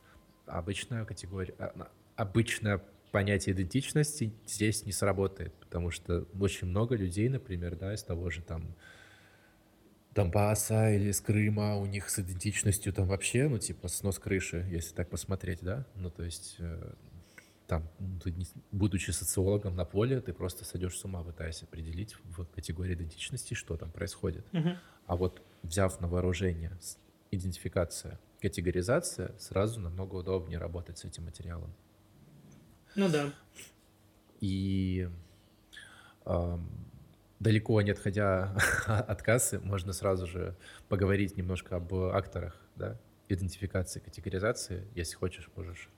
Обычная 0.47 1.05
категория, 1.05 1.55
а, 1.59 1.89
обычное 2.17 2.83
понятие 3.11 3.55
идентичности 3.55 4.33
здесь 4.47 4.85
не 4.85 4.93
сработает, 4.93 5.53
потому 5.55 5.91
что 5.91 6.27
очень 6.39 6.69
много 6.69 6.97
людей, 6.97 7.29
например, 7.29 7.77
да, 7.77 7.95
из 7.95 8.03
того 8.03 8.31
же 8.31 8.43
там 8.43 8.75
Донбасса 10.15 10.91
или 10.91 11.11
из 11.11 11.21
Крыма, 11.21 11.77
у 11.77 11.87
них 11.87 12.11
с 12.11 12.19
идентичностью 12.19 12.93
там 12.93 13.07
вообще, 13.07 13.49
ну, 13.49 13.59
типа, 13.59 13.89
снос 13.89 14.19
крыши, 14.19 14.67
если 14.71 14.95
так 14.95 15.09
посмотреть, 15.09 15.61
да, 15.63 15.87
ну, 15.95 16.11
то 16.11 16.23
есть 16.23 16.57
э, 16.59 16.93
там, 17.73 17.89
ты, 18.23 18.35
будучи 18.71 19.13
социологом 19.13 19.77
на 19.77 19.87
поле, 19.87 20.21
ты 20.21 20.35
просто 20.35 20.63
сойдешь 20.67 20.99
с 20.99 21.05
ума, 21.07 21.25
пытаясь 21.25 21.63
определить 21.63 22.15
в 22.25 22.45
категории 22.45 22.93
идентичности, 22.93 23.55
что 23.55 23.79
там 23.79 23.91
происходит. 23.91 24.45
Uh-huh. 24.53 24.77
А 25.07 25.17
вот 25.17 25.41
взяв 25.63 25.99
на 25.99 26.07
вооружение 26.07 26.79
идентификация, 27.31 28.21
категоризация, 28.43 29.35
сразу 29.39 29.81
намного 29.81 30.17
удобнее 30.17 30.59
работать 30.59 30.99
с 30.99 31.07
этим 31.07 31.25
материалом. 31.25 31.73
Ну 32.95 33.09
да. 33.09 33.33
И 34.41 35.09
э, 36.27 36.59
далеко 37.41 37.81
не 37.81 37.93
отходя 37.93 38.55
от 38.87 39.23
кассы, 39.23 39.61
можно 39.61 39.95
сразу 39.95 40.27
же 40.27 40.55
поговорить 40.91 41.39
немножко 41.39 41.77
об 41.77 41.95
акторах, 41.95 42.61
да, 42.77 43.01
идентификации, 43.31 44.01
категоризации. 44.01 44.87
Если 44.95 45.17
хочешь, 45.17 45.49
можешь. 45.57 45.89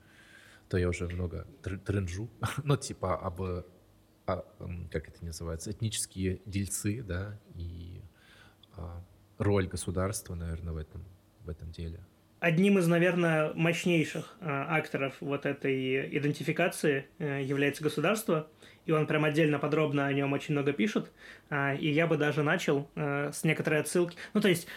То 0.69 0.77
я 0.77 0.89
уже 0.89 1.07
много 1.07 1.47
тренжу. 1.85 2.29
ну, 2.63 2.77
типа 2.77 3.17
об, 3.17 3.41
а, 3.41 4.45
как 4.91 5.07
это 5.07 5.23
называется, 5.23 5.71
этнические 5.71 6.41
дельцы, 6.45 7.03
да, 7.03 7.39
и 7.55 8.01
а, 8.75 9.03
роль 9.37 9.67
государства, 9.67 10.35
наверное, 10.35 10.73
в 10.73 10.77
этом, 10.77 11.03
в 11.41 11.49
этом 11.49 11.71
деле. 11.71 11.99
Одним 12.39 12.77
из, 12.77 12.87
наверное, 12.87 13.53
мощнейших 13.53 14.35
э, 14.39 14.47
акторов 14.47 15.15
вот 15.19 15.45
этой 15.45 16.15
идентификации 16.17 17.07
э, 17.17 17.41
является 17.43 17.81
государство, 17.81 18.47
и 18.85 18.91
он 18.91 19.07
прям 19.07 19.23
отдельно 19.25 19.57
подробно 19.57 20.05
о 20.05 20.13
нем 20.13 20.33
очень 20.33 20.53
много 20.53 20.73
пишет, 20.73 21.11
э, 21.49 21.77
и 21.77 21.89
я 21.89 22.05
бы 22.07 22.17
даже 22.17 22.43
начал 22.43 22.89
э, 22.95 23.31
с 23.33 23.43
некоторой 23.45 23.79
отсылки. 23.79 24.17
Ну, 24.33 24.41
то 24.41 24.49
есть, 24.49 24.67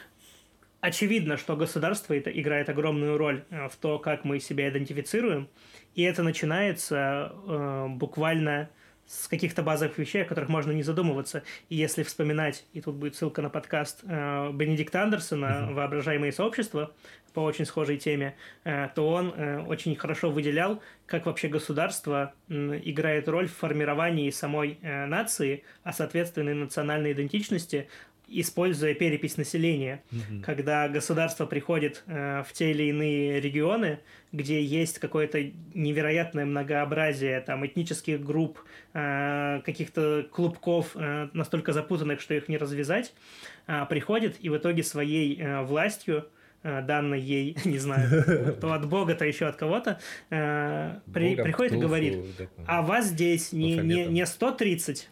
очевидно, 0.81 1.37
что 1.37 1.57
государство 1.57 2.15
это 2.15 2.31
играет 2.31 2.69
огромную 2.69 3.17
роль 3.17 3.45
э, 3.51 3.69
в 3.69 3.77
то, 3.77 3.99
как 3.99 4.25
мы 4.25 4.41
себя 4.41 4.69
идентифицируем, 4.69 5.49
и 5.95 6.03
это 6.03 6.23
начинается 6.23 7.33
э, 7.47 7.87
буквально 7.89 8.71
с 9.07 9.27
каких-то 9.27 9.63
базовых 9.63 9.97
вещей, 9.97 10.23
о 10.23 10.27
которых 10.27 10.51
можно 10.51 10.71
не 10.71 10.83
задумываться. 10.83 11.43
И 11.71 11.77
если 11.77 12.03
вспоминать, 12.03 12.67
и 12.75 12.83
тут 12.83 12.97
будет 12.97 13.17
ссылка 13.17 13.41
на 13.41 13.49
подкаст 13.49 14.01
э, 14.03 14.51
Бенедикта 14.53 15.03
Андерсона 15.03 15.69
«Воображаемые 15.73 16.31
сообщества», 16.31 16.93
по 17.39 17.41
очень 17.41 17.67
схожей 17.67 17.99
теме, 17.99 18.35
э, 18.65 18.89
то 18.95 19.09
он 19.09 19.33
э, 19.33 19.61
очень 19.61 19.95
хорошо 19.95 20.31
выделял, 20.31 20.83
как 21.07 21.27
вообще 21.27 21.47
государство 21.47 22.35
э, 22.49 22.81
играет 22.85 23.29
роль 23.29 23.47
в 23.47 23.55
формировании 23.55 24.31
самой 24.31 24.79
э, 24.83 25.07
нации, 25.07 25.63
а 25.85 25.93
соответственно 25.93 26.51
и 26.51 26.55
национальной 26.55 27.13
идентичности, 27.13 27.89
используя 28.29 28.95
перепись 28.95 29.37
населения, 29.37 30.03
mm-hmm. 30.11 30.43
когда 30.43 30.89
государство 30.89 31.47
приходит 31.47 32.05
э, 32.07 32.43
в 32.47 32.53
те 32.53 32.71
или 32.71 32.85
иные 32.85 33.41
регионы, 33.41 34.01
где 34.33 34.63
есть 34.63 34.99
какое-то 34.99 35.51
невероятное 35.75 36.45
многообразие 36.45 37.41
там 37.41 37.67
этнических 37.67 38.23
групп, 38.23 38.61
э, 38.93 39.61
каких-то 39.65 40.27
клубков 40.31 40.93
э, 40.95 41.29
настолько 41.33 41.73
запутанных, 41.73 42.21
что 42.21 42.35
их 42.35 42.49
не 42.49 42.59
развязать, 42.59 43.15
э, 43.67 43.87
приходит 43.89 44.37
и 44.41 44.51
в 44.51 44.57
итоге 44.57 44.83
своей 44.83 45.41
э, 45.41 45.63
властью 45.63 46.27
э, 46.63 46.83
данной 46.83 47.21
ей, 47.21 47.57
не 47.65 47.79
знаю, 47.79 48.57
то 48.61 48.73
от 48.73 48.87
Бога, 48.89 49.15
то 49.15 49.25
еще 49.25 49.47
от 49.47 49.57
кого-то, 49.57 49.99
э, 50.31 50.99
при, 51.13 51.37
приходит 51.37 51.73
и 51.73 51.79
говорит, 51.79 52.19
а 52.67 52.83
вас 52.83 53.07
здесь 53.07 53.53
не, 53.53 53.79
не, 53.79 54.07
не 54.07 54.27
130 54.27 55.09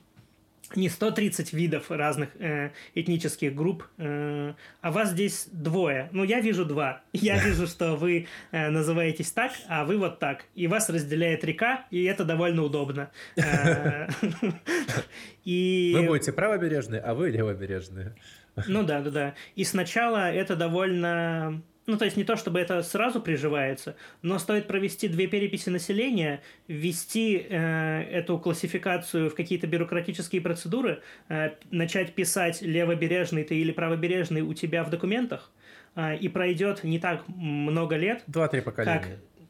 не 0.74 0.88
130 0.88 1.52
видов 1.52 1.90
разных 1.90 2.30
э, 2.38 2.70
этнических 2.94 3.54
групп, 3.54 3.84
э, 3.98 4.54
а 4.80 4.90
вас 4.90 5.10
здесь 5.10 5.48
двое. 5.52 6.08
Ну, 6.12 6.24
я 6.24 6.40
вижу 6.40 6.64
два. 6.64 7.02
Я 7.12 7.38
вижу, 7.38 7.66
что 7.66 7.96
вы 7.96 8.26
э, 8.50 8.68
называетесь 8.70 9.30
так, 9.32 9.52
а 9.68 9.84
вы 9.84 9.98
вот 9.98 10.18
так. 10.18 10.44
И 10.54 10.66
вас 10.66 10.88
разделяет 10.88 11.44
река, 11.44 11.86
и 11.90 12.04
это 12.04 12.24
довольно 12.24 12.62
удобно. 12.62 13.10
Э, 13.36 14.08
и... 15.44 15.92
Вы 15.94 16.02
будете 16.06 16.32
правобережные, 16.32 17.00
а 17.00 17.14
вы 17.14 17.30
левобережные. 17.30 18.14
Ну 18.66 18.82
да, 18.82 19.00
да, 19.00 19.10
да. 19.10 19.34
И 19.54 19.64
сначала 19.64 20.32
это 20.32 20.56
довольно 20.56 21.62
ну, 21.86 21.96
то 21.96 22.04
есть 22.04 22.16
не 22.16 22.24
то, 22.24 22.36
чтобы 22.36 22.60
это 22.60 22.82
сразу 22.82 23.20
приживается, 23.20 23.96
но 24.22 24.38
стоит 24.38 24.66
провести 24.66 25.08
две 25.08 25.26
переписи 25.26 25.68
населения, 25.68 26.42
ввести 26.68 27.46
э, 27.48 28.02
эту 28.10 28.38
классификацию 28.38 29.30
в 29.30 29.34
какие-то 29.34 29.66
бюрократические 29.66 30.42
процедуры, 30.42 31.02
э, 31.28 31.50
начать 31.70 32.14
писать 32.14 32.60
левобережный 32.62 33.44
ты 33.44 33.56
или 33.56 33.72
правобережный 33.72 34.42
у 34.42 34.52
тебя 34.52 34.82
в 34.84 34.90
документах, 34.90 35.50
э, 35.94 36.16
и 36.16 36.28
пройдет 36.28 36.82
не 36.82 36.98
так 36.98 37.26
много 37.28 37.96
лет. 37.96 38.24
Два-три 38.26 38.60
поколения. 38.60 39.00
Как, 39.00 39.08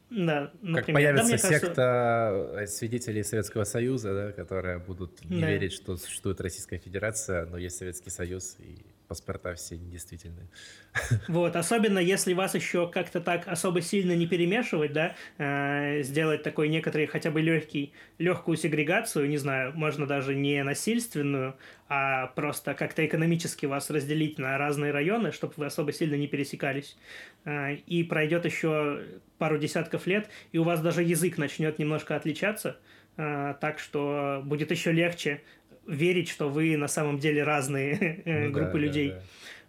да, 0.09 0.51
например. 0.61 0.85
Как 0.85 0.93
появится 0.93 1.31
да, 1.31 1.37
секта 1.37 1.67
кажется... 1.67 2.61
Э, 2.61 2.67
свидетелей 2.67 3.23
Советского 3.23 3.63
Союза, 3.63 4.13
да, 4.13 4.31
которые 4.31 4.77
будут 4.77 5.23
не 5.25 5.41
да. 5.41 5.49
верить, 5.49 5.73
что 5.73 5.97
существует 5.97 6.39
Российская 6.39 6.77
Федерация, 6.77 7.45
но 7.47 7.57
есть 7.57 7.77
Советский 7.77 8.09
Союз, 8.09 8.57
и 8.59 8.85
паспорта 9.07 9.55
все 9.55 9.77
недействительные. 9.77 10.47
Вот, 11.27 11.55
особенно 11.55 11.99
если 11.99 12.33
вас 12.33 12.55
еще 12.55 12.89
как-то 12.89 13.21
так 13.21 13.47
особо 13.47 13.81
сильно 13.81 14.13
не 14.13 14.27
перемешивать, 14.27 14.93
да, 14.93 15.15
э, 15.37 16.01
сделать 16.03 16.43
такой 16.43 16.69
некоторый 16.69 17.07
хотя 17.07 17.31
бы 17.31 17.41
легкий, 17.41 17.93
легкую 18.17 18.57
сегрегацию, 18.57 19.29
не 19.29 19.37
знаю, 19.37 19.73
можно 19.75 20.05
даже 20.05 20.35
не 20.35 20.63
насильственную, 20.63 21.55
а 21.89 22.27
просто 22.27 22.73
как-то 22.73 23.05
экономически 23.05 23.65
вас 23.65 23.89
разделить 23.89 24.37
на 24.39 24.57
разные 24.57 24.91
районы, 24.91 25.31
чтобы 25.31 25.53
вы 25.57 25.65
особо 25.67 25.93
сильно 25.93 26.15
не 26.15 26.27
пересекались. 26.27 26.97
Э, 27.45 27.75
и 27.75 28.03
пройдет 28.03 28.45
еще 28.45 29.03
пару 29.37 29.57
десятков 29.57 30.07
лет, 30.07 30.29
и 30.51 30.57
у 30.57 30.63
вас 30.63 30.81
даже 30.81 31.03
язык 31.03 31.37
начнет 31.37 31.79
немножко 31.79 32.15
отличаться, 32.15 32.77
э, 33.17 33.55
так 33.61 33.79
что 33.79 34.41
будет 34.43 34.71
еще 34.71 34.91
легче 34.91 35.41
верить, 35.87 36.29
что 36.29 36.49
вы 36.49 36.77
на 36.77 36.87
самом 36.87 37.19
деле 37.19 37.43
разные 37.43 38.21
ну, 38.25 38.51
группы 38.51 38.73
да, 38.73 38.79
людей. 38.79 39.09
Да, 39.09 39.15
да. 39.15 39.23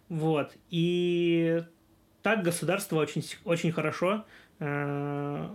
Вот. 0.09 0.53
И 0.69 1.63
так 2.21 2.43
государство 2.43 2.97
очень, 2.97 3.23
очень 3.45 3.71
хорошо 3.71 4.25
э, 4.59 5.49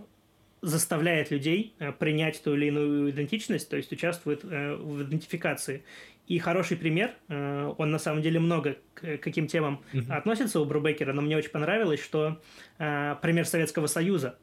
заставляет 0.65 1.31
людей 1.31 1.75
э, 1.79 1.91
принять 1.91 2.41
ту 2.43 2.55
или 2.55 2.67
иную 2.67 3.11
идентичность, 3.11 3.69
то 3.69 3.77
есть 3.77 3.91
участвует 3.91 4.43
э, 4.43 4.75
в 4.75 5.03
идентификации. 5.03 5.83
И 6.27 6.39
хороший 6.39 6.75
пример, 6.75 7.13
э, 7.27 7.73
он 7.77 7.91
на 7.91 7.99
самом 7.99 8.23
деле 8.23 8.39
много 8.39 8.77
к 8.95 9.17
каким 9.17 9.47
темам 9.47 9.83
mm-hmm. 9.93 10.11
относится 10.11 10.59
у 10.59 10.65
Брубекера, 10.65 11.13
но 11.13 11.21
мне 11.21 11.37
очень 11.37 11.51
понравилось, 11.51 12.01
что 12.01 12.41
пример 12.77 13.45
Советского 13.45 13.87
Союза. 13.87 14.37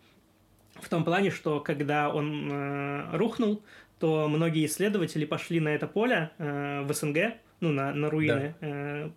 В 0.81 0.89
том 0.89 1.05
плане, 1.05 1.31
что 1.31 1.61
когда 1.61 2.09
он 2.09 3.13
рухнул, 3.13 3.63
то 4.03 4.29
многие 4.29 4.67
исследователи 4.67 5.25
пошли 5.25 5.61
на 5.61 5.69
это 5.69 5.87
поле 5.87 6.33
в 6.39 6.93
СНГ, 6.93 7.35
ну, 7.61 7.71
на, 7.71 7.95
на 7.95 8.11
руины 8.11 8.57
да. 8.61 9.13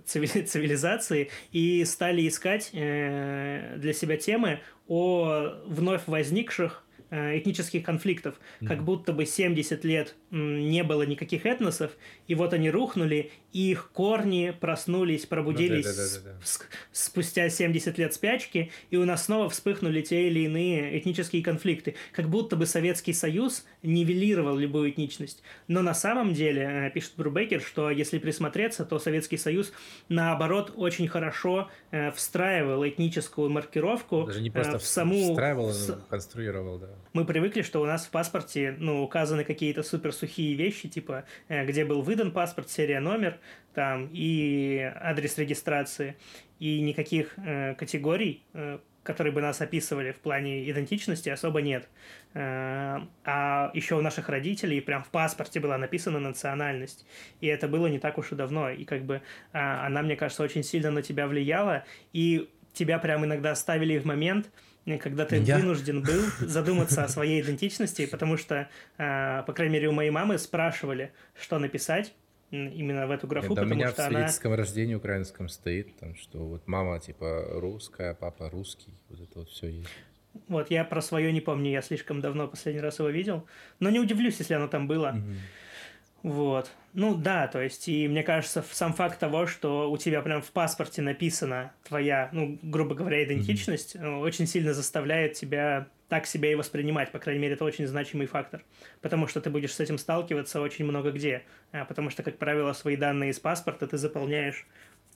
цивилизации, 0.06 1.28
и 1.52 1.84
стали 1.84 2.26
искать 2.26 2.70
для 2.72 3.92
себя 3.92 4.16
темы 4.16 4.60
о 4.88 5.60
вновь 5.66 6.06
возникших 6.06 6.82
э, 6.86 6.89
этнических 7.10 7.82
конфликтов, 7.82 8.34
mm-hmm. 8.34 8.66
как 8.66 8.84
будто 8.84 9.12
бы 9.12 9.26
70 9.26 9.84
лет 9.84 10.14
не 10.30 10.84
было 10.84 11.02
никаких 11.02 11.46
этносов, 11.46 11.92
и 12.28 12.34
вот 12.34 12.52
они 12.52 12.70
рухнули, 12.70 13.30
и 13.52 13.72
их 13.72 13.90
корни 13.92 14.54
проснулись, 14.58 15.26
пробудились 15.26 15.86
ну, 15.86 15.92
да, 15.92 15.96
да, 15.96 16.32
да, 16.32 16.38
да. 16.38 16.76
спустя 16.92 17.48
70 17.48 17.98
лет 17.98 18.14
спячки, 18.14 18.70
и 18.90 18.96
у 18.96 19.04
нас 19.04 19.24
снова 19.24 19.48
вспыхнули 19.48 20.02
те 20.02 20.28
или 20.28 20.40
иные 20.40 20.98
этнические 20.98 21.42
конфликты, 21.42 21.96
как 22.12 22.28
будто 22.28 22.56
бы 22.56 22.66
Советский 22.66 23.12
Союз 23.12 23.64
нивелировал 23.82 24.56
любую 24.56 24.90
этничность. 24.90 25.42
Но 25.68 25.82
на 25.82 25.94
самом 25.94 26.32
деле, 26.34 26.62
э, 26.62 26.90
пишет 26.90 27.12
Брубекер, 27.16 27.60
что 27.60 27.90
если 27.90 28.18
присмотреться, 28.18 28.84
то 28.84 28.98
Советский 28.98 29.36
Союз, 29.36 29.72
наоборот, 30.08 30.72
очень 30.76 31.08
хорошо 31.08 31.68
э, 31.90 32.10
встраивал 32.12 32.86
этническую 32.86 33.50
маркировку 33.50 34.24
Даже 34.26 34.40
не 34.40 34.50
просто 34.50 34.78
в 34.78 34.84
саму... 34.84 35.30
встраивал, 35.30 35.72
с... 35.72 35.98
конструировал, 36.08 36.78
да. 36.78 36.88
Мы 37.12 37.24
привыкли, 37.24 37.62
что 37.62 37.82
у 37.82 37.86
нас 37.86 38.06
в 38.06 38.10
паспорте 38.10 38.76
ну, 38.78 39.02
указаны 39.02 39.44
какие-то 39.44 39.82
супер 39.82 40.12
сухие 40.12 40.54
вещи, 40.54 40.88
типа 40.88 41.24
э, 41.48 41.66
где 41.66 41.84
был 41.84 42.02
выдан 42.02 42.30
паспорт, 42.30 42.70
серия, 42.70 43.00
номер, 43.00 43.38
там 43.74 44.08
и 44.12 44.78
адрес 44.94 45.36
регистрации, 45.38 46.16
и 46.60 46.80
никаких 46.80 47.34
э, 47.38 47.74
категорий, 47.74 48.44
э, 48.52 48.78
которые 49.02 49.32
бы 49.32 49.40
нас 49.40 49.60
описывали 49.60 50.12
в 50.12 50.20
плане 50.20 50.70
идентичности, 50.70 51.30
особо 51.30 51.62
нет. 51.62 51.88
Э, 52.34 52.98
а 53.24 53.70
еще 53.74 53.96
у 53.96 54.02
наших 54.02 54.28
родителей 54.28 54.80
прям 54.80 55.02
в 55.02 55.08
паспорте 55.08 55.58
была 55.58 55.78
написана 55.78 56.20
национальность. 56.20 57.06
И 57.40 57.46
это 57.46 57.66
было 57.66 57.86
не 57.86 57.98
так 57.98 58.18
уж 58.18 58.32
и 58.32 58.34
давно. 58.34 58.70
И 58.70 58.84
как 58.84 59.04
бы 59.04 59.16
э, 59.16 59.20
она, 59.52 60.02
мне 60.02 60.16
кажется, 60.16 60.42
очень 60.42 60.62
сильно 60.62 60.90
на 60.90 61.02
тебя 61.02 61.26
влияла. 61.26 61.84
И 62.12 62.50
тебя 62.72 62.98
прям 62.98 63.24
иногда 63.24 63.54
ставили 63.54 63.98
в 63.98 64.04
момент, 64.04 64.50
когда 64.98 65.24
ты 65.24 65.36
Я? 65.36 65.58
вынужден 65.58 66.02
был 66.02 66.22
задуматься 66.40 67.04
о 67.04 67.08
своей 67.08 67.42
идентичности, 67.42 68.06
потому 68.06 68.36
что, 68.36 68.68
э, 68.98 69.42
по 69.46 69.52
крайней 69.52 69.74
мере, 69.74 69.88
у 69.88 69.92
моей 69.92 70.10
мамы 70.10 70.38
спрашивали, 70.38 71.12
что 71.38 71.58
написать 71.58 72.14
именно 72.50 73.06
в 73.06 73.10
эту 73.10 73.26
графу, 73.26 73.48
Нет, 73.48 73.56
потому 73.56 73.72
у 73.72 73.76
меня 73.76 73.88
что 73.90 74.02
в 74.02 74.06
свидетельском 74.06 74.52
она... 74.52 74.62
рождении 74.62 74.94
украинском 74.94 75.48
стоит, 75.48 75.96
там, 75.98 76.16
что 76.16 76.38
вот 76.38 76.66
мама 76.66 76.98
типа 76.98 77.46
русская, 77.52 78.14
папа 78.14 78.50
русский, 78.50 78.92
вот 79.08 79.20
это 79.20 79.38
вот 79.40 79.48
все 79.50 79.68
есть. 79.68 79.90
Вот, 80.48 80.70
я 80.70 80.84
про 80.84 81.00
свое 81.00 81.32
не 81.32 81.40
помню, 81.40 81.70
я 81.70 81.82
слишком 81.82 82.20
давно 82.20 82.48
последний 82.48 82.80
раз 82.80 82.98
его 82.98 83.08
видел, 83.08 83.46
но 83.78 83.90
не 83.90 84.00
удивлюсь, 84.00 84.38
если 84.38 84.54
оно 84.54 84.68
там 84.68 84.86
было. 84.86 85.10
Угу. 85.10 85.34
Вот. 86.22 86.70
Ну 86.92 87.14
да, 87.14 87.46
то 87.46 87.62
есть, 87.62 87.88
и 87.88 88.08
мне 88.08 88.22
кажется, 88.22 88.64
сам 88.72 88.92
факт 88.92 89.18
того, 89.18 89.46
что 89.46 89.90
у 89.90 89.96
тебя 89.96 90.22
прям 90.22 90.42
в 90.42 90.50
паспорте 90.50 91.02
написана 91.02 91.72
твоя, 91.84 92.28
ну, 92.32 92.58
грубо 92.62 92.94
говоря, 92.94 93.24
идентичность, 93.24 93.96
mm-hmm. 93.96 94.20
очень 94.20 94.46
сильно 94.46 94.74
заставляет 94.74 95.34
тебя 95.34 95.88
так 96.08 96.26
себя 96.26 96.50
и 96.50 96.56
воспринимать. 96.56 97.12
По 97.12 97.20
крайней 97.20 97.40
мере, 97.40 97.54
это 97.54 97.64
очень 97.64 97.86
значимый 97.86 98.26
фактор. 98.26 98.64
Потому 99.00 99.28
что 99.28 99.40
ты 99.40 99.48
будешь 99.48 99.72
с 99.72 99.80
этим 99.80 99.96
сталкиваться 99.96 100.60
очень 100.60 100.84
много 100.84 101.12
где. 101.12 101.44
А, 101.70 101.84
потому 101.84 102.10
что, 102.10 102.24
как 102.24 102.36
правило, 102.36 102.72
свои 102.72 102.96
данные 102.96 103.30
из 103.30 103.38
паспорта 103.38 103.86
ты 103.86 103.96
заполняешь 103.96 104.66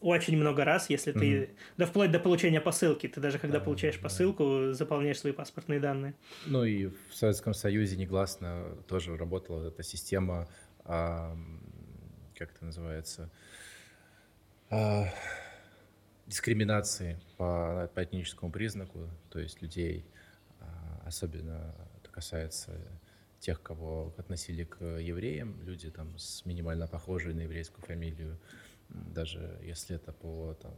очень 0.00 0.36
много 0.36 0.64
раз, 0.64 0.90
если 0.90 1.12
ты... 1.12 1.18
Mm-hmm. 1.18 1.48
Да 1.78 1.86
вплоть 1.86 2.12
до 2.12 2.20
получения 2.20 2.60
посылки. 2.60 3.08
Ты 3.08 3.20
даже 3.20 3.38
когда 3.38 3.58
да, 3.58 3.64
получаешь 3.64 3.96
да. 3.96 4.02
посылку, 4.02 4.72
заполняешь 4.72 5.18
свои 5.18 5.32
паспортные 5.32 5.80
данные. 5.80 6.14
Ну 6.46 6.64
и 6.64 6.86
в 6.86 7.14
Советском 7.14 7.54
Союзе 7.54 7.96
негласно 7.96 8.76
тоже 8.86 9.16
работала 9.16 9.66
эта 9.66 9.82
система 9.82 10.46
а, 10.84 11.36
как 12.36 12.50
это 12.52 12.64
называется, 12.64 13.30
а, 14.70 15.06
дискриминации 16.26 17.20
по, 17.36 17.90
по 17.94 18.02
этническому 18.02 18.50
признаку, 18.50 19.08
то 19.30 19.38
есть 19.38 19.62
людей, 19.62 20.04
а, 20.60 21.02
особенно 21.06 21.74
это 21.98 22.10
касается 22.10 22.72
тех, 23.40 23.62
кого 23.62 24.14
относили 24.16 24.64
к 24.64 24.82
евреям, 24.82 25.62
люди 25.62 25.90
там 25.90 26.18
с 26.18 26.46
минимально 26.46 26.86
похожей 26.86 27.34
на 27.34 27.42
еврейскую 27.42 27.84
фамилию, 27.84 28.38
даже 28.88 29.58
если 29.62 29.96
это 29.96 30.12
по, 30.12 30.54
там, 30.54 30.74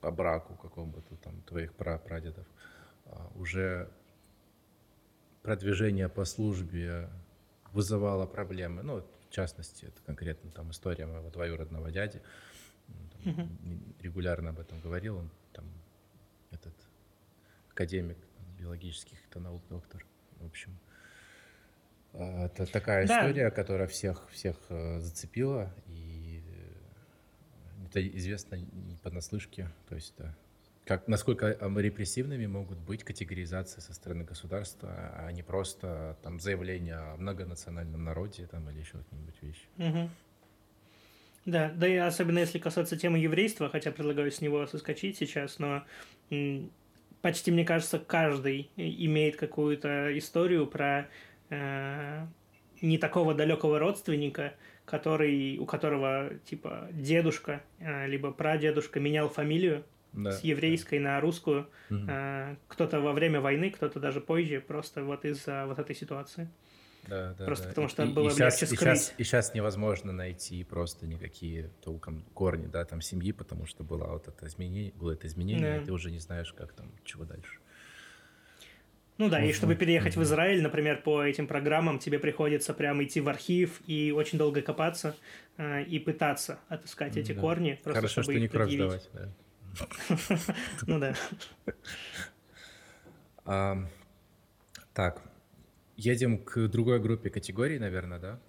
по 0.00 0.10
браку 0.10 0.54
какому-то 0.54 1.16
там 1.16 1.40
твоих 1.42 1.72
прапрадедов, 1.74 2.46
а, 3.06 3.30
уже 3.36 3.90
продвижение 5.42 6.08
по 6.08 6.24
службе 6.24 7.08
вызывало 7.72 8.26
проблемы. 8.26 8.82
Ну, 8.82 9.06
частности, 9.34 9.86
это 9.86 10.00
конкретно 10.02 10.50
там 10.50 10.70
история 10.70 11.06
моего 11.06 11.30
двоюродного 11.30 11.90
дяди. 11.90 12.22
Там, 12.86 13.32
угу. 13.32 13.48
Регулярно 14.00 14.50
об 14.50 14.60
этом 14.60 14.80
говорил. 14.80 15.16
Он 15.16 15.30
там 15.52 15.64
этот 16.50 16.74
академик 17.70 18.18
там, 18.36 18.46
биологических 18.58 19.18
это 19.28 19.40
наук, 19.40 19.62
доктор. 19.68 20.06
В 20.40 20.46
общем, 20.46 20.78
а, 22.12 22.46
это 22.46 22.66
такая 22.66 23.06
да. 23.06 23.18
история, 23.18 23.50
которая 23.50 23.88
всех, 23.88 24.28
всех 24.30 24.56
э, 24.68 25.00
зацепила. 25.00 25.74
И 25.86 26.42
э, 26.46 27.86
это 27.86 28.06
известно 28.16 28.56
не 28.56 28.96
понаслышке. 28.96 29.70
То 29.88 29.96
есть 29.96 30.14
это 30.16 30.36
как, 30.84 31.08
насколько 31.08 31.56
репрессивными 31.76 32.46
могут 32.46 32.78
быть 32.78 33.04
категоризации 33.04 33.80
со 33.80 33.94
стороны 33.94 34.24
государства, 34.24 35.12
а 35.16 35.32
не 35.32 35.42
просто 35.42 36.18
там 36.22 36.38
заявление 36.38 36.96
о 36.96 37.16
многонациональном 37.16 38.04
народе 38.04 38.46
там, 38.50 38.68
или 38.70 38.80
еще 38.80 38.98
какие-нибудь 38.98 39.42
вещи. 39.42 39.66
Угу. 39.78 40.10
Да, 41.46 41.72
да 41.74 41.88
и 41.88 41.96
особенно 41.96 42.38
если 42.38 42.58
касаться 42.58 42.96
темы 42.96 43.18
еврейства, 43.18 43.68
хотя 43.68 43.92
предлагаю 43.92 44.30
с 44.30 44.40
него 44.40 44.66
соскочить 44.66 45.18
сейчас, 45.18 45.58
но 45.58 45.84
почти, 47.20 47.50
мне 47.50 47.64
кажется, 47.64 47.98
каждый 47.98 48.70
имеет 48.76 49.36
какую-то 49.36 50.16
историю 50.18 50.66
про 50.66 51.08
э, 51.50 52.26
не 52.80 52.98
такого 52.98 53.34
далекого 53.34 53.78
родственника, 53.78 54.54
который, 54.84 55.58
у 55.58 55.66
которого, 55.66 56.30
типа, 56.44 56.88
дедушка, 56.92 57.62
э, 57.78 58.06
либо 58.06 58.30
прадедушка 58.30 59.00
менял 59.00 59.28
фамилию, 59.28 59.84
да. 60.14 60.32
с 60.32 60.44
еврейской 60.44 60.98
на 60.98 61.20
русскую. 61.20 61.68
Угу. 61.90 62.08
кто-то 62.68 63.00
во 63.00 63.12
время 63.12 63.40
войны, 63.40 63.70
кто-то 63.70 64.00
даже 64.00 64.20
позже, 64.20 64.60
просто 64.60 65.04
вот 65.04 65.24
из-за 65.24 65.66
вот 65.66 65.78
этой 65.78 65.94
ситуации. 65.94 66.48
Да, 67.08 67.34
да, 67.38 67.44
просто 67.44 67.64
да. 67.64 67.68
потому 67.70 67.88
что 67.88 68.04
и, 68.04 68.12
было 68.12 68.28
и 68.28 68.30
сейчас, 68.30 68.60
легче 68.60 68.74
скрыть. 68.74 68.80
И 68.80 68.96
сейчас, 68.96 69.14
и 69.18 69.24
сейчас 69.24 69.54
невозможно 69.54 70.12
найти 70.12 70.64
просто 70.64 71.06
никакие 71.06 71.70
толком 71.82 72.24
корни, 72.32 72.66
да, 72.66 72.84
там 72.84 73.00
семьи, 73.00 73.32
потому 73.32 73.66
что 73.66 73.84
было 73.84 74.06
вот 74.06 74.28
это 74.28 74.46
изменение, 74.46 74.92
было 74.94 75.12
это 75.12 75.26
изменение, 75.26 75.76
да. 75.76 75.82
и 75.82 75.84
ты 75.84 75.92
уже 75.92 76.10
не 76.10 76.18
знаешь, 76.18 76.52
как 76.52 76.72
там, 76.72 76.90
чего 77.04 77.24
дальше. 77.24 77.58
Ну 79.16 79.28
да, 79.28 79.44
и 79.44 79.52
чтобы 79.52 79.76
переехать 79.76 80.16
в 80.16 80.22
Израиль, 80.22 80.60
например, 80.60 81.00
по 81.02 81.22
этим 81.22 81.46
программам, 81.46 82.00
тебе 82.00 82.18
приходится 82.18 82.74
прямо 82.74 83.04
идти 83.04 83.20
в 83.20 83.28
архив 83.28 83.80
и 83.86 84.10
очень 84.10 84.38
долго 84.38 84.60
копаться 84.60 85.14
э, 85.56 85.84
и 85.84 86.00
пытаться 86.00 86.58
отыскать 86.68 87.16
эти 87.16 87.32
да. 87.32 87.40
корни. 87.40 87.78
Просто 87.84 88.00
Хорошо, 88.00 88.22
чтобы 88.22 88.32
что 88.32 88.40
не 88.40 88.48
кровь 88.48 88.72
сдавать. 88.72 89.08
Да. 89.12 89.32
Ну 90.86 91.00
да. 91.00 91.14
Так, 94.92 95.22
едем 95.96 96.38
к 96.38 96.68
другой 96.68 97.00
группе 97.00 97.30
категорий, 97.30 97.78
наверное, 97.78 98.18
да? 98.18 98.40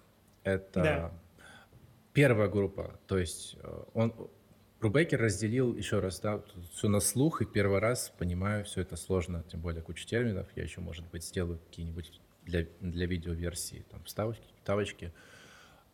Это 0.44 1.12
первая 2.12 2.48
группа, 2.48 2.98
то 3.06 3.18
есть 3.18 3.56
э, 3.62 3.82
он 3.92 4.14
Брубекер 4.80 5.20
разделил 5.20 5.74
еще 5.74 6.00
раз, 6.00 6.20
да, 6.20 6.42
все 6.72 6.88
на 6.88 7.00
слух, 7.00 7.40
и 7.40 7.46
первый 7.46 7.80
раз 7.80 8.12
понимаю, 8.18 8.64
все 8.64 8.82
это 8.82 8.96
сложно, 8.96 9.42
тем 9.48 9.60
более 9.60 9.82
куча 9.82 10.06
терминов. 10.06 10.46
Я 10.54 10.62
еще, 10.62 10.80
может 10.80 11.06
быть, 11.10 11.24
сделаю 11.24 11.58
какие-нибудь 11.58 12.20
для, 12.44 12.66
для 12.80 13.06
видеоверсии 13.06 13.84
там 13.90 14.04
вставочки, 14.04 14.44
вставочки. 14.58 15.12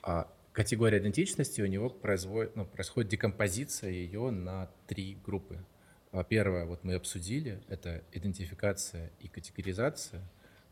А 0.02 0.28
категория 0.52 0.98
идентичности 0.98 1.60
у 1.60 1.66
него 1.66 1.90
производит, 1.90 2.56
ну, 2.56 2.64
происходит 2.64 3.10
декомпозиция 3.10 3.90
ее 3.90 4.30
на 4.30 4.70
три 4.86 5.18
группы. 5.24 5.58
А 6.12 6.24
первая, 6.24 6.66
вот 6.66 6.84
мы 6.84 6.94
обсудили, 6.94 7.62
это 7.68 8.02
идентификация 8.12 9.10
и 9.20 9.28
категоризация. 9.28 10.22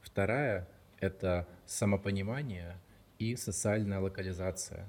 Вторая— 0.02 0.68
это 1.00 1.48
самопонимание 1.66 2.76
и 3.18 3.36
социальная 3.36 4.00
локализация. 4.00 4.86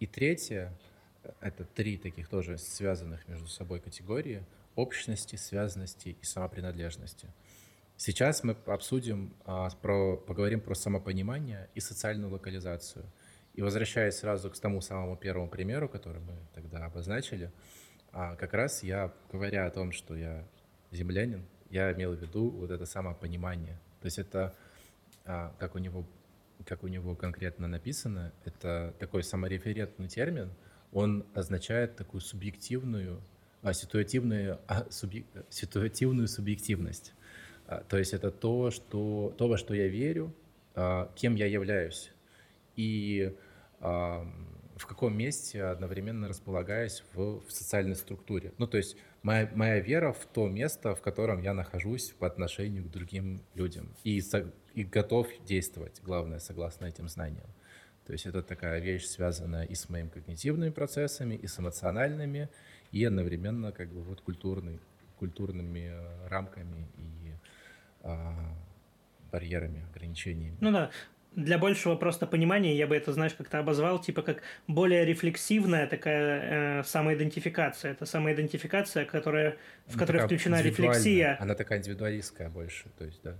И 0.00 0.06
третья— 0.06 0.72
это 1.40 1.64
три 1.64 1.96
таких 1.98 2.28
тоже 2.28 2.58
связанных 2.58 3.28
между 3.28 3.46
собой 3.46 3.80
категории— 3.80 4.42
общности, 4.74 5.36
связанности 5.36 6.16
и 6.20 6.24
самопринадлежности. 6.24 7.28
Сейчас 7.96 8.42
мы 8.42 8.56
обсудим, 8.66 9.34
а, 9.44 9.70
про, 9.70 10.16
поговорим 10.16 10.60
про 10.60 10.74
самопонимание 10.74 11.68
и 11.74 11.80
социальную 11.80 12.32
локализацию. 12.32 13.04
И 13.54 13.62
возвращаясь 13.62 14.16
сразу 14.16 14.50
к 14.50 14.58
тому 14.58 14.80
самому 14.80 15.16
первому 15.16 15.48
примеру, 15.48 15.88
который 15.88 16.20
мы 16.20 16.34
тогда 16.54 16.86
обозначили, 16.86 17.52
а, 18.10 18.34
как 18.36 18.54
раз 18.54 18.82
я, 18.82 19.12
говоря 19.30 19.66
о 19.66 19.70
том, 19.70 19.92
что 19.92 20.16
я 20.16 20.46
землянин, 20.90 21.44
я 21.70 21.92
имел 21.92 22.14
в 22.14 22.20
виду 22.20 22.50
вот 22.50 22.70
это 22.70 22.86
самопонимание. 22.86 23.78
То 24.00 24.06
есть 24.06 24.18
это, 24.18 24.54
а, 25.24 25.54
как 25.58 25.74
у 25.74 25.78
него, 25.78 26.06
как 26.66 26.82
у 26.82 26.88
него 26.88 27.14
конкретно 27.14 27.68
написано, 27.68 28.32
это 28.44 28.94
такой 28.98 29.22
самореферентный 29.22 30.08
термин, 30.08 30.50
он 30.92 31.24
означает 31.34 31.96
такую 31.96 32.20
субъективную, 32.20 33.22
а, 33.62 33.72
ситуативную, 33.72 34.60
а, 34.66 34.86
субъ, 34.90 35.24
ситуативную 35.50 36.28
субъективность. 36.28 37.14
То 37.88 37.96
есть 37.96 38.12
это 38.12 38.30
то, 38.30 38.70
что, 38.70 39.34
то, 39.38 39.48
во 39.48 39.56
что 39.56 39.72
я 39.72 39.88
верю, 39.88 40.34
кем 41.14 41.36
я 41.36 41.46
являюсь. 41.46 42.12
И 42.76 43.34
в 44.82 44.86
каком 44.86 45.16
месте 45.16 45.62
одновременно 45.64 46.28
располагаюсь 46.28 47.04
в, 47.12 47.40
в 47.40 47.52
социальной 47.52 47.94
структуре. 47.94 48.52
Ну, 48.58 48.66
то 48.66 48.76
есть 48.76 48.96
моя, 49.22 49.50
моя 49.54 49.80
вера 49.80 50.12
в 50.12 50.26
то 50.26 50.48
место, 50.48 50.94
в 50.94 51.00
котором 51.00 51.40
я 51.42 51.54
нахожусь 51.54 52.10
по 52.18 52.26
отношению 52.26 52.84
к 52.84 52.90
другим 52.90 53.42
людям. 53.54 53.94
И, 54.04 54.20
и 54.74 54.84
готов 54.84 55.28
действовать, 55.44 56.00
главное, 56.02 56.38
согласно 56.38 56.86
этим 56.86 57.08
знаниям. 57.08 57.46
То 58.06 58.12
есть 58.12 58.26
это 58.26 58.42
такая 58.42 58.80
вещь, 58.80 59.04
связанная 59.04 59.64
и 59.64 59.74
с 59.74 59.88
моими 59.88 60.08
когнитивными 60.08 60.70
процессами, 60.70 61.34
и 61.34 61.46
с 61.46 61.58
эмоциональными, 61.60 62.48
и 62.90 63.04
одновременно 63.04 63.72
как 63.72 63.92
бы 63.92 64.02
вот 64.02 64.20
культурный, 64.20 64.80
культурными 65.18 65.92
э, 65.92 66.28
рамками 66.28 66.88
и 66.96 67.34
а, 68.02 68.52
барьерами, 69.30 69.86
ограничениями. 69.90 70.56
Ну 70.60 70.72
да, 70.72 70.90
для 71.36 71.58
большего 71.58 71.96
просто 71.96 72.26
понимания 72.26 72.76
я 72.76 72.86
бы 72.86 72.96
это, 72.96 73.12
знаешь, 73.12 73.34
как-то 73.34 73.58
обозвал, 73.58 74.00
типа 74.00 74.22
как 74.22 74.42
более 74.66 75.04
рефлексивная 75.04 75.86
такая 75.86 76.80
э, 76.80 76.84
самоидентификация. 76.84 77.92
Это 77.92 78.06
самоидентификация, 78.06 79.04
которая, 79.04 79.56
в 79.86 79.98
которой 79.98 80.22
включена 80.22 80.60
рефлексия. 80.60 81.36
Она 81.40 81.54
такая 81.54 81.78
индивидуалистская 81.78 82.48
больше, 82.48 82.84
то 82.98 83.04
есть, 83.04 83.20
да. 83.22 83.36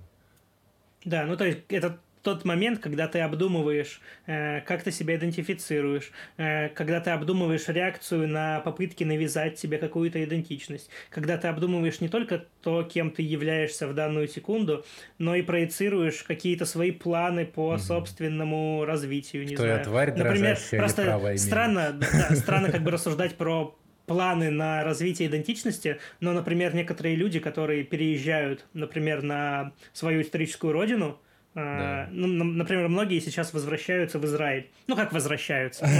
Да, 1.05 1.27
ну 1.27 1.37
то 1.37 1.45
есть 1.45 1.61
это 1.69 1.99
тот 2.23 2.45
момент, 2.45 2.79
когда 2.79 3.09
ты 3.09 3.21
обдумываешь, 3.21 4.01
э, 4.27 4.61
как 4.61 4.83
ты 4.83 4.93
себя 4.93 5.17
идентифицируешь, 5.17 6.13
э, 6.37 6.69
когда 6.69 7.01
ты 7.01 7.11
обдумываешь 7.11 7.69
реакцию 7.69 8.29
на 8.29 8.61
попытки 8.61 9.05
навязать 9.05 9.59
себе 9.59 9.79
какую-то 9.79 10.23
идентичность, 10.23 10.89
когда 11.11 11.37
ты 11.37 11.49
обдумываешь 11.49 12.01
не 12.01 12.09
только 12.09 12.45
то, 12.63 12.85
кем 12.85 13.11
ты 13.11 13.23
являешься 13.23 13.89
в 13.89 13.95
данную 13.95 14.29
секунду, 14.29 14.85
но 15.19 15.35
и 15.35 15.43
проецируешь 15.43 16.23
какие-то 16.23 16.65
свои 16.65 16.93
планы 16.93 17.45
по 17.45 17.73
угу. 17.73 17.79
собственному 17.79 18.85
развитию. 18.85 19.45
Не 19.45 19.55
Кто 19.55 19.65
знаю. 19.65 19.79
я 19.79 19.85
тварь 19.85 20.13
Например, 20.17 20.59
просто 20.71 21.37
странно, 21.37 21.93
да, 22.13 22.37
странно 22.37 22.71
как 22.71 22.83
бы 22.83 22.91
рассуждать 22.91 23.37
про 23.37 23.77
планы 24.07 24.51
на 24.51 24.85
развитие 24.85 25.29
идентичности, 25.29 25.99
но, 26.21 26.33
например, 26.33 26.75
некоторые 26.75 27.17
люди, 27.17 27.41
которые 27.41 27.85
переезжают, 27.85 28.67
например, 28.75 29.23
на 29.23 29.73
свою 29.93 30.23
историческую 30.23 30.73
родину, 30.73 31.19
да. 31.55 32.09
ну, 32.11 32.27
например, 32.27 32.89
многие 32.89 33.21
сейчас 33.21 33.53
возвращаются 33.53 34.19
в 34.19 34.25
Израиль. 34.25 34.71
Ну, 34.87 34.97
как 34.97 35.13
возвращаются? 35.13 35.87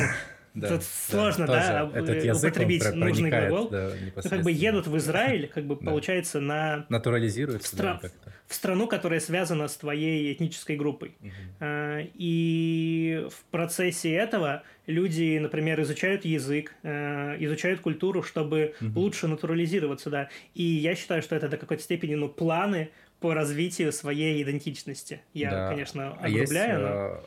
Да, 0.55 0.69
Тут 0.69 0.83
сложно, 0.85 1.47
да, 1.47 1.87
да 1.87 1.99
этот 1.99 2.25
язык, 2.25 2.51
употребить 2.51 2.95
нужный 2.95 3.31
глагол. 3.31 3.71
Да, 3.71 3.91
ну, 4.15 4.23
как 4.23 4.43
бы 4.43 4.53
едут 4.53 4.87
в 4.87 4.95
Израиль, 4.99 5.49
как 5.49 5.65
бы 5.65 5.77
получается 5.79 6.41
на... 6.41 6.85
Натурализируется, 6.91 7.75
стра... 7.75 8.01
да, 8.03 8.11
В 8.49 8.55
страну, 8.55 8.87
которая 8.87 9.21
связана 9.21 9.67
с 9.67 9.77
твоей 9.79 10.31
этнической 10.31 10.77
группой. 10.77 11.17
Угу. 11.23 12.11
И 12.15 13.27
в 13.31 13.45
процессе 13.51 14.13
этого 14.13 14.63
люди, 14.87 15.39
например, 15.39 15.81
изучают 15.81 16.27
язык, 16.27 16.75
э, 16.83 17.37
изучают 17.39 17.81
культуру, 17.81 18.23
чтобы 18.23 18.75
угу. 18.79 19.01
лучше 19.01 19.29
натурализироваться, 19.29 20.11
да. 20.11 20.29
И 20.55 20.65
я 20.65 20.95
считаю, 20.97 21.23
что 21.23 21.35
это 21.35 21.49
до 21.49 21.57
какой-то 21.57 21.83
степени, 21.83 22.15
ну, 22.15 22.29
планы 22.29 22.91
по 23.23 23.35
развитию 23.35 23.93
своей 23.93 24.43
идентичности. 24.43 25.23
Я, 25.33 25.51
да. 25.51 25.69
конечно, 25.71 26.13
огрубляю, 26.15 26.21
а 26.21 26.29
есть, 26.29 26.53
но... 26.53 26.89
Э, 26.89 27.21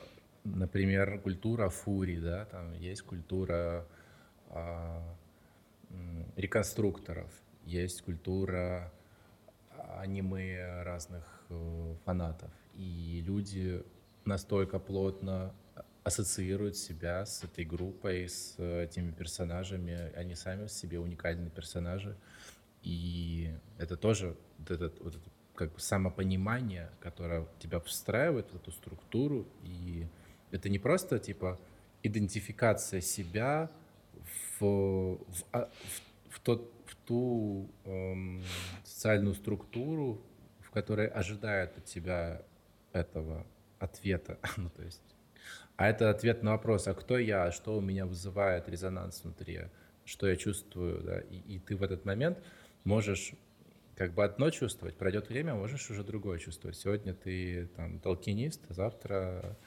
например, 0.44 1.20
культура 1.20 1.70
фури, 1.70 2.20
да, 2.20 2.46
там 2.46 2.74
есть 2.74 3.02
культура 3.02 3.88
а, 4.50 5.02
реконструкторов, 6.36 7.32
есть 7.64 8.02
культура 8.02 8.92
аниме 9.98 10.84
разных 10.84 11.24
э, 11.50 11.96
фанатов, 12.04 12.52
и 12.74 13.24
люди 13.26 13.82
настолько 14.26 14.80
плотно 14.80 15.56
ассоциируют 16.04 16.76
себя 16.76 17.26
с 17.26 17.44
этой 17.44 17.64
группой, 17.64 18.28
с 18.28 18.60
этими 18.60 19.12
персонажами, 19.12 20.14
они 20.16 20.36
сами 20.36 20.68
в 20.68 20.72
себе 20.72 21.00
уникальные 21.00 21.50
персонажи, 21.50 22.18
и 22.84 23.50
это 23.78 23.96
тоже 23.96 24.36
вот 24.60 24.72
этот, 24.72 25.00
вот 25.00 25.16
этот 25.16 25.34
как 25.56 25.74
бы 25.74 25.80
самопонимание, 25.80 26.90
которое 27.00 27.48
тебя 27.60 27.80
встраивает 27.80 28.52
в 28.52 28.56
эту 28.56 28.72
структуру, 28.72 29.48
и 29.64 30.06
это 30.52 30.70
не 30.70 30.80
просто 30.80 31.20
типа 31.20 31.60
идентификация 32.04 33.02
себя 33.02 33.72
в, 34.60 35.18
в, 35.18 35.44
а, 35.52 35.70
в, 36.30 36.36
в, 36.36 36.40
тот, 36.42 36.72
в 36.86 36.96
ту 37.08 37.70
эм, 37.86 38.44
социальную 38.84 39.36
структуру, 39.36 40.22
в 40.62 40.70
которой 40.70 41.08
ожидают 41.08 41.78
от 41.78 41.86
тебя 41.86 42.42
этого 42.94 43.46
ответа, 43.80 44.38
ну 44.58 44.70
то 44.70 44.84
есть, 44.84 45.02
а 45.78 45.90
это 45.90 46.10
ответ 46.10 46.44
на 46.44 46.52
вопрос, 46.52 46.88
а 46.88 46.94
кто 46.94 47.18
я, 47.18 47.52
что 47.52 47.78
у 47.78 47.82
меня 47.82 48.06
вызывает 48.06 48.70
резонанс 48.70 49.24
внутри, 49.24 49.62
что 50.06 50.28
я 50.28 50.36
чувствую, 50.36 51.02
да, 51.02 51.20
и, 51.20 51.38
и 51.56 51.60
ты 51.60 51.76
в 51.76 51.84
этот 51.84 52.06
момент 52.06 52.42
можешь 52.84 53.34
как 53.96 54.14
бы 54.14 54.24
одно 54.24 54.50
чувствовать, 54.50 54.96
пройдет 54.96 55.30
время, 55.30 55.56
можешь 55.56 55.90
уже 55.90 56.04
другое 56.04 56.40
чувствовать. 56.40 56.78
Сегодня 56.78 57.14
ты 57.14 57.68
там 57.76 58.00
толкинист, 58.00 58.62
а 58.70 58.74
завтра, 58.74 59.58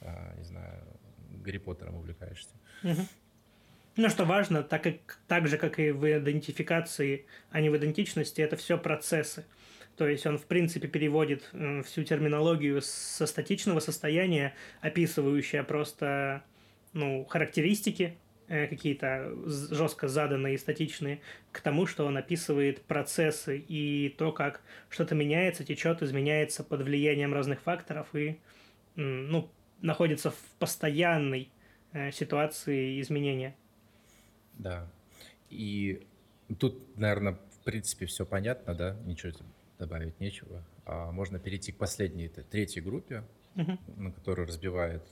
а, 0.00 0.34
не 0.36 0.44
знаю, 0.44 0.82
Гарри 1.44 1.58
Поттером 1.58 1.96
увлекаешься. 1.96 2.50
Ну, 2.82 4.10
что 4.10 4.26
важно, 4.26 4.62
так, 4.62 4.82
как, 4.82 5.18
так 5.26 5.48
же, 5.48 5.56
как 5.56 5.78
и 5.78 5.90
в 5.90 6.18
идентификации, 6.18 7.24
а 7.50 7.62
не 7.62 7.70
в 7.70 7.76
идентичности, 7.76 8.42
это 8.42 8.54
все 8.56 8.76
процессы. 8.76 9.46
То 9.96 10.06
есть 10.06 10.26
он, 10.26 10.36
в 10.36 10.44
принципе, 10.44 10.86
переводит 10.86 11.50
всю 11.86 12.04
терминологию 12.04 12.82
со 12.82 13.26
статичного 13.26 13.80
состояния, 13.80 14.54
описывающая 14.82 15.62
просто 15.62 16.42
ну, 16.92 17.24
характеристики 17.24 18.18
какие-то 18.48 19.32
жестко 19.46 20.08
заданные 20.08 20.54
и 20.54 20.58
статичные, 20.58 21.20
к 21.52 21.60
тому, 21.60 21.86
что 21.86 22.06
он 22.06 22.16
описывает 22.16 22.82
процессы 22.82 23.58
и 23.58 24.14
то, 24.16 24.32
как 24.32 24.60
что-то 24.88 25.14
меняется, 25.14 25.64
течет, 25.64 26.02
изменяется 26.02 26.62
под 26.62 26.82
влиянием 26.82 27.34
разных 27.34 27.60
факторов 27.60 28.14
и 28.14 28.38
ну, 28.94 29.50
находится 29.80 30.30
в 30.30 30.38
постоянной 30.58 31.50
э, 31.92 32.10
ситуации 32.12 33.00
изменения. 33.00 33.54
Да. 34.54 34.88
И 35.50 36.06
тут, 36.58 36.96
наверное, 36.96 37.34
в 37.34 37.64
принципе, 37.64 38.06
все 38.06 38.24
понятно, 38.24 38.74
да, 38.74 38.96
ничего 39.04 39.32
добавить 39.78 40.18
нечего. 40.20 40.64
А 40.84 41.10
можно 41.10 41.38
перейти 41.38 41.72
к 41.72 41.76
последней, 41.76 42.28
третьей 42.28 42.82
группе, 42.82 43.24
угу. 43.54 43.78
на 43.96 44.12
которую 44.12 44.46
разбивает 44.46 45.02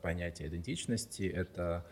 понятие 0.00 0.48
идентичности. 0.48 1.22
Это 1.22 1.86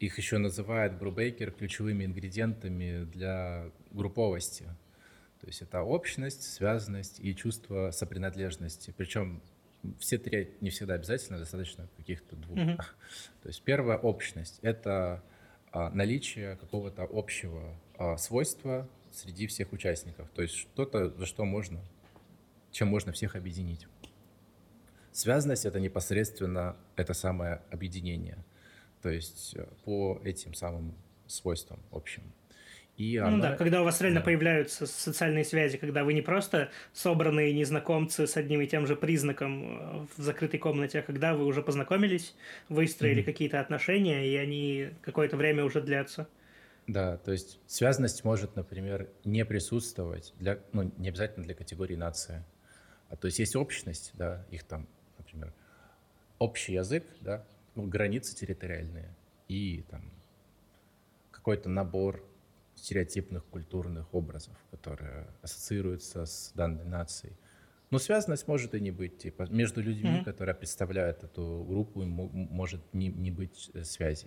их 0.00 0.18
еще 0.18 0.38
называют 0.38 0.94
Брубейкер 0.94 1.50
ключевыми 1.50 2.04
ингредиентами 2.04 3.04
для 3.04 3.70
групповости. 3.90 4.64
То 5.40 5.46
есть 5.46 5.62
это 5.62 5.82
общность, 5.82 6.42
связанность 6.42 7.20
и 7.20 7.34
чувство 7.34 7.90
сопринадлежности. 7.90 8.92
Причем 8.96 9.40
все 9.98 10.18
три 10.18 10.50
не 10.60 10.70
всегда 10.70 10.94
обязательно, 10.94 11.38
достаточно 11.38 11.88
каких-то 11.96 12.36
двух. 12.36 12.58
Mm-hmm. 12.58 12.76
То 13.42 13.48
есть 13.48 13.62
первая 13.62 13.98
общность— 13.98 14.58
это 14.62 15.22
а, 15.70 15.90
наличие 15.90 16.56
какого-то 16.56 17.08
общего 17.10 17.76
а, 17.96 18.16
свойства 18.16 18.88
среди 19.12 19.46
всех 19.46 19.72
участников. 19.72 20.28
То 20.34 20.42
есть 20.42 20.54
что-то, 20.54 21.10
за 21.10 21.26
что 21.26 21.44
можно, 21.44 21.80
чем 22.72 22.88
можно 22.88 23.12
всех 23.12 23.36
объединить. 23.36 23.86
Связанность— 25.18 25.64
это 25.66 25.80
непосредственно 25.80 26.76
это 26.94 27.12
самое 27.12 27.60
объединение, 27.72 28.38
то 29.02 29.08
есть 29.08 29.56
э, 29.56 29.66
по 29.84 30.20
этим 30.22 30.54
самым 30.54 30.94
свойствам 31.26 31.80
общим. 31.90 32.22
И 32.96 33.18
ну 33.18 33.40
да, 33.40 33.56
когда 33.56 33.82
у 33.82 33.84
вас 33.84 34.00
реально 34.00 34.20
да. 34.20 34.26
появляются 34.26 34.86
социальные 34.86 35.44
связи, 35.44 35.76
когда 35.76 36.04
вы 36.04 36.14
не 36.14 36.22
просто 36.22 36.70
собранные 36.92 37.52
незнакомцы 37.52 38.28
с 38.28 38.36
одним 38.36 38.60
и 38.60 38.68
тем 38.68 38.86
же 38.86 38.94
признаком 38.94 39.64
э, 39.64 40.06
в 40.16 40.22
закрытой 40.22 40.58
комнате, 40.58 41.00
а 41.00 41.02
когда 41.02 41.34
вы 41.34 41.46
уже 41.46 41.62
познакомились, 41.62 42.36
выстроили 42.68 43.22
mm-hmm. 43.22 43.24
какие-то 43.24 43.58
отношения, 43.58 44.24
и 44.24 44.36
они 44.36 44.90
какое-то 45.02 45.36
время 45.36 45.64
уже 45.64 45.80
длятся. 45.80 46.28
Да, 46.86 47.16
то 47.16 47.32
есть 47.32 47.58
связанность 47.66 48.22
может, 48.22 48.54
например, 48.54 49.08
не 49.24 49.44
присутствовать, 49.44 50.32
для, 50.38 50.60
ну, 50.72 50.92
не 50.96 51.08
обязательно 51.08 51.44
для 51.44 51.56
категории 51.56 51.96
нации. 51.96 52.44
А, 53.08 53.16
то 53.16 53.26
есть 53.26 53.40
есть 53.40 53.56
общность, 53.56 54.12
да, 54.14 54.46
их 54.52 54.62
там, 54.62 54.86
например, 55.36 55.54
общий 56.38 56.74
язык, 56.74 57.04
да, 57.20 57.44
ну, 57.74 57.86
границы 57.86 58.34
территориальные 58.34 59.14
и 59.48 59.84
там 59.90 60.02
какой-то 61.30 61.68
набор 61.68 62.24
стереотипных 62.74 63.44
культурных 63.46 64.12
образов, 64.14 64.56
которые 64.70 65.26
ассоциируются 65.42 66.26
с 66.26 66.52
данной 66.54 66.84
нацией. 66.84 67.34
Но 67.90 67.98
связанность 67.98 68.46
может 68.46 68.74
и 68.74 68.80
не 68.80 68.90
быть. 68.90 69.18
Типа, 69.18 69.46
между 69.50 69.80
людьми, 69.82 70.18
mm-hmm. 70.18 70.24
которые 70.24 70.54
представляют 70.54 71.24
эту 71.24 71.64
группу, 71.66 72.02
может 72.04 72.82
не, 72.92 73.08
не 73.08 73.30
быть 73.30 73.70
э, 73.72 73.82
связи. 73.82 74.26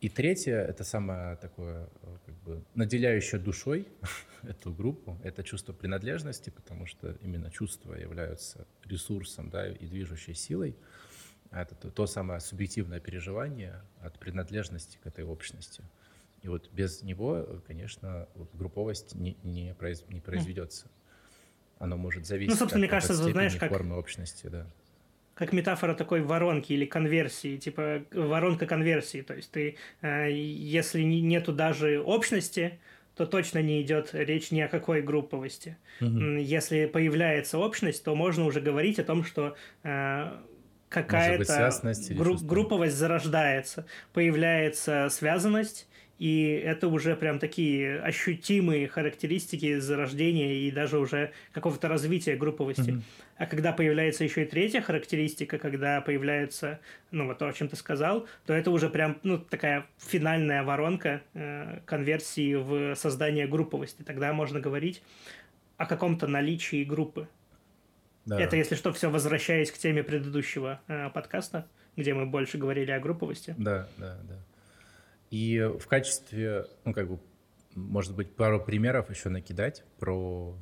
И 0.00 0.08
третье, 0.08 0.54
это 0.54 0.84
самое 0.84 1.36
такое, 1.36 1.88
э, 2.02 2.16
как 2.24 2.34
бы, 2.42 2.64
наделяющее 2.74 3.40
душой 3.40 3.88
эту 4.42 4.72
группу, 4.72 5.18
это 5.24 5.42
чувство 5.42 5.72
принадлежности, 5.72 6.50
потому 6.50 6.86
что 6.86 7.16
именно 7.20 7.50
чувства 7.50 7.94
являются 7.94 8.66
ресурсом 8.84 9.50
да, 9.50 9.68
и 9.68 9.86
движущей 9.86 10.34
силой. 10.34 10.76
Это 11.50 11.74
то, 11.74 11.90
то 11.90 12.06
самое 12.06 12.40
субъективное 12.40 13.00
переживание 13.00 13.82
от 14.00 14.18
принадлежности 14.20 14.98
к 15.02 15.06
этой 15.06 15.24
общности. 15.24 15.82
И 16.42 16.48
вот 16.48 16.70
без 16.70 17.02
него, 17.02 17.60
конечно, 17.66 18.28
вот 18.36 18.54
групповость 18.54 19.16
не, 19.16 19.36
не, 19.42 19.74
произ, 19.74 20.04
не 20.08 20.20
произведется. 20.20 20.86
Оно 21.78 21.96
может 21.96 22.26
зависеть 22.26 22.52
ну, 22.52 22.58
собственно, 22.58 22.84
от, 22.84 22.88
мне 22.88 22.88
кажется, 22.88 23.14
от 23.14 23.18
степени 23.18 23.32
знаешь, 23.32 23.56
как... 23.56 23.70
формы 23.70 23.96
общности, 23.96 24.46
да 24.46 24.66
как 25.38 25.52
метафора 25.52 25.94
такой 25.94 26.20
воронки 26.20 26.72
или 26.72 26.84
конверсии, 26.84 27.56
типа 27.58 28.02
воронка 28.12 28.66
конверсии. 28.66 29.22
То 29.22 29.34
есть 29.34 29.52
ты, 29.52 29.76
э, 30.02 30.32
если 30.32 31.00
нету 31.02 31.52
даже 31.52 32.00
общности, 32.00 32.80
то 33.14 33.24
точно 33.24 33.62
не 33.62 33.80
идет 33.80 34.10
речь 34.12 34.50
ни 34.50 34.60
о 34.60 34.68
какой 34.68 35.00
групповости. 35.00 35.76
Угу. 36.00 36.38
Если 36.38 36.86
появляется 36.86 37.58
общность, 37.58 38.02
то 38.02 38.16
можно 38.16 38.46
уже 38.46 38.60
говорить 38.60 38.98
о 38.98 39.04
том, 39.04 39.22
что 39.22 39.54
э, 39.84 40.32
какая-то 40.88 41.70
гру- 42.10 42.38
групповость 42.42 42.96
зарождается, 42.96 43.86
появляется 44.12 45.08
связанность, 45.08 45.87
и 46.18 46.50
это 46.64 46.88
уже 46.88 47.14
прям 47.14 47.38
такие 47.38 48.00
ощутимые 48.00 48.88
характеристики 48.88 49.78
зарождения 49.78 50.52
и 50.54 50.70
даже 50.70 50.98
уже 50.98 51.32
какого-то 51.52 51.88
развития 51.88 52.34
групповости. 52.34 52.90
Mm-hmm. 52.90 53.02
А 53.36 53.46
когда 53.46 53.72
появляется 53.72 54.24
еще 54.24 54.42
и 54.42 54.46
третья 54.46 54.80
характеристика, 54.80 55.58
когда 55.58 56.00
появляется, 56.00 56.80
ну 57.12 57.26
вот 57.26 57.38
то, 57.38 57.46
о 57.46 57.52
чем 57.52 57.68
ты 57.68 57.76
сказал, 57.76 58.26
то 58.46 58.52
это 58.52 58.72
уже 58.72 58.90
прям, 58.90 59.18
ну, 59.22 59.38
такая 59.38 59.86
финальная 59.98 60.64
воронка 60.64 61.22
э, 61.34 61.78
конверсии 61.86 62.54
в 62.56 62.96
создание 62.96 63.46
групповости. 63.46 64.02
Тогда 64.02 64.32
можно 64.32 64.58
говорить 64.58 65.02
о 65.76 65.86
каком-то 65.86 66.26
наличии 66.26 66.82
группы. 66.82 67.28
Да. 68.26 68.40
Это, 68.40 68.56
если 68.56 68.74
что, 68.74 68.92
все 68.92 69.08
возвращаясь 69.08 69.70
к 69.70 69.78
теме 69.78 70.02
предыдущего 70.02 70.80
э, 70.88 71.10
подкаста, 71.10 71.68
где 71.96 72.12
мы 72.12 72.26
больше 72.26 72.58
говорили 72.58 72.90
о 72.90 72.98
групповости. 72.98 73.54
Да, 73.56 73.88
да, 73.96 74.18
да. 74.28 74.34
И 75.30 75.60
в 75.60 75.86
качестве, 75.86 76.66
ну, 76.84 76.92
как 76.92 77.08
бы, 77.08 77.20
может 77.74 78.14
быть, 78.14 78.34
пару 78.34 78.60
примеров 78.60 79.10
еще 79.10 79.28
накидать 79.28 79.84
про 79.98 80.56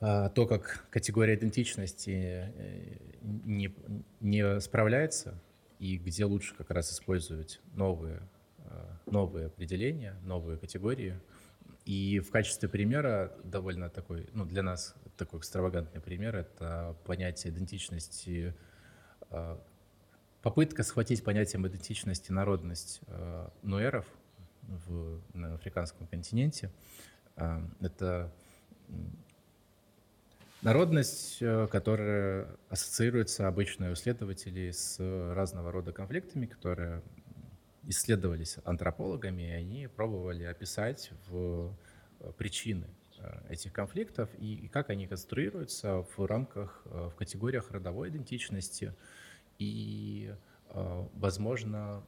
а, 0.00 0.28
то, 0.28 0.46
как 0.46 0.86
категория 0.90 1.34
идентичности 1.34 2.52
э, 2.54 2.96
не, 3.22 3.74
не 4.20 4.60
справляется 4.60 5.40
и 5.78 5.96
где 5.96 6.24
лучше 6.24 6.54
как 6.54 6.70
раз 6.70 6.92
использовать 6.92 7.60
новые, 7.74 8.20
а, 8.58 8.98
новые 9.06 9.46
определения, 9.46 10.16
новые 10.22 10.58
категории. 10.58 11.18
И 11.84 12.20
в 12.20 12.30
качестве 12.30 12.68
примера 12.68 13.32
довольно 13.44 13.88
такой, 13.88 14.28
ну, 14.34 14.44
для 14.44 14.62
нас 14.62 14.94
такой 15.16 15.40
экстравагантный 15.40 16.00
пример— 16.00 16.36
это 16.36 16.96
понятие 17.04 17.52
идентичности 17.52 18.54
а, 19.30 19.60
попытка 20.42 20.82
схватить 20.82 21.24
понятием 21.24 21.66
идентичности 21.66 22.32
народность 22.32 23.00
э, 23.06 23.48
нуэров 23.62 24.06
в, 24.62 25.20
на 25.34 25.54
африканском 25.54 26.06
континенте. 26.06 26.70
Э, 27.36 27.60
это 27.80 28.32
народность, 30.62 31.38
э, 31.40 31.66
которая 31.70 32.48
ассоциируется 32.68 33.48
обычно 33.48 33.90
у 33.90 33.92
исследователей 33.94 34.72
с 34.72 34.98
разного 35.34 35.72
рода 35.72 35.92
конфликтами, 35.92 36.46
которые 36.46 37.02
исследовались 37.84 38.58
антропологами, 38.64 39.42
и 39.42 39.52
они 39.52 39.86
пробовали 39.86 40.44
описать 40.44 41.10
в 41.28 41.72
э, 42.20 42.32
причины 42.36 42.86
э, 43.18 43.52
этих 43.52 43.72
конфликтов 43.72 44.28
и 44.38 44.68
как 44.68 44.90
они 44.90 45.06
конструируются 45.06 46.04
в 46.16 46.26
рамках, 46.26 46.82
в 46.84 47.14
категориях 47.16 47.70
родовой 47.70 48.10
идентичности, 48.10 48.94
и, 49.58 50.34
а, 50.68 51.08
возможно, 51.14 52.04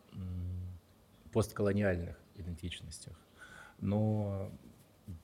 постколониальных 1.33 2.17
идентичностях. 2.37 3.17
Но 3.81 4.51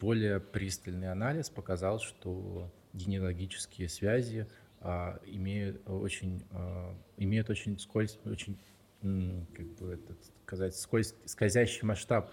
более 0.00 0.40
пристальный 0.40 1.10
анализ 1.10 1.50
показал, 1.50 2.00
что 2.00 2.72
генеалогические 2.92 3.88
связи 3.88 4.46
а, 4.80 5.20
имеют 5.26 5.82
очень, 5.88 6.44
а, 6.52 6.94
имеют 7.16 7.50
очень 7.50 7.78
скользкий, 7.78 8.30
очень, 8.30 8.58
как 9.00 9.66
бы 9.76 9.92
это 9.92 10.16
сказать, 10.44 10.76
скользь, 10.76 11.14
скользящий 11.24 11.86
масштаб. 11.86 12.30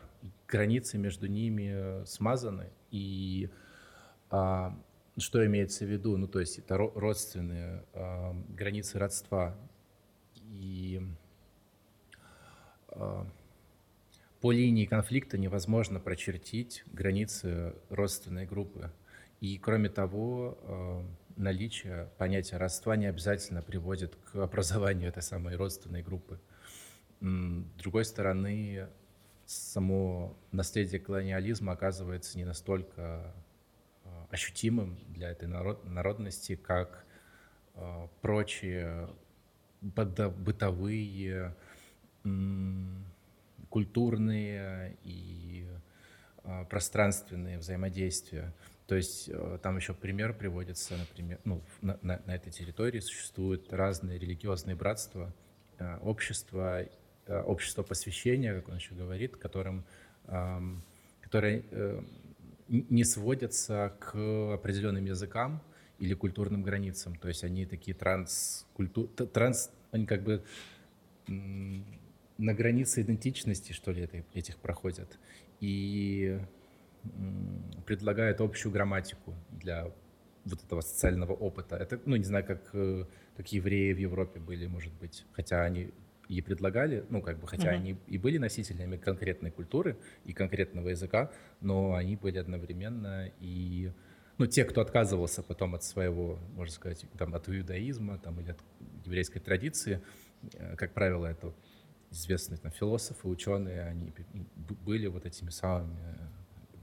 Границы 0.47 0.97
между 0.97 1.27
ними 1.27 2.05
смазаны. 2.05 2.71
И 2.91 3.49
а, 4.29 4.79
что 5.17 5.45
имеется 5.45 5.85
в 5.85 5.89
виду? 5.89 6.17
Ну, 6.17 6.27
то 6.27 6.39
есть 6.39 6.59
это 6.59 6.77
родственные 6.77 7.83
а, 7.93 8.33
границы 8.49 8.99
родства 8.99 9.55
и 10.53 11.01
э, 12.89 13.25
по 14.41 14.51
линии 14.51 14.85
конфликта 14.85 15.37
невозможно 15.37 15.99
прочертить 15.99 16.83
границы 16.91 17.75
родственной 17.89 18.45
группы. 18.45 18.91
И 19.41 19.57
кроме 19.57 19.89
того, 19.89 20.57
э, 20.61 21.03
наличие 21.37 22.09
понятия 22.17 22.57
родства 22.57 22.95
не 22.95 23.07
обязательно 23.07 23.61
приводит 23.61 24.15
к 24.15 24.35
образованию 24.35 25.09
этой 25.09 25.23
самой 25.23 25.55
родственной 25.55 26.03
группы. 26.03 26.39
С 27.19 27.79
другой 27.79 28.05
стороны, 28.05 28.89
само 29.45 30.37
наследие 30.51 30.99
колониализма 30.99 31.71
оказывается 31.71 32.37
не 32.37 32.45
настолько 32.45 33.33
э, 34.03 34.25
ощутимым 34.29 34.99
для 35.07 35.31
этой 35.31 35.47
народ, 35.47 35.83
народности, 35.85 36.55
как 36.55 37.05
прочие 38.21 39.09
бытовые, 39.83 41.55
культурные 43.69 44.97
и 45.03 45.67
а, 46.43 46.65
пространственные 46.65 47.57
взаимодействия. 47.57 48.53
То 48.85 48.95
есть 48.95 49.29
э, 49.29 49.59
там 49.63 49.77
еще 49.77 49.93
пример 49.93 50.33
приводится, 50.33 50.97
например, 50.97 51.39
ну, 51.45 51.61
на, 51.81 51.97
на, 52.01 52.21
на 52.25 52.35
этой 52.35 52.51
территории 52.51 52.99
существуют 52.99 53.71
разные 53.71 54.19
религиозные 54.19 54.75
братства, 54.75 55.33
э, 55.79 55.97
общества, 55.99 56.85
э, 57.25 57.41
общество 57.43 57.81
посвящения, 57.81 58.53
как 58.53 58.67
он 58.67 58.75
еще 58.75 58.93
говорит, 58.93 59.37
которым, 59.37 59.85
которые 61.21 61.63
не 62.69 63.03
сводятся 63.03 63.93
к 63.99 64.53
определенным 64.53 65.05
языкам, 65.05 65.61
или 66.03 66.15
культурным 66.15 66.63
границам. 66.63 67.15
То 67.15 67.29
есть 67.29 67.45
они 67.45 67.65
такие 67.65 67.95
транскультур... 67.95 69.07
Транс... 69.07 69.71
Они 69.91 70.05
как 70.05 70.23
бы 70.23 70.43
на 71.27 72.53
границе 72.53 73.03
идентичности, 73.03 73.71
что 73.71 73.91
ли, 73.91 74.09
этих 74.33 74.57
проходят. 74.57 75.17
И 75.61 76.39
предлагают 77.85 78.41
общую 78.41 78.73
грамматику 78.73 79.33
для 79.51 79.93
вот 80.43 80.61
этого 80.61 80.81
социального 80.81 81.31
опыта. 81.31 81.77
Это, 81.77 82.01
ну, 82.05 82.17
не 82.17 82.25
знаю, 82.25 82.45
как, 82.45 82.69
э, 82.73 83.05
как 83.37 83.53
евреи 83.53 83.93
в 83.93 83.97
Европе 83.97 84.41
были, 84.41 84.67
может 84.67 84.93
быть, 84.93 85.25
хотя 85.31 85.63
они 85.63 85.91
и 86.27 86.41
предлагали, 86.41 87.05
ну, 87.09 87.21
как 87.21 87.39
бы, 87.39 87.47
хотя 87.47 87.71
uh-huh. 87.71 87.75
они 87.75 87.97
и 88.07 88.17
были 88.17 88.37
носителями 88.39 88.97
конкретной 88.97 89.51
культуры 89.51 89.97
и 90.25 90.33
конкретного 90.33 90.89
языка, 90.89 91.31
но 91.61 91.93
они 91.93 92.17
были 92.17 92.39
одновременно 92.39 93.31
и 93.39 93.91
ну, 94.43 94.47
те, 94.47 94.65
кто 94.65 94.81
отказывался 94.81 95.41
потом 95.41 95.73
от 95.73 95.83
своего, 95.83 96.37
можно 96.55 96.73
сказать, 96.73 97.05
там, 97.17 97.33
от 97.33 97.47
иудаизма 97.47 98.17
там, 98.17 98.41
или 98.41 98.51
от 98.51 98.59
еврейской 99.05 99.39
традиции, 99.39 100.01
э, 100.53 100.75
как 100.75 100.93
правило, 100.93 101.27
это 101.27 101.53
известные 102.11 102.57
там, 102.57 102.69
философы, 102.71 103.29
ученые, 103.29 103.83
они 103.83 104.11
были 104.85 105.07
вот 105.07 105.25
этими 105.25 105.49
самыми 105.49 105.97
э, 106.73 106.77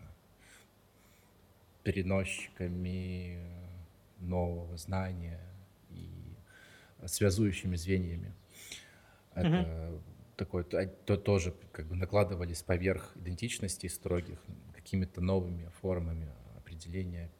переносчиками 1.82 3.44
нового 4.20 4.78
знания 4.78 5.40
и 5.90 6.08
связующими 7.04 7.76
звеньями. 7.76 8.32
Это, 9.34 9.48
mm-hmm. 9.48 10.02
такой, 10.36 10.64
то, 10.64 10.86
то 10.86 11.16
тоже 11.18 11.54
как 11.72 11.88
бы 11.88 11.94
накладывались 11.94 12.62
поверх 12.62 13.14
идентичностей 13.16 13.90
строгих 13.90 14.38
какими-то 14.72 15.20
новыми 15.20 15.70
формами 15.82 16.30
определения. 16.56 17.30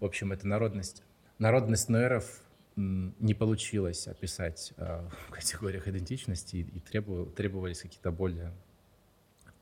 В 0.00 0.04
общем, 0.04 0.32
это 0.32 0.46
народность. 0.46 1.02
Народность 1.38 1.88
нойеров 1.88 2.42
не 2.76 3.34
получилось 3.34 4.08
описать 4.08 4.72
э, 4.76 5.08
в 5.28 5.30
категориях 5.30 5.86
идентичности 5.86 6.56
и 6.56 6.80
требовал, 6.80 7.26
требовались 7.26 7.80
какие-то 7.80 8.10
более 8.10 8.52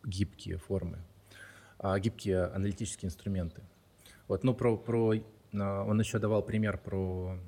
гибкие 0.05 0.57
формы, 0.57 0.99
э, 1.79 1.99
гибкие 1.99 2.45
аналитические 2.45 3.09
инструменты. 3.09 3.63
Вот, 4.29 4.45
ну, 4.45 4.55
про, 4.55 4.77
про, 4.79 5.15
э, 5.15 5.23
он 5.53 6.01
еще 6.01 6.19
давал 6.19 6.43
пример 6.43 6.79
про 6.79 7.39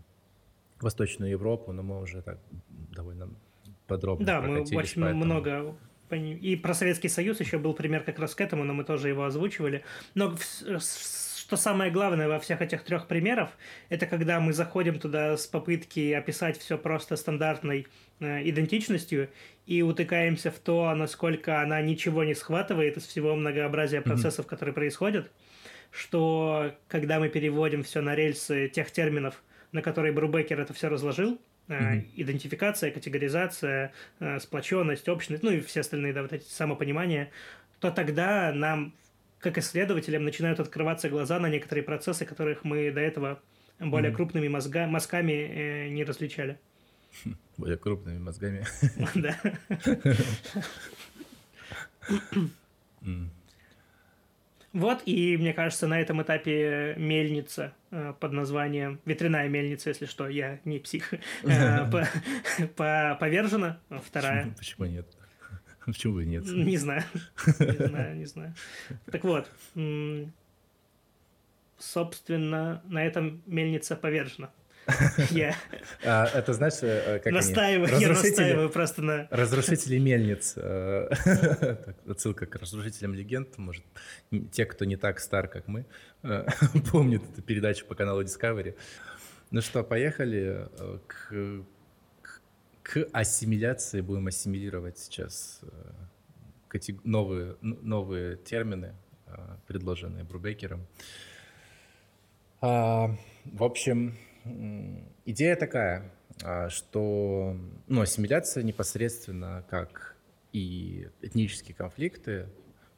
Восточную 0.81 1.31
Европу, 1.31 1.73
но 1.73 1.83
мы 1.83 2.01
уже 2.01 2.21
так 2.21 2.39
довольно 2.95 3.31
подробно 3.87 4.27
Да, 4.27 4.41
мы 4.43 4.61
очень 4.61 5.03
поэтому... 5.03 5.25
много 5.25 5.77
и 6.11 6.57
про 6.57 6.75
Советский 6.75 7.09
Союз 7.09 7.41
еще 7.41 7.59
был 7.59 7.75
пример 7.75 8.05
как 8.05 8.19
раз 8.19 8.35
к 8.35 8.41
этому, 8.41 8.63
но 8.63 8.73
мы 8.73 8.85
тоже 8.85 9.09
его 9.09 9.25
озвучивали. 9.25 9.83
Но 10.15 10.37
что 11.47 11.57
самое 11.59 11.91
главное 11.91 12.27
во 12.27 12.39
всех 12.39 12.63
этих 12.63 12.85
трех 12.85 13.07
примерах, 13.07 13.51
это 13.91 14.07
когда 14.07 14.41
мы 14.41 14.55
заходим 14.55 14.99
туда 14.99 15.37
с 15.37 15.47
попытки 15.47 16.13
описать 16.13 16.59
все 16.59 16.79
просто 16.79 17.17
стандартной 17.17 17.87
э, 18.21 18.49
идентичностью 18.49 19.29
и 19.67 19.83
утыкаемся 19.83 20.51
в 20.51 20.59
то, 20.59 20.95
насколько 20.95 21.61
она 21.61 21.83
ничего 21.83 22.25
не 22.25 22.35
схватывает 22.35 22.97
из 22.97 23.05
всего 23.05 23.35
многообразия 23.35 24.01
процессов, 24.01 24.47
mm-hmm. 24.47 24.49
которые 24.49 24.73
происходят, 24.73 25.31
что 25.91 26.75
когда 26.89 27.21
мы 27.21 27.29
переводим 27.29 27.83
все 27.83 28.01
на 28.01 28.15
рельсы 28.15 28.69
тех 28.69 28.91
терминов, 28.91 29.43
на 29.73 29.83
которые 29.83 30.15
Брубекер 30.15 30.59
это 30.59 30.73
все 30.73 30.89
разложил, 30.89 31.39
mm-hmm. 31.69 32.09
идентификация, 32.17 32.91
категоризация, 32.91 33.93
э, 34.19 34.41
сплоченность, 34.41 35.11
общность, 35.11 35.43
ну 35.43 35.51
и 35.51 35.61
все 35.61 35.81
остальные, 35.81 36.15
да, 36.15 36.23
вот 36.23 36.33
эти 36.33 36.45
самопонимания, 36.45 37.31
то 37.81 37.91
тогда 37.91 38.51
нам, 38.51 38.95
как 39.45 39.59
исследователям, 39.59 40.25
начинают 40.25 40.59
открываться 40.59 41.11
глаза 41.11 41.39
на 41.39 41.49
некоторые 41.49 41.85
процессы, 41.85 42.25
которых 42.25 42.65
мы 42.65 42.91
до 42.91 43.01
этого 43.01 43.41
более 43.79 44.11
mm-hmm. 44.11 44.15
крупными 44.15 44.49
мозга, 44.49 44.87
мазками 44.87 45.33
э, 45.33 45.89
не 45.91 46.03
различали. 46.05 46.59
Более 47.59 47.77
крупными 47.77 48.19
мозгами. 48.19 48.65
Да. 49.15 49.39
Вот, 54.73 55.03
и 55.07 55.37
мне 55.37 55.53
кажется, 55.53 55.87
на 55.87 56.01
этом 56.01 56.21
этапе 56.23 56.95
мельница 56.97 57.75
э, 57.93 58.13
под 58.19 58.33
названием, 58.33 59.01
ветряная 59.05 59.49
мельница, 59.49 59.91
если 59.91 60.07
что, 60.07 60.27
я 60.27 60.59
не 60.65 60.81
псих, 60.81 61.15
э, 61.45 61.91
повержена, 62.77 63.79
вторая. 64.05 64.53
Почему 64.59 64.87
нет? 64.87 65.07
Почему 65.87 66.15
бы 66.15 66.25
нет? 66.25 66.45
Не 66.47 66.77
знаю, 66.77 67.03
не 67.59 67.87
знаю, 67.87 68.17
не 68.17 68.25
знаю. 68.27 68.55
Так 69.11 69.25
вот, 69.25 69.51
собственно, 71.79 72.83
на 72.87 73.05
этом 73.05 73.43
мельница 73.47 73.97
повержена. 73.97 74.51
Я 75.31 75.57
а, 76.05 76.27
это 76.27 76.53
знаешь, 76.53 76.75
э, 76.83 77.19
как 77.21 77.33
настаиваю? 77.33 77.99
Я 77.99 78.09
настаиваю 78.09 78.69
просто 78.69 79.01
на... 79.01 79.29
Разрушители 79.31 79.99
мельниц. 79.99 80.55
Э, 80.57 81.09
отсылка 82.07 82.45
к 82.45 82.57
разрушителям 82.57 83.15
легенд. 83.15 83.57
Может, 83.57 83.83
те, 84.53 84.67
кто 84.67 84.85
не 84.85 84.97
так 84.97 85.21
стар, 85.21 85.49
как 85.49 85.69
мы, 85.69 85.87
э, 86.23 86.45
помнят 86.93 87.23
эту 87.33 87.41
передачу 87.41 87.87
по 87.87 87.95
каналу 87.95 88.23
Discovery. 88.23 88.77
Ну 89.51 89.63
что, 89.63 89.83
поехали 89.85 90.69
к, 91.07 91.65
к 92.85 93.09
ассимиляции. 93.13 94.01
Будем 94.01 94.29
ассимилировать 94.29 94.99
сейчас 94.99 95.61
новые, 97.03 97.57
новые 97.61 98.37
термины, 98.37 98.95
предложенные 99.67 100.23
Брубекером. 100.23 100.87
А, 102.61 103.11
в 103.45 103.65
общем, 103.65 104.17
Идея 105.25 105.57
такая, 105.57 106.13
а, 106.43 106.69
что 106.69 107.57
ну, 107.87 108.01
ассимиляция 108.03 108.63
непосредственно 108.63 109.65
как 109.71 110.17
и 110.53 111.09
этнические 111.23 111.75
конфликты, 111.75 112.49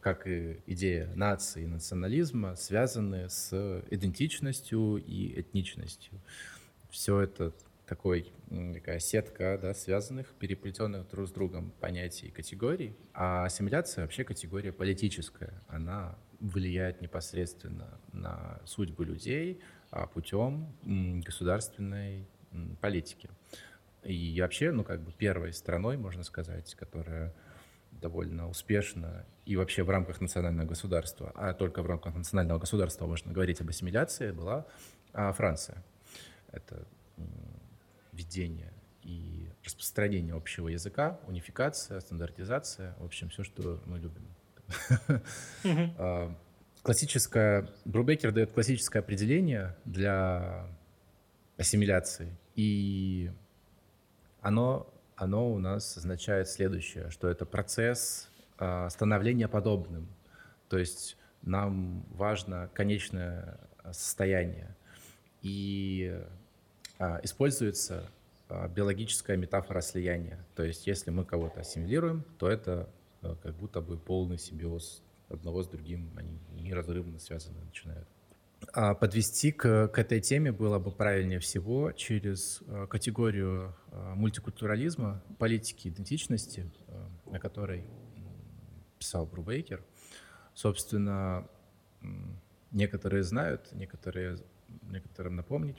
как 0.01 0.27
и 0.27 0.61
идея 0.67 1.13
нации 1.15 1.63
и 1.63 1.67
национализма 1.67 2.57
связаны 2.57 3.31
с 3.31 3.53
идентичностью 3.91 4.97
и 4.97 5.41
этничностью. 5.41 6.21
Все 6.91 7.21
это 7.21 7.53
такой, 7.87 8.33
такая 8.75 8.99
сетка 8.99 9.59
да, 9.61 9.75
связанных, 9.75 10.35
переплетенных 10.39 11.09
друг 11.09 11.29
с 11.29 11.31
другом 11.31 11.73
понятий 11.81 12.27
и 12.27 12.31
категорий. 12.31 12.97
А 13.15 13.45
ассимиляция 13.45 14.03
вообще 14.03 14.25
категория 14.25 14.73
политическая. 14.73 15.63
Она 15.69 16.19
влияет 16.41 17.01
непосредственно 17.01 17.99
на 18.13 18.61
судьбу 18.65 19.03
людей, 19.05 19.61
а, 19.91 20.07
путем 20.07 20.75
государственной 21.25 22.27
политики. 22.81 23.31
И 24.03 24.41
вообще, 24.41 24.71
ну, 24.71 24.85
как 24.85 25.01
бы 25.01 25.13
первой 25.13 25.53
страной, 25.53 25.97
можно 25.97 26.23
сказать, 26.23 26.75
которая 26.75 27.35
довольно 27.93 28.49
успешно 28.49 29.25
и 29.47 29.57
вообще 29.57 29.83
в 29.83 29.91
рамках 29.91 30.21
национального 30.21 30.67
государства, 30.67 31.33
а 31.35 31.55
только 31.55 31.83
в 31.83 31.87
рамках 31.87 32.15
национального 32.15 32.59
государства 32.59 33.07
можно 33.07 33.33
говорить 33.33 33.61
об 33.61 33.71
ассимиляции, 33.71 34.33
была 34.33 34.67
а, 35.13 35.33
Франция. 35.33 35.83
Это 36.53 36.87
введение 38.17 38.73
и 39.03 39.49
распространение 39.65 40.35
общего 40.35 40.69
языка, 40.69 41.21
унификация, 41.27 42.01
стандартизация, 42.01 42.95
в 42.99 43.05
общем, 43.05 43.29
все, 43.29 43.45
что 43.45 43.81
мы 43.87 43.99
любим. 43.99 44.27
классическое, 46.83 47.69
Брубекер 47.85 48.33
дает 48.33 48.53
классическое 48.53 49.03
определение 49.03 49.77
для 49.85 50.67
ассимиляции, 51.57 52.37
и 52.55 53.31
оно, 54.41 54.93
оно 55.17 55.53
у 55.53 55.59
нас 55.59 55.97
означает 55.97 56.49
следующее, 56.49 57.11
что 57.11 57.29
это 57.29 57.45
процесс 57.45 58.29
э, 58.59 58.89
становления 58.91 59.49
подобным, 59.49 60.09
то 60.69 60.79
есть 60.79 61.17
нам 61.43 62.05
важно 62.11 62.71
конечное 62.75 63.59
состояние, 63.93 64.75
и 65.43 66.21
используется 67.23 68.09
э, 68.49 68.69
биологическая 68.69 69.37
метафора 69.37 69.81
слияния, 69.81 70.45
то 70.55 70.63
есть 70.63 70.87
если 70.87 71.11
мы 71.11 71.25
кого-то 71.25 71.61
ассимилируем, 71.61 72.25
то 72.39 72.49
это 72.49 72.89
э, 73.23 73.35
как 73.43 73.55
будто 73.57 73.81
бы 73.81 73.99
полный 73.99 74.39
симбиоз 74.39 75.03
одного 75.29 75.63
с 75.63 75.69
другим, 75.69 76.11
они 76.17 76.39
неразрывно 76.63 77.19
связаны 77.19 77.59
начинают. 77.65 78.09
А 78.73 78.95
подвести 78.95 79.53
к, 79.53 79.89
к 79.89 79.99
этой 79.99 80.21
теме 80.21 80.53
было 80.53 80.79
бы 80.79 80.91
правильнее 80.91 81.41
всего 81.41 81.93
через 81.93 82.63
категорию 82.89 83.77
мультикультурализма, 83.93 85.23
политики 85.39 85.89
идентичности, 85.89 86.71
о 87.31 87.39
которой 87.39 87.85
писал 88.99 89.27
Брубейкер. 89.27 89.85
Собственно, 90.55 91.47
некоторые 92.71 93.23
знают, 93.23 93.73
некоторые, 93.73 94.39
некоторым 94.83 95.37
напомнить 95.37 95.77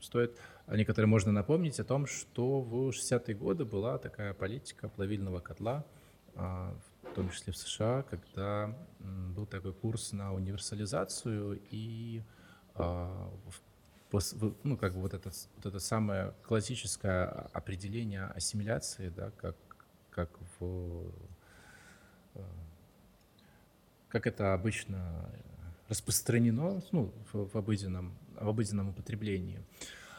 стоит, 0.00 0.36
а 0.66 0.76
некоторые 0.76 1.08
можно 1.08 1.32
напомнить 1.32 1.80
о 1.80 1.84
том, 1.84 2.06
что 2.06 2.60
в 2.60 2.90
60-е 2.90 3.34
годы 3.34 3.64
была 3.64 3.98
такая 3.98 4.34
политика 4.34 4.88
плавильного 4.88 5.40
котла, 5.40 5.84
а, 6.34 6.76
в 7.02 7.14
том 7.14 7.30
числе 7.30 7.52
в 7.52 7.56
США, 7.56 8.02
когда 8.02 8.76
был 8.98 9.46
такой 9.46 9.72
курс 9.72 10.12
на 10.12 10.32
универсализацию 10.32 11.60
и 11.70 12.22
а, 12.74 13.30
ну, 14.62 14.76
как 14.76 14.94
бы 14.94 15.00
вот 15.00 15.14
это, 15.14 15.30
вот 15.56 15.66
это 15.66 15.80
самое 15.80 16.34
классическое 16.46 17.26
определение 17.52 18.24
ассимиляции, 18.24 19.10
да, 19.10 19.30
как, 19.38 19.56
как 20.10 20.30
в 20.58 21.12
а, 22.34 22.40
как 24.08 24.26
это 24.26 24.54
обычно 24.54 25.30
распространено 25.88 26.82
ну, 26.92 27.12
в, 27.32 27.48
в, 27.48 27.56
обыденном, 27.56 28.14
в 28.40 28.48
обыденном 28.48 28.90
употреблении. 28.90 29.64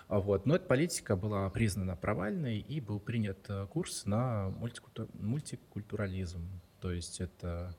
Вот. 0.07 0.45
Но 0.45 0.55
эта 0.55 0.65
политика 0.65 1.15
была 1.15 1.49
признана 1.49 1.95
провальной, 1.95 2.59
и 2.59 2.82
был 2.82 2.99
принят 2.99 3.45
э, 3.47 3.67
курс 3.67 4.05
на 4.05 4.49
мультикультурализм. 4.49 6.49
То 6.82 6.91
есть 6.91 7.22
это 7.22 7.76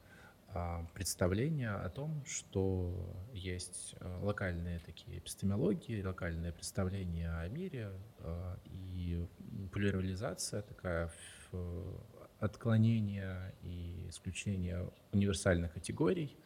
а, 0.52 0.84
представление 0.94 1.70
о 1.70 1.88
том, 1.90 2.24
что 2.26 2.92
есть 3.32 3.94
э, 4.00 4.18
локальные 4.22 4.80
такие 4.80 5.18
эпистемологии, 5.18 6.02
локальные 6.02 6.52
представления 6.52 7.30
о 7.30 7.48
мире 7.48 7.92
а, 8.18 8.58
и 8.64 9.26
плюрализация 9.72 10.62
такая, 10.62 11.10
отклонение 12.38 13.54
и 13.62 14.06
исключение 14.08 14.88
универсальных 15.12 15.72
категорий. 15.72 16.36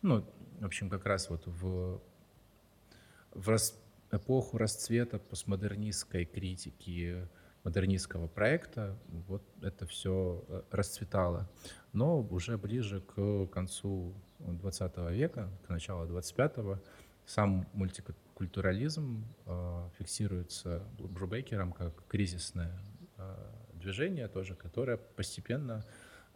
Ну, 0.00 0.24
в 0.60 0.64
общем, 0.64 0.88
как 0.88 1.04
раз 1.04 1.30
вот 1.30 1.46
в, 1.46 2.00
в, 3.42 3.48
рас, 3.48 3.78
эпоху 4.10 4.58
расцвета 4.58 5.18
постмодернистской 5.18 6.24
критики 6.24 7.28
модернистского 7.64 8.26
проекта, 8.26 8.98
вот 9.28 9.42
это 9.62 9.86
все 9.86 10.44
э, 10.48 10.62
расцветало. 10.70 11.48
Но 11.92 12.20
уже 12.20 12.58
ближе 12.58 13.00
к 13.00 13.46
концу 13.46 14.14
20 14.40 14.96
века, 15.12 15.48
к 15.66 15.68
началу 15.68 16.06
25-го, 16.06 16.80
сам 17.24 17.68
мультикультурализм 17.72 19.24
э, 19.46 19.88
фиксируется 19.98 20.82
Брубейкером 20.98 21.72
как 21.72 22.06
кризисное 22.08 22.76
э, 23.16 23.36
движение 23.74 24.26
тоже, 24.26 24.56
которое 24.56 24.96
постепенно 24.96 25.84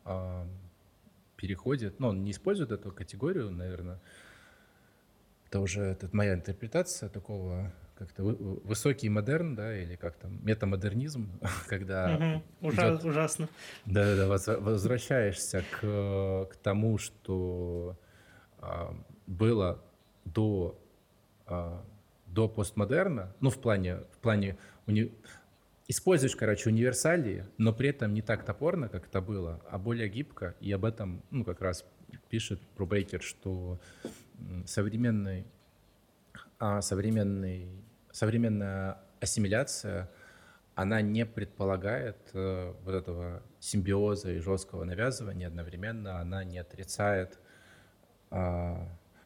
э, 0.05 0.47
переходит, 1.37 1.99
ну, 1.99 2.09
он 2.09 2.23
не 2.23 2.31
использует 2.31 2.71
эту 2.71 2.93
категорию, 2.93 3.51
наверное, 3.51 4.01
это 5.49 5.61
уже 5.61 5.83
это 5.83 6.09
моя 6.13 6.35
интерпретация 6.35 7.09
такого 7.09 7.73
как-то 7.97 8.25
высокий 8.25 9.09
модерн, 9.09 9.55
да, 9.55 9.77
или 9.77 9.97
как 9.97 10.17
там, 10.17 10.45
метамодернизм, 10.45 11.31
когда... 11.69 12.43
Угу. 12.61 12.73
Идет, 12.73 13.05
ужасно. 13.05 13.49
Да-да-да, 13.87 14.27
возвращаешься 14.59 15.65
к, 15.81 16.49
к 16.51 16.57
тому, 16.63 16.99
что 16.99 17.99
а, 18.59 18.95
было 19.27 19.83
до, 20.27 20.79
а, 21.47 21.83
до 22.27 22.49
постмодерна, 22.49 23.35
ну, 23.41 23.49
в 23.49 23.59
плане, 23.59 24.01
в 24.13 24.19
плане 24.19 24.59
уни... 24.87 25.11
используешь, 25.89 26.37
короче, 26.37 26.69
универсалии, 26.69 27.47
но 27.57 27.73
при 27.73 27.89
этом 27.89 28.13
не 28.13 28.21
так 28.21 28.45
топорно, 28.45 28.91
как 28.91 29.07
это 29.07 29.23
было, 29.23 29.63
а 29.71 29.79
более 29.79 30.11
гибко, 30.11 30.55
и 30.61 30.71
об 30.71 30.85
этом, 30.85 31.23
ну, 31.31 31.45
как 31.45 31.63
раз 31.63 31.83
пишет 32.29 32.61
Брубейкер, 32.77 33.23
что 33.23 33.79
современный 34.67 35.47
а 36.59 36.81
современный, 36.81 37.69
современная 38.13 38.99
ассимиляция, 39.21 40.11
она 40.75 41.01
не 41.01 41.27
предполагает 41.27 42.17
э, 42.33 42.73
вот 42.83 42.95
этого 42.95 43.43
симбиоза 43.61 44.33
и 44.33 44.39
жесткого 44.39 44.85
навязывания 44.85 45.49
одновременно, 45.49 46.19
она 46.19 46.45
не 46.45 46.59
отрицает, 46.59 47.39
э, 48.31 48.75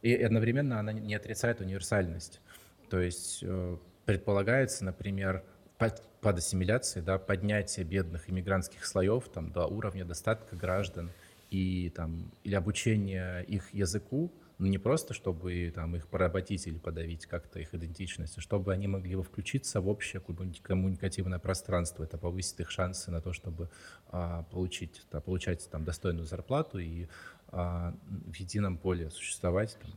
и 0.02 0.14
одновременно 0.14 0.80
она 0.80 0.92
не 0.92 1.14
отрицает 1.14 1.60
универсальность. 1.60 2.40
То 2.88 3.00
есть 3.00 3.40
э, 3.42 3.76
предполагается, 4.06 4.84
например, 4.84 5.44
под, 5.78 6.02
под 6.20 6.38
ассимиляцией, 6.38 7.04
да, 7.04 7.18
поднятие 7.18 7.84
бедных 7.84 8.28
иммигрантских 8.28 8.84
слоев 8.84 9.28
там, 9.28 9.52
до 9.52 9.66
уровня 9.66 10.04
достатка 10.04 10.56
граждан 10.56 11.10
и, 11.50 11.90
там, 11.90 12.30
или 12.42 12.54
обучение 12.54 13.44
их 13.44 13.72
языку, 13.72 14.32
ну, 14.60 14.66
не 14.66 14.76
просто, 14.76 15.14
чтобы 15.14 15.72
там, 15.74 15.96
их 15.96 16.06
поработить 16.06 16.66
или 16.66 16.76
подавить 16.76 17.24
как-то 17.24 17.58
их 17.58 17.74
идентичность, 17.74 18.36
а 18.36 18.42
чтобы 18.42 18.74
они 18.74 18.88
могли 18.88 19.16
включиться 19.16 19.80
в 19.80 19.88
общее 19.88 20.20
коммуникативное 20.62 21.38
пространство. 21.38 22.04
Это 22.04 22.18
повысит 22.18 22.60
их 22.60 22.70
шансы 22.70 23.10
на 23.10 23.22
то, 23.22 23.32
чтобы 23.32 23.70
а, 24.08 24.42
получить, 24.50 25.02
да, 25.10 25.22
получать 25.22 25.66
там, 25.70 25.84
достойную 25.84 26.26
зарплату 26.26 26.78
и 26.78 27.06
а, 27.48 27.94
в 28.26 28.34
едином 28.34 28.76
поле 28.76 29.08
существовать. 29.08 29.78
Там, 29.80 29.90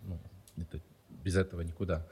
ну, 0.55 0.64
это, 0.64 0.80
без 1.09 1.36
этого 1.36 1.59
никуда. 1.59 2.07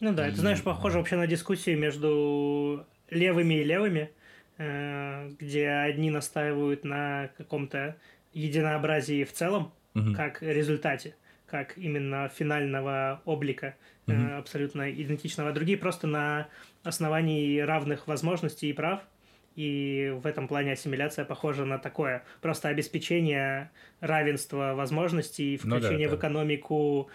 Ну 0.00 0.12
да, 0.12 0.28
и, 0.28 0.30
это, 0.30 0.40
знаешь, 0.40 0.62
похоже 0.62 0.98
вообще 0.98 1.16
на 1.16 1.26
дискуссию 1.26 1.78
между 1.78 2.84
левыми 3.08 3.54
и 3.54 3.64
левыми, 3.64 4.10
э, 4.58 5.30
где 5.40 5.70
одни 5.70 6.10
настаивают 6.10 6.84
на 6.84 7.30
каком-то 7.38 7.96
единообразии 8.34 9.24
в 9.24 9.32
целом, 9.32 9.72
угу. 9.94 10.12
как 10.14 10.42
результате, 10.42 11.14
как 11.50 11.76
именно 11.78 12.28
финального 12.28 13.22
облика 13.24 13.74
mm-hmm. 14.06 14.30
э, 14.30 14.38
абсолютно 14.38 14.90
идентичного, 14.90 15.50
а 15.50 15.52
другие 15.52 15.78
просто 15.78 16.06
на 16.06 16.48
основании 16.82 17.60
равных 17.60 18.06
возможностей 18.06 18.70
и 18.70 18.72
прав. 18.72 19.00
И 19.56 20.14
в 20.22 20.26
этом 20.26 20.46
плане 20.46 20.72
ассимиляция 20.72 21.24
похожа 21.24 21.64
на 21.64 21.78
такое. 21.78 22.22
Просто 22.40 22.68
обеспечение 22.68 23.72
равенства 23.98 24.74
возможностей, 24.76 25.56
включение 25.56 26.06
ну, 26.06 26.12
да, 26.12 26.16
в 26.16 26.18
экономику, 26.20 27.10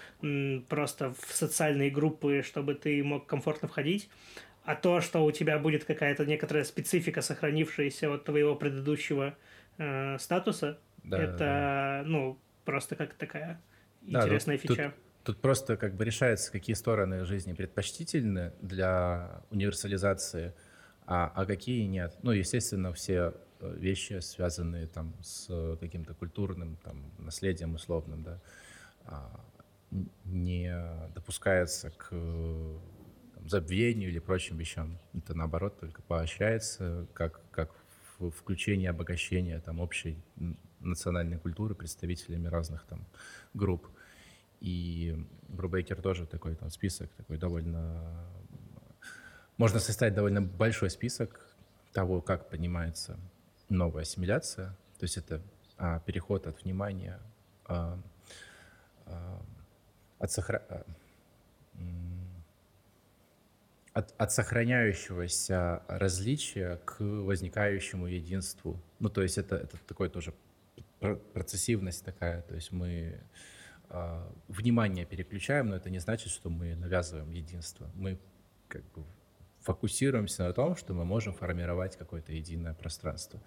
просто 0.68 1.14
в 1.14 1.34
социальные 1.34 1.90
группы, 1.90 2.44
чтобы 2.46 2.74
ты 2.74 3.02
мог 3.02 3.28
комфортно 3.28 3.70
входить. 3.70 4.10
А 4.66 4.76
то, 4.76 5.00
что 5.00 5.24
у 5.24 5.32
тебя 5.32 5.58
будет 5.58 5.86
какая-то 5.86 6.26
некоторая 6.26 6.66
специфика, 6.66 7.22
сохранившаяся 7.22 8.14
от 8.14 8.26
твоего 8.26 8.56
предыдущего 8.56 9.38
э, 9.78 10.18
статуса, 10.20 10.80
да, 11.04 11.24
это, 11.24 11.38
да. 11.38 12.04
ну, 12.06 12.38
просто 12.66 12.98
как 12.98 13.14
такая 13.14 13.62
интересная 14.06 14.58
да, 14.58 14.62
фича. 14.62 14.94
Тут, 15.24 15.36
тут 15.36 15.42
просто 15.42 15.78
как 15.78 15.96
бы 15.96 16.06
решается, 16.06 16.52
какие 16.52 16.76
стороны 16.76 17.26
жизни 17.26 17.54
предпочтительны 17.54 18.54
для 18.62 19.42
универсализации, 19.50 20.54
а, 21.06 21.32
а 21.36 21.46
какие 21.46 21.86
нет. 21.86 22.18
Ну, 22.22 22.32
естественно, 22.32 22.94
все 22.94 23.34
э, 23.60 23.76
вещи, 23.78 24.20
связанные 24.20 24.88
там 24.88 25.14
с 25.22 25.78
каким-то 25.80 26.14
культурным 26.14 26.78
там, 26.84 27.12
наследием 27.18 27.76
условным, 27.76 28.24
да, 28.24 28.42
а, 29.06 29.40
не 30.26 30.74
допускается 31.14 31.92
к 31.92 32.10
там, 32.10 33.50
забвению 33.50 34.10
или 34.10 34.20
прочим 34.20 34.58
вещам. 34.58 34.98
Это 35.14 35.36
наоборот 35.36 35.80
только 35.80 36.02
поощряется 36.02 37.08
как, 37.14 37.42
как 37.52 37.72
включение, 38.32 38.90
обогащение 38.90 39.60
там, 39.60 39.80
общей 39.80 40.18
национальной 40.84 41.38
культуры 41.38 41.76
представителями 41.76 42.48
разных 42.48 42.86
там 42.86 43.06
групп. 43.54 43.88
И 44.60 45.18
Брубейкер 45.50 46.02
тоже 46.02 46.26
такой 46.26 46.56
там 46.56 46.70
список, 46.70 47.12
такой 47.14 47.38
довольно... 47.38 48.26
Можно 49.58 49.80
составить 49.80 50.16
довольно 50.16 50.42
большой 50.42 50.90
список 50.90 51.40
того, 51.92 52.22
как 52.22 52.50
понимается 52.50 53.20
новая 53.70 54.02
ассимиляция. 54.04 54.70
То 54.98 55.04
есть 55.04 55.18
это 55.18 55.42
а, 55.78 56.00
переход 56.00 56.48
от 56.48 56.64
внимания, 56.64 57.20
а, 57.66 58.00
а, 59.06 59.42
от, 60.20 60.32
сохра... 60.32 60.64
А, 60.70 60.86
от, 63.94 64.14
от 64.18 64.32
сохраняющегося 64.32 65.84
различия 65.88 66.78
к 66.86 67.00
возникающему 67.00 68.08
единству. 68.08 68.80
Ну, 69.00 69.10
то 69.10 69.22
есть 69.22 69.38
это, 69.38 69.56
это 69.58 69.78
такой 69.86 70.10
тоже 70.10 70.34
процессивность 71.34 72.04
такая, 72.06 72.42
то 72.42 72.56
есть 72.56 72.72
мы 72.72 73.22
э, 73.90 74.32
внимание 74.48 75.06
переключаем, 75.06 75.68
но 75.70 75.76
это 75.76 75.90
не 75.90 76.00
значит, 76.00 76.32
что 76.32 76.50
мы 76.50 76.76
навязываем 76.76 77.32
единство. 77.32 77.90
Мы 77.96 78.20
как 78.68 78.84
бы 78.94 79.04
фокусируемся 79.62 80.44
на 80.44 80.54
том, 80.54 80.76
что 80.76 80.94
мы 80.94 81.06
можем 81.06 81.34
формировать 81.34 81.98
какое-то 81.98 82.34
единое 82.34 82.74
пространство. 82.74 83.42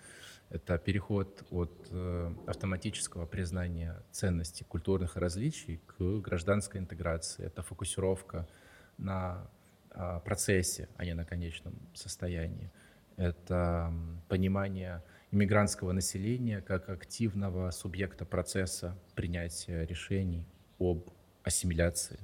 Это 0.48 0.78
переход 0.78 1.44
от 1.50 1.88
э, 1.90 2.34
автоматического 2.46 3.26
признания 3.26 4.02
ценности 4.12 4.62
культурных 4.62 5.16
различий 5.16 5.80
к 5.86 6.20
гражданской 6.20 6.80
интеграции. 6.80 7.44
Это 7.44 7.62
фокусировка 7.62 8.48
на 8.96 9.50
э, 9.90 10.20
процессе, 10.24 10.88
а 10.96 11.04
не 11.04 11.14
на 11.14 11.24
конечном 11.24 11.74
состоянии. 11.94 12.70
Это 13.16 13.92
понимание 14.28 15.02
иммигрантского 15.30 15.92
населения 15.92 16.60
как 16.60 16.88
активного 16.88 17.70
субъекта 17.70 18.24
процесса 18.24 18.96
принятия 19.14 19.84
решений 19.84 20.44
об 20.78 21.08
ассимиляции. 21.42 22.18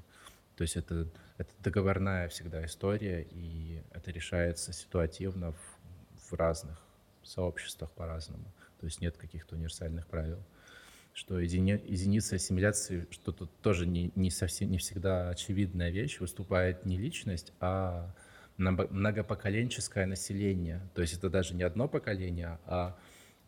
То 0.57 0.63
есть 0.63 0.77
это, 0.77 1.09
это 1.39 1.51
договорная 1.61 2.29
всегда 2.29 2.65
история, 2.65 3.27
и 3.31 3.83
это 3.93 4.11
решается 4.11 4.73
ситуативно 4.73 5.53
в, 5.53 6.31
в 6.31 6.33
разных 6.35 6.81
сообществах 7.23 7.91
по-разному. 7.93 8.45
То 8.81 8.87
есть 8.87 9.01
нет 9.01 9.17
каких-то 9.17 9.55
универсальных 9.55 10.07
правил. 10.07 10.43
Что 11.15 11.39
едини, 11.39 11.81
единица 11.85 12.37
ассимиляции, 12.37 13.07
что 13.11 13.33
тут 13.33 13.51
тоже 13.61 13.87
не, 13.87 14.13
не 14.15 14.31
совсем 14.31 14.71
не 14.71 14.79
всегда 14.79 15.29
очевидная 15.29 15.91
вещь, 15.91 16.21
выступает 16.21 16.87
не 16.87 16.97
личность, 16.97 17.53
а 17.61 18.15
многопоколенческое 18.71 20.07
население. 20.07 20.81
То 20.95 21.03
есть 21.03 21.15
это 21.15 21.29
даже 21.29 21.55
не 21.55 21.63
одно 21.63 21.89
поколение, 21.89 22.59
а 22.67 22.97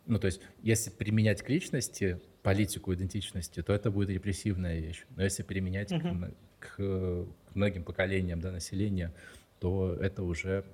ну, 0.06 0.18
то 0.18 0.26
есть, 0.26 0.40
если 0.62 0.90
применять 0.90 1.42
к 1.42 1.48
личности 1.48 2.20
политику 2.42 2.92
идентичности, 2.92 3.62
то 3.62 3.72
это 3.72 3.90
будет 3.90 4.10
репрессивная 4.10 4.78
вещь. 4.78 5.04
Но 5.16 5.22
если 5.22 5.42
применять 5.42 5.90
uh-huh. 5.90 6.34
к, 6.58 6.76
к 6.76 7.26
многим 7.54 7.84
поколениям 7.84 8.40
да, 8.40 8.52
населения, 8.52 9.14
то 9.60 9.94
это 9.94 10.22
уже 10.22 10.64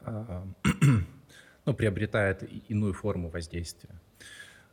а, 0.00 0.46
ну, 1.64 1.74
приобретает 1.74 2.42
иную 2.68 2.92
форму 2.92 3.30
воздействия. 3.30 3.94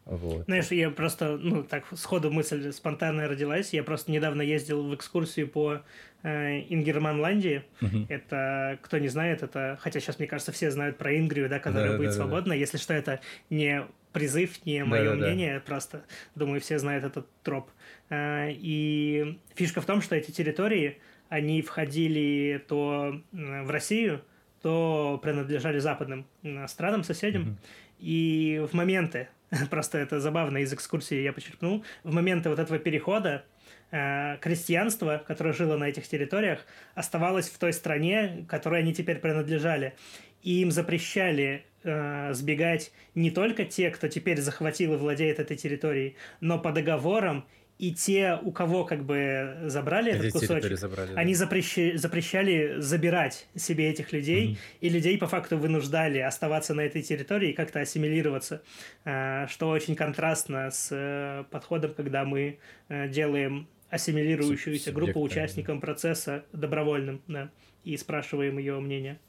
Вот. 0.05 0.45
Знаешь, 0.45 0.67
я 0.67 0.91
просто, 0.91 1.37
ну, 1.37 1.63
так, 1.63 1.85
сходу 1.95 2.29
мысль 2.29 2.71
спонтанная 2.71 3.27
родилась. 3.27 3.73
Я 3.73 3.83
просто 3.83 4.11
недавно 4.11 4.43
ездил 4.43 4.83
в 4.83 4.93
экскурсию 4.93 5.47
по 5.47 5.81
э, 6.21 6.59
Ингерманландии. 6.69 7.63
Угу. 7.81 8.05
Это, 8.09 8.77
кто 8.83 8.99
не 8.99 9.07
знает, 9.07 9.41
это, 9.41 9.79
хотя 9.81 9.99
сейчас, 9.99 10.19
мне 10.19 10.27
кажется, 10.27 10.51
все 10.51 10.69
знают 10.69 10.97
про 10.97 11.17
Ингрию, 11.17 11.49
да, 11.49 11.59
которая 11.59 11.91
да, 11.91 11.97
будет 11.97 12.09
да, 12.09 12.15
свободна. 12.15 12.49
Да. 12.49 12.55
Если 12.55 12.77
что, 12.77 12.93
это 12.93 13.19
не 13.49 13.83
призыв, 14.13 14.63
не 14.65 14.83
мое 14.85 15.09
да, 15.09 15.15
мнение, 15.15 15.55
да. 15.55 15.59
просто, 15.61 16.03
думаю, 16.35 16.61
все 16.61 16.77
знают 16.77 17.03
этот 17.03 17.27
троп. 17.41 17.71
Э, 18.09 18.51
и 18.51 19.39
фишка 19.55 19.81
в 19.81 19.85
том, 19.85 20.01
что 20.01 20.15
эти 20.15 20.29
территории, 20.29 20.99
они 21.29 21.63
входили 21.63 22.63
то 22.67 23.19
в 23.31 23.71
Россию, 23.71 24.21
то 24.61 25.19
принадлежали 25.21 25.79
западным 25.79 26.27
странам, 26.67 27.03
соседям. 27.03 27.43
Mm-hmm. 27.43 27.55
И 27.99 28.67
в 28.71 28.73
моменты, 28.73 29.29
просто 29.69 29.97
это 29.97 30.19
забавно, 30.19 30.59
из 30.59 30.73
экскурсии 30.73 31.21
я 31.21 31.33
почерпнул, 31.33 31.83
в 32.03 32.13
моменты 32.13 32.49
вот 32.49 32.59
этого 32.59 32.79
перехода 32.79 33.45
э, 33.91 34.37
крестьянство, 34.41 35.23
которое 35.25 35.53
жило 35.53 35.77
на 35.77 35.85
этих 35.85 36.07
территориях, 36.07 36.65
оставалось 36.93 37.49
в 37.49 37.57
той 37.57 37.73
стране, 37.73 38.45
которой 38.49 38.81
они 38.81 38.93
теперь 38.93 39.19
принадлежали. 39.19 39.93
И 40.41 40.61
им 40.61 40.71
запрещали 40.71 41.65
э, 41.83 42.33
сбегать 42.33 42.91
не 43.15 43.31
только 43.31 43.65
те, 43.65 43.89
кто 43.89 44.07
теперь 44.07 44.39
захватил 44.39 44.93
и 44.93 44.97
владеет 44.97 45.39
этой 45.39 45.57
территорией, 45.57 46.15
но 46.39 46.59
по 46.59 46.71
договорам 46.71 47.45
и 47.77 47.93
те, 47.93 48.39
у 48.41 48.51
кого 48.51 48.85
как 48.85 49.03
бы 49.03 49.57
забрали 49.65 50.11
Эти 50.11 50.27
этот 50.27 50.31
кусочек, 50.33 50.77
забрали, 50.77 51.13
они 51.15 51.33
да. 51.33 51.39
запрещали, 51.39 51.97
запрещали 51.97 52.79
забирать 52.79 53.47
себе 53.55 53.89
этих 53.89 54.13
людей, 54.13 54.51
mm-hmm. 54.51 54.77
и 54.79 54.89
людей 54.89 55.17
по 55.17 55.27
факту 55.27 55.57
вынуждали 55.57 56.19
оставаться 56.19 56.73
на 56.73 56.81
этой 56.81 57.01
территории 57.01 57.49
и 57.49 57.53
как-то 57.53 57.81
ассимилироваться, 57.81 58.61
э, 59.03 59.47
что 59.47 59.69
очень 59.69 59.95
контрастно 59.95 60.71
с 60.71 60.89
э, 60.91 61.43
подходом, 61.51 61.93
когда 61.93 62.23
мы 62.23 62.59
э, 62.87 63.09
делаем 63.09 63.67
ассимилирующуюся 63.89 64.91
группу 64.91 65.21
участникам 65.21 65.81
процесса 65.81 66.45
добровольным, 66.53 67.21
да, 67.27 67.51
и 67.83 67.97
спрашиваем 67.97 68.57
ее 68.57 68.79
мнение. 68.79 69.19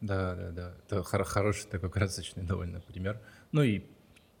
Да, 0.00 0.34
да, 0.34 0.50
да. 0.52 0.74
Это 0.86 1.02
хор- 1.02 1.24
хороший 1.24 1.66
такой 1.68 1.90
красочный 1.90 2.44
довольно 2.44 2.80
пример. 2.80 3.20
Ну 3.52 3.62
и 3.62 3.82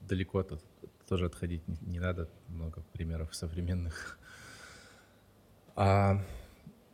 далеко 0.00 0.42
тут 0.42 0.62
тоже 1.08 1.26
отходить 1.26 1.66
не, 1.66 1.78
не 1.80 2.00
надо. 2.00 2.28
Много 2.48 2.82
примеров 2.92 3.34
современных. 3.34 4.18
А, 5.74 6.22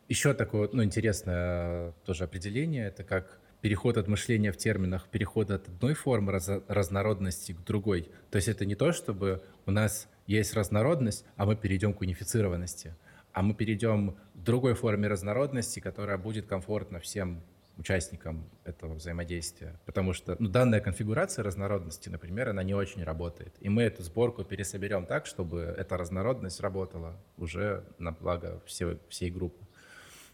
еще 0.09 0.35
такое, 0.35 0.69
ну, 0.73 0.85
интересное 0.85 1.93
тоже 2.05 2.24
определение. 2.24 2.86
Это 2.86 3.05
как 3.05 3.41
переход 3.61 3.97
от 3.97 4.09
мышления 4.09 4.53
в 4.53 4.57
терминах, 4.57 5.09
переход 5.09 5.51
от 5.51 5.69
одной 5.69 5.95
формы 5.95 6.32
раз, 6.32 6.51
разнородности 6.69 7.53
к 7.53 7.65
другой. 7.65 8.11
То 8.31 8.36
есть 8.36 8.49
это 8.49 8.66
не 8.66 8.74
то, 8.74 8.93
чтобы 8.93 9.43
у 9.66 9.70
нас 9.70 10.07
есть 10.27 10.55
разнородность, 10.55 11.24
а 11.36 11.47
мы 11.47 11.57
перейдем 11.57 11.95
к 11.95 12.01
унифицированности, 12.03 12.95
а 13.32 13.43
мы 13.43 13.55
перейдем 13.55 14.12
к 14.35 14.39
другой 14.39 14.74
форме 14.74 15.09
разнородности, 15.09 15.81
которая 15.81 16.19
будет 16.19 16.47
комфортна 16.47 17.01
всем 17.01 17.43
участникам 17.76 18.48
этого 18.64 18.94
взаимодействия. 18.94 19.78
Потому 19.84 20.12
что 20.12 20.36
ну, 20.38 20.48
данная 20.48 20.80
конфигурация 20.80 21.42
разнородности, 21.42 22.09
например, 22.09 22.51
она 22.51 22.62
не 22.62 22.74
очень 22.74 23.02
работает. 23.02 23.55
И 23.60 23.68
мы 23.68 23.82
эту 23.82 24.02
сборку 24.02 24.44
пересоберем 24.44 25.06
так, 25.06 25.26
чтобы 25.26 25.60
эта 25.60 25.96
разнородность 25.96 26.60
работала 26.60 27.16
уже 27.36 27.84
на 27.98 28.12
благо 28.12 28.62
всей, 28.66 28.98
всей 29.09 29.30
группы. 29.30 29.64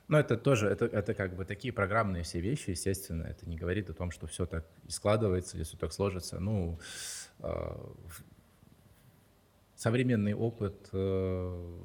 Но 0.08 0.18
это 0.18 0.36
тоже, 0.36 0.66
это, 0.66 0.86
это 0.86 1.14
как 1.14 1.36
бы 1.36 1.44
такие 1.44 1.72
программные 1.72 2.24
все 2.24 2.40
вещи, 2.40 2.70
естественно. 2.70 3.22
Это 3.22 3.48
не 3.48 3.56
говорит 3.56 3.88
о 3.90 3.94
том, 3.94 4.10
что 4.10 4.26
все 4.26 4.44
так 4.44 4.66
и 4.84 4.90
складывается, 4.90 5.56
или 5.56 5.62
все 5.62 5.76
так 5.76 5.92
сложится. 5.92 6.40
Ну, 6.40 6.80
э, 7.38 7.76
современный 9.76 10.34
опыт 10.34 10.88
э, 10.92 11.78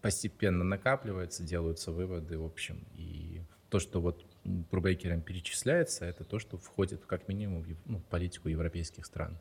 постепенно 0.00 0.62
накапливается, 0.62 1.42
делаются 1.42 1.90
выводы, 1.90 2.38
в 2.38 2.44
общем. 2.44 2.86
И 2.94 3.42
то, 3.68 3.80
что 3.80 4.00
вот 4.00 4.24
брубейкерам 4.44 5.20
перечисляется, 5.20 6.04
это 6.04 6.24
то, 6.24 6.38
что 6.38 6.56
входит 6.56 7.04
как 7.06 7.28
минимум 7.28 7.62
в 7.62 7.76
ну, 7.86 8.00
политику 8.00 8.48
европейских 8.48 9.06
стран. 9.06 9.38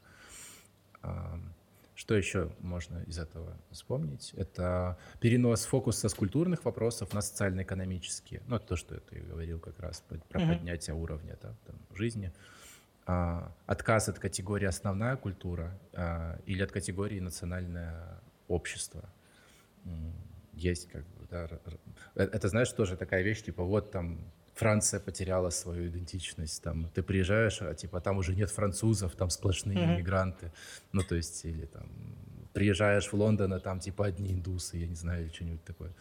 Что 2.00 2.16
еще 2.16 2.56
можно 2.60 3.04
из 3.08 3.20
этого 3.20 3.58
вспомнить? 3.72 4.34
Это 4.38 4.98
перенос 5.20 5.66
фокуса 5.66 6.08
с 6.08 6.14
культурных 6.14 6.64
вопросов 6.64 7.14
на 7.14 7.20
социально-экономические. 7.22 8.42
Ну, 8.48 8.56
это 8.56 8.68
то, 8.68 8.76
что 8.78 9.02
я 9.12 9.22
говорил 9.22 9.60
как 9.60 9.78
раз 9.82 10.02
про 10.08 10.18
mm-hmm. 10.18 10.48
поднятие 10.48 10.96
уровня 10.96 11.38
да, 11.42 11.54
там, 11.66 11.76
жизни. 11.94 12.32
А, 13.06 13.54
отказ 13.66 14.08
от 14.08 14.18
категории 14.18 14.66
основная 14.66 15.18
культура 15.18 15.78
а, 15.92 16.40
или 16.46 16.64
от 16.64 16.72
категории 16.72 17.20
национальное 17.20 18.22
общество. 18.48 19.10
Есть 20.54 20.88
как 20.90 21.04
бы, 21.04 21.28
да, 21.30 21.50
э, 22.16 22.24
это, 22.24 22.48
знаешь, 22.48 22.72
тоже 22.72 22.96
такая 22.96 23.24
вещь, 23.24 23.42
типа 23.42 23.64
вот 23.64 23.92
там 23.92 24.32
Франция 24.60 25.00
потеряла 25.00 25.52
свою 25.52 25.88
идентичность. 25.88 26.62
Там 26.64 26.90
ты 26.94 27.02
приезжаешь, 27.02 27.62
а 27.62 27.74
типа 27.74 28.02
там 28.02 28.18
уже 28.18 28.36
нет 28.36 28.50
французов, 28.52 29.16
там 29.16 29.30
сплошные 29.30 29.78
mm-hmm. 29.78 29.96
иммигранты. 29.96 30.52
Ну, 30.92 31.02
то 31.02 31.16
есть, 31.16 31.46
или 31.46 31.66
там 31.66 31.86
приезжаешь 32.54 33.08
в 33.08 33.14
Лондон, 33.14 33.54
а 33.54 33.60
там 33.60 33.80
типа 33.80 34.08
одни 34.08 34.34
индусы, 34.34 34.78
я 34.78 34.88
не 34.88 34.96
знаю, 34.96 35.24
или 35.24 35.32
что-нибудь 35.34 35.64
такое. 35.64 35.92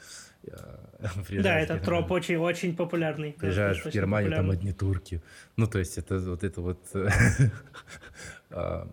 Да, 1.43 1.61
это 1.61 1.79
троп 1.79 2.11
очень, 2.11 2.37
очень 2.37 2.75
популярный. 2.75 3.33
Приезжаешь 3.33 3.85
в 3.85 3.91
Германию, 3.91 4.33
там 4.33 4.51
одни 4.51 4.73
турки. 4.73 5.21
Ну, 5.57 5.67
то 5.67 5.79
есть, 5.79 5.99
это 5.99 6.19
вот 6.19 6.43
это 6.43 6.61
вот 6.61 6.81
а, 8.51 8.89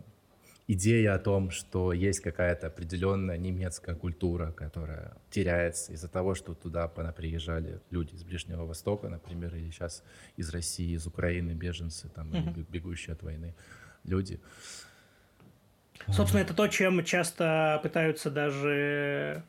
идея 0.67 1.13
о 1.13 1.19
том, 1.19 1.51
что 1.51 1.93
есть 1.93 2.21
какая-то 2.21 2.67
определенная 2.67 3.37
немецкая 3.37 3.95
культура, 3.95 4.51
которая 4.51 5.13
теряется 5.29 5.93
из-за 5.93 6.07
того, 6.07 6.33
что 6.35 6.53
туда 6.53 6.87
приезжали 6.87 7.79
люди 7.91 8.15
из 8.15 8.23
Ближнего 8.23 8.65
Востока, 8.65 9.09
например, 9.09 9.55
или 9.55 9.69
сейчас 9.69 10.03
из 10.37 10.49
России, 10.49 10.95
из 10.95 11.05
Украины, 11.05 11.51
беженцы, 11.51 12.09
там, 12.09 12.31
mm-hmm. 12.31 12.65
бегущие 12.69 13.13
от 13.13 13.23
войны 13.23 13.55
люди. 14.03 14.39
Собственно, 16.07 16.41
это 16.41 16.53
то, 16.53 16.67
чем 16.67 17.03
часто 17.03 17.79
пытаются 17.81 18.29
даже 18.29 19.43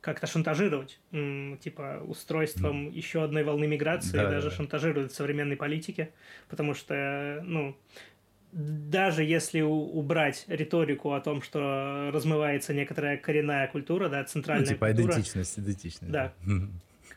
как-то 0.00 0.26
шантажировать, 0.26 1.00
типа 1.10 2.02
устройством 2.06 2.88
mm. 2.88 2.92
еще 2.92 3.24
одной 3.24 3.42
волны 3.42 3.66
миграции, 3.66 4.16
да, 4.16 4.30
даже 4.30 4.48
да. 4.48 4.56
шантажируют 4.56 5.12
в 5.12 5.14
современной 5.14 5.56
политике, 5.56 6.10
потому 6.48 6.74
что, 6.74 7.40
ну, 7.44 7.76
даже 8.52 9.24
если 9.24 9.60
убрать 9.60 10.44
риторику 10.48 11.12
о 11.12 11.20
том, 11.20 11.42
что 11.42 12.10
размывается 12.12 12.72
некоторая 12.72 13.16
коренная 13.18 13.68
культура, 13.68 14.08
да, 14.08 14.24
центральная 14.24 14.66
ну, 14.66 14.72
типа 14.72 14.86
культура. 14.86 15.12
идентичность, 15.12 15.58
идентичность. 15.58 16.12
Да. 16.12 16.32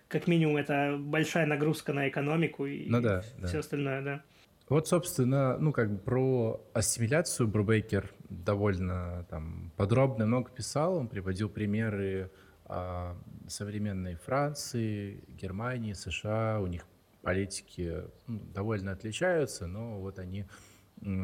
Как 0.07 0.27
минимум, 0.27 0.57
это 0.57 0.97
большая 0.99 1.45
нагрузка 1.45 1.93
на 1.93 2.09
экономику 2.09 2.65
и 2.65 2.89
ну, 2.89 3.01
да, 3.01 3.21
все 3.21 3.53
да. 3.53 3.59
остальное, 3.59 4.01
да. 4.01 4.21
Вот, 4.67 4.87
собственно, 4.87 5.57
ну, 5.57 5.73
как 5.73 5.91
бы 5.91 5.97
про 5.97 6.65
ассимиляцию 6.73 7.47
Брубейкер 7.47 8.09
довольно 8.29 9.25
там 9.29 9.73
подробно 9.75 10.25
много 10.25 10.49
писал. 10.49 10.95
Он 10.95 11.09
приводил 11.09 11.49
примеры 11.49 12.31
а, 12.65 13.17
современной 13.47 14.15
Франции, 14.15 15.25
Германии, 15.27 15.91
США. 15.91 16.61
У 16.61 16.67
них 16.67 16.85
политики 17.21 18.03
ну, 18.27 18.39
довольно 18.53 18.93
отличаются, 18.93 19.67
но 19.67 19.99
вот 19.99 20.19
они 20.19 20.45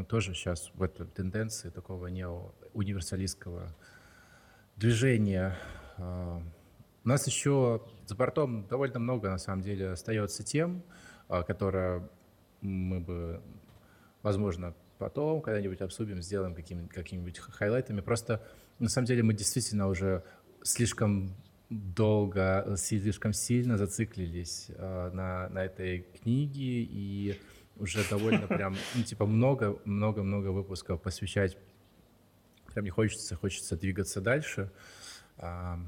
тоже 0.08 0.34
сейчас 0.34 0.72
в 0.74 0.82
этой 0.82 1.06
тенденции 1.06 1.70
такого 1.70 2.08
неоуниверсалистского 2.08 3.76
движения. 4.76 5.56
А, 5.98 6.42
у 7.04 7.08
нас 7.08 7.28
еще 7.28 7.82
за 8.06 8.16
бортом 8.16 8.68
довольно 8.68 9.00
много, 9.00 9.30
на 9.30 9.38
самом 9.38 9.62
деле, 9.62 9.92
остается 9.92 10.44
тем, 10.44 10.84
а, 11.28 11.44
которые 11.44 12.10
мы 12.62 13.00
бы, 13.00 13.42
возможно, 14.24 14.74
потом 14.98 15.42
когда-нибудь 15.42 15.82
обсудим, 15.82 16.22
сделаем 16.22 16.56
какими- 16.56 16.88
какими-нибудь 16.88 17.40
хайлайтами. 17.40 18.02
Просто, 18.02 18.44
на 18.80 18.90
самом 18.90 19.06
деле, 19.06 19.24
мы 19.24 19.34
действительно 19.34 19.88
уже 19.88 20.24
слишком 20.64 21.36
долго, 21.70 22.76
слишком 22.78 23.34
сильно 23.34 23.78
зациклились 23.78 24.68
э, 24.70 25.12
на, 25.14 25.50
на 25.50 25.66
этой 25.66 26.08
книге, 26.22 26.84
и 26.84 27.40
уже 27.80 28.08
довольно 28.10 28.48
прям, 28.48 28.76
ну, 28.96 29.04
типа, 29.04 29.26
много-много-много 29.26 30.48
выпусков 30.48 31.02
посвящать. 31.02 31.58
Прям 32.74 32.86
не 32.86 32.92
хочется, 32.92 33.36
хочется 33.36 33.76
двигаться 33.78 34.22
дальше. 34.22 34.72
А, 35.38 35.80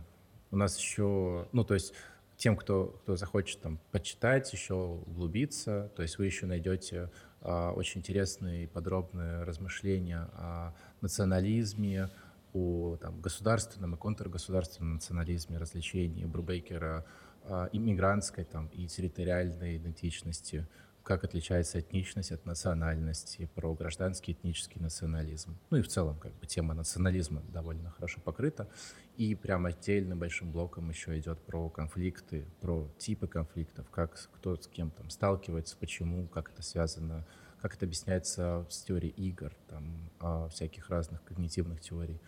у 0.52 0.57
нас 0.57 0.78
еще, 0.78 1.48
ну, 1.52 1.64
то 1.64 1.74
есть 1.74 1.94
тем, 2.38 2.56
кто, 2.56 2.98
кто 3.03 3.16
захочет 3.16 3.61
там 3.61 3.80
почитать, 3.91 4.52
еще 4.53 4.74
углубиться, 4.74 5.91
то 5.95 6.02
есть 6.02 6.18
вы 6.18 6.26
еще 6.26 6.45
найдете 6.45 7.11
а, 7.41 7.72
очень 7.74 7.99
интересные 7.99 8.64
и 8.64 8.68
подробные 8.68 9.44
размышления 9.44 10.30
о 10.34 10.74
национализме, 11.02 12.10
о 12.53 12.98
там, 12.98 13.20
государственном 13.22 13.95
и 13.95 13.98
контргосударственном 13.98 14.95
национализме, 14.95 15.57
развлечении 15.57 16.26
Брубейкера, 16.26 17.06
а, 17.44 17.70
иммигрантской 17.72 18.45
там, 18.45 18.68
и 18.68 18.88
территориальной 18.88 19.78
идентичности, 19.78 20.68
как 21.03 21.23
отличается 21.23 21.80
этничность 21.80 22.31
от 22.31 22.45
национальности, 22.45 23.49
про 23.55 23.73
гражданский 23.73 24.34
этнический 24.34 24.80
национализм. 24.80 25.57
Ну 25.69 25.77
и 25.77 25.81
в 25.81 25.88
целом 25.88 26.19
как 26.19 26.34
бы 26.34 26.45
тема 26.45 26.73
национализма 26.73 27.41
довольно 27.53 27.91
хорошо 27.91 28.21
покрыта. 28.21 28.69
И 29.17 29.35
прям 29.35 29.65
отдельным 29.65 30.19
большим 30.19 30.51
блоком 30.51 30.89
еще 30.89 31.17
идет 31.19 31.39
про 31.39 31.69
конфликты, 31.69 32.45
про 32.61 32.89
типы 32.97 33.27
конфликтов, 33.27 33.89
как 33.89 34.30
кто 34.35 34.55
с 34.55 34.67
кем 34.67 34.91
там 34.91 35.09
сталкивается, 35.09 35.76
почему, 35.77 36.27
как 36.27 36.51
это 36.51 36.61
связано, 36.61 37.26
как 37.61 37.76
это 37.76 37.85
объясняется 37.85 38.65
с 38.69 38.84
теорией 38.84 39.11
игр, 39.11 39.51
там, 39.67 40.49
всяких 40.51 40.89
разных 40.89 41.21
когнитивных 41.23 41.81
теорий. 41.81 42.21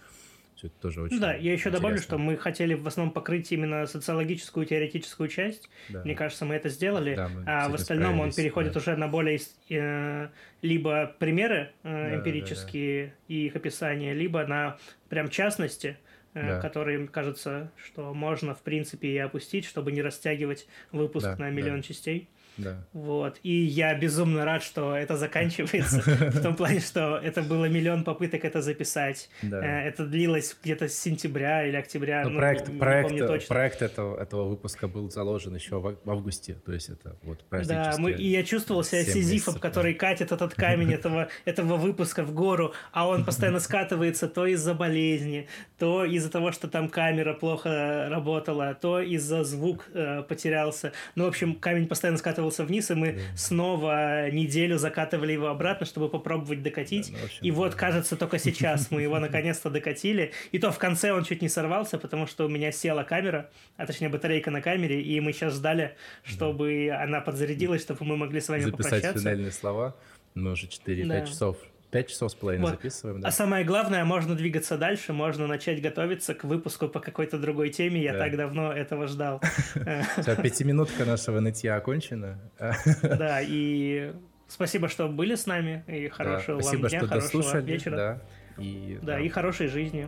Всё 0.62 0.68
это 0.68 0.78
тоже 0.80 1.02
очень 1.02 1.20
Да, 1.20 1.34
я 1.34 1.54
еще 1.54 1.72
добавлю, 1.72 1.96
интересно. 1.96 2.18
что 2.18 2.18
мы 2.20 2.38
хотели 2.38 2.76
в 2.76 2.86
основном 2.86 3.12
покрыть 3.16 3.52
именно 3.52 3.88
социологическую, 3.88 4.68
теоретическую 4.68 5.28
часть. 5.28 5.72
Да. 5.90 6.04
Мне 6.04 6.14
кажется, 6.14 6.46
мы 6.46 6.54
это 6.54 6.70
сделали. 6.70 7.16
Да, 7.16 7.30
мы 7.30 7.44
а 7.48 7.68
в 7.68 7.74
остальном 7.74 8.20
он 8.20 8.32
переходит 8.32 8.74
да. 8.74 8.80
уже 8.80 8.96
на 8.96 9.08
более 9.08 9.40
э, 9.70 10.28
либо 10.62 11.16
примеры 11.18 11.72
э, 11.82 12.10
да, 12.12 12.16
эмпирические 12.18 13.16
и 13.28 13.48
их 13.48 13.56
описания, 13.56 14.14
либо 14.14 14.46
на 14.46 14.78
прям 15.10 15.30
частности, 15.32 15.98
э, 16.36 16.46
Да. 16.48 16.62
которые, 16.62 17.08
кажется, 17.08 17.72
что 17.84 18.14
можно, 18.14 18.54
в 18.54 18.62
принципе, 18.62 19.08
и 19.08 19.18
опустить, 19.18 19.66
чтобы 19.66 19.92
не 19.92 20.04
растягивать 20.04 20.68
выпуск 20.92 21.26
Да, 21.26 21.32
на 21.32 21.46
да. 21.46 21.50
миллион 21.50 21.82
частей. 21.82 22.30
Да. 22.64 22.88
Вот. 22.94 23.40
И 23.44 23.54
я 23.54 23.94
безумно 23.96 24.46
рад, 24.46 24.64
что 24.64 24.96
это 24.96 25.18
заканчивается. 25.18 26.02
В 26.06 26.42
том 26.42 26.56
плане, 26.56 26.80
что 26.80 27.18
это 27.18 27.42
было 27.42 27.66
миллион 27.66 28.04
попыток 28.04 28.46
это 28.46 28.62
записать. 28.62 29.30
Да. 29.42 29.64
Э, 29.64 29.88
Это 29.88 30.06
длилось 30.06 30.56
где-то 30.64 30.88
с 30.88 30.98
сентября 30.98 31.68
или 31.68 31.76
октября. 31.76 32.24
Ну, 32.24 32.32
ну, 32.32 32.38
проект, 32.38 32.68
не 32.68 32.80
проект, 32.80 33.10
помню 33.10 33.28
точно. 33.28 33.48
проект 33.48 33.82
этого, 33.82 34.20
этого 34.20 34.48
выпуска 34.48 34.88
был 34.88 35.10
заложен 35.10 35.56
еще 35.56 35.80
в, 35.80 35.98
в 36.04 36.10
августе, 36.10 36.56
то 36.66 36.74
есть 36.74 36.90
это 36.90 37.18
вот 37.24 37.44
Да, 37.50 37.96
мы, 37.98 38.12
и 38.12 38.28
я 38.28 38.44
чувствовал 38.44 38.84
себя 38.84 39.04
сизифом, 39.04 39.52
месяцев, 39.52 39.62
который 39.62 39.94
катит 39.94 40.32
этот 40.32 40.54
камень 40.54 40.94
этого, 40.94 41.28
этого 41.46 41.78
выпуска 41.78 42.24
в 42.24 42.34
гору, 42.34 42.74
а 42.92 43.08
он 43.08 43.26
постоянно 43.26 43.60
скатывается 43.60 44.28
то 44.28 44.46
из-за 44.46 44.74
болезни, 44.74 45.48
то 45.78 46.06
из-за 46.06 46.30
того, 46.30 46.52
что 46.52 46.68
там 46.68 46.90
камера 46.90 47.34
плохо 47.34 48.08
работала, 48.10 48.74
то 48.74 49.00
из-за 49.00 49.44
звук 49.44 49.88
э, 49.94 50.24
потерялся. 50.24 50.92
Ну, 51.16 51.26
в 51.26 51.28
общем, 51.28 51.56
камень 51.56 51.88
постоянно 51.88 52.18
скатывался 52.18 52.51
вниз, 52.60 52.92
и 52.92 52.96
мы 52.96 53.20
снова 53.36 54.30
неделю 54.32 54.78
закатывали 54.78 55.34
его 55.34 55.48
обратно, 55.48 55.86
чтобы 55.86 56.10
попробовать 56.10 56.64
докатить. 56.64 57.12
Да, 57.12 57.18
ну, 57.20 57.26
общем, 57.26 57.46
и 57.46 57.52
вот, 57.52 57.72
да. 57.72 57.78
кажется, 57.78 58.16
только 58.16 58.40
сейчас 58.40 58.92
мы 58.92 59.02
его 59.02 59.20
наконец-то 59.20 59.70
докатили. 59.70 60.32
И 60.52 60.60
то 60.60 60.72
в 60.72 60.78
конце 60.78 61.12
он 61.12 61.24
чуть 61.24 61.42
не 61.42 61.50
сорвался, 61.50 61.98
потому 61.98 62.28
что 62.28 62.46
у 62.46 62.50
меня 62.50 62.72
села 62.72 63.04
камера, 63.04 63.50
а 63.78 63.86
точнее 63.86 64.10
батарейка 64.10 64.52
на 64.52 64.62
камере, 64.62 65.02
и 65.02 65.20
мы 65.20 65.34
сейчас 65.34 65.56
ждали, 65.56 65.96
чтобы 66.24 66.90
она 66.90 67.22
подзарядилась, 67.22 67.82
чтобы 67.82 68.06
мы 68.06 68.18
могли 68.18 68.42
с 68.42 68.50
вами 68.50 68.62
записать 68.62 68.92
попрощаться. 68.92 69.20
финальные 69.20 69.52
слова. 69.52 69.96
Мы 70.34 70.52
уже 70.52 70.68
4-5 70.68 71.08
Да. 71.08 71.26
часов, 71.26 71.58
5 71.92 72.08
часов 72.08 72.32
с 72.32 72.36
половиной 72.36 72.62
Вот. 72.64 72.72
записываем, 72.72 73.22
да. 73.22 73.28
А 73.28 73.32
самое 73.32 73.66
главное, 73.66 74.04
можно 74.06 74.34
двигаться 74.36 74.78
дальше, 74.78 75.12
можно 75.14 75.46
начать 75.48 75.82
готовиться 75.82 76.34
к 76.34 76.44
выпуску 76.46 76.88
по 76.88 77.00
какой-то 77.00 77.38
другой 77.38 77.70
теме. 77.70 78.02
Я 78.02 78.14
Да. 78.14 78.20
так 78.20 78.38
давно 78.38 78.72
этого 78.72 79.08
ждал. 79.08 79.42
Все, 80.22 80.36
пятиминутка 80.36 81.06
нашего 81.06 81.40
нытья 81.40 81.76
окончена. 81.76 82.40
Да, 83.04 83.40
и 83.42 84.14
спасибо, 84.48 84.88
что 84.88 85.08
были 85.10 85.36
с 85.36 85.46
нами, 85.46 85.84
и 85.88 86.08
Да, 86.08 86.14
хорошего 86.16 86.54
вам 86.56 86.64
Спасибо, 86.64 86.90
дня, 86.90 87.00
что 87.00 87.08
хорошего 87.10 87.44
дослушали. 87.44 87.72
вечера. 87.72 87.96
Да. 87.96 88.22
И, 88.64 89.00
Да, 89.02 89.20
и 89.20 89.28
хорошей 89.30 89.68
жизни. 89.68 90.08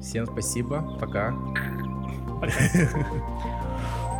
Всем 0.00 0.26
спасибо. 0.26 0.96
Пока. 1.00 1.34
Пока. 2.40 2.52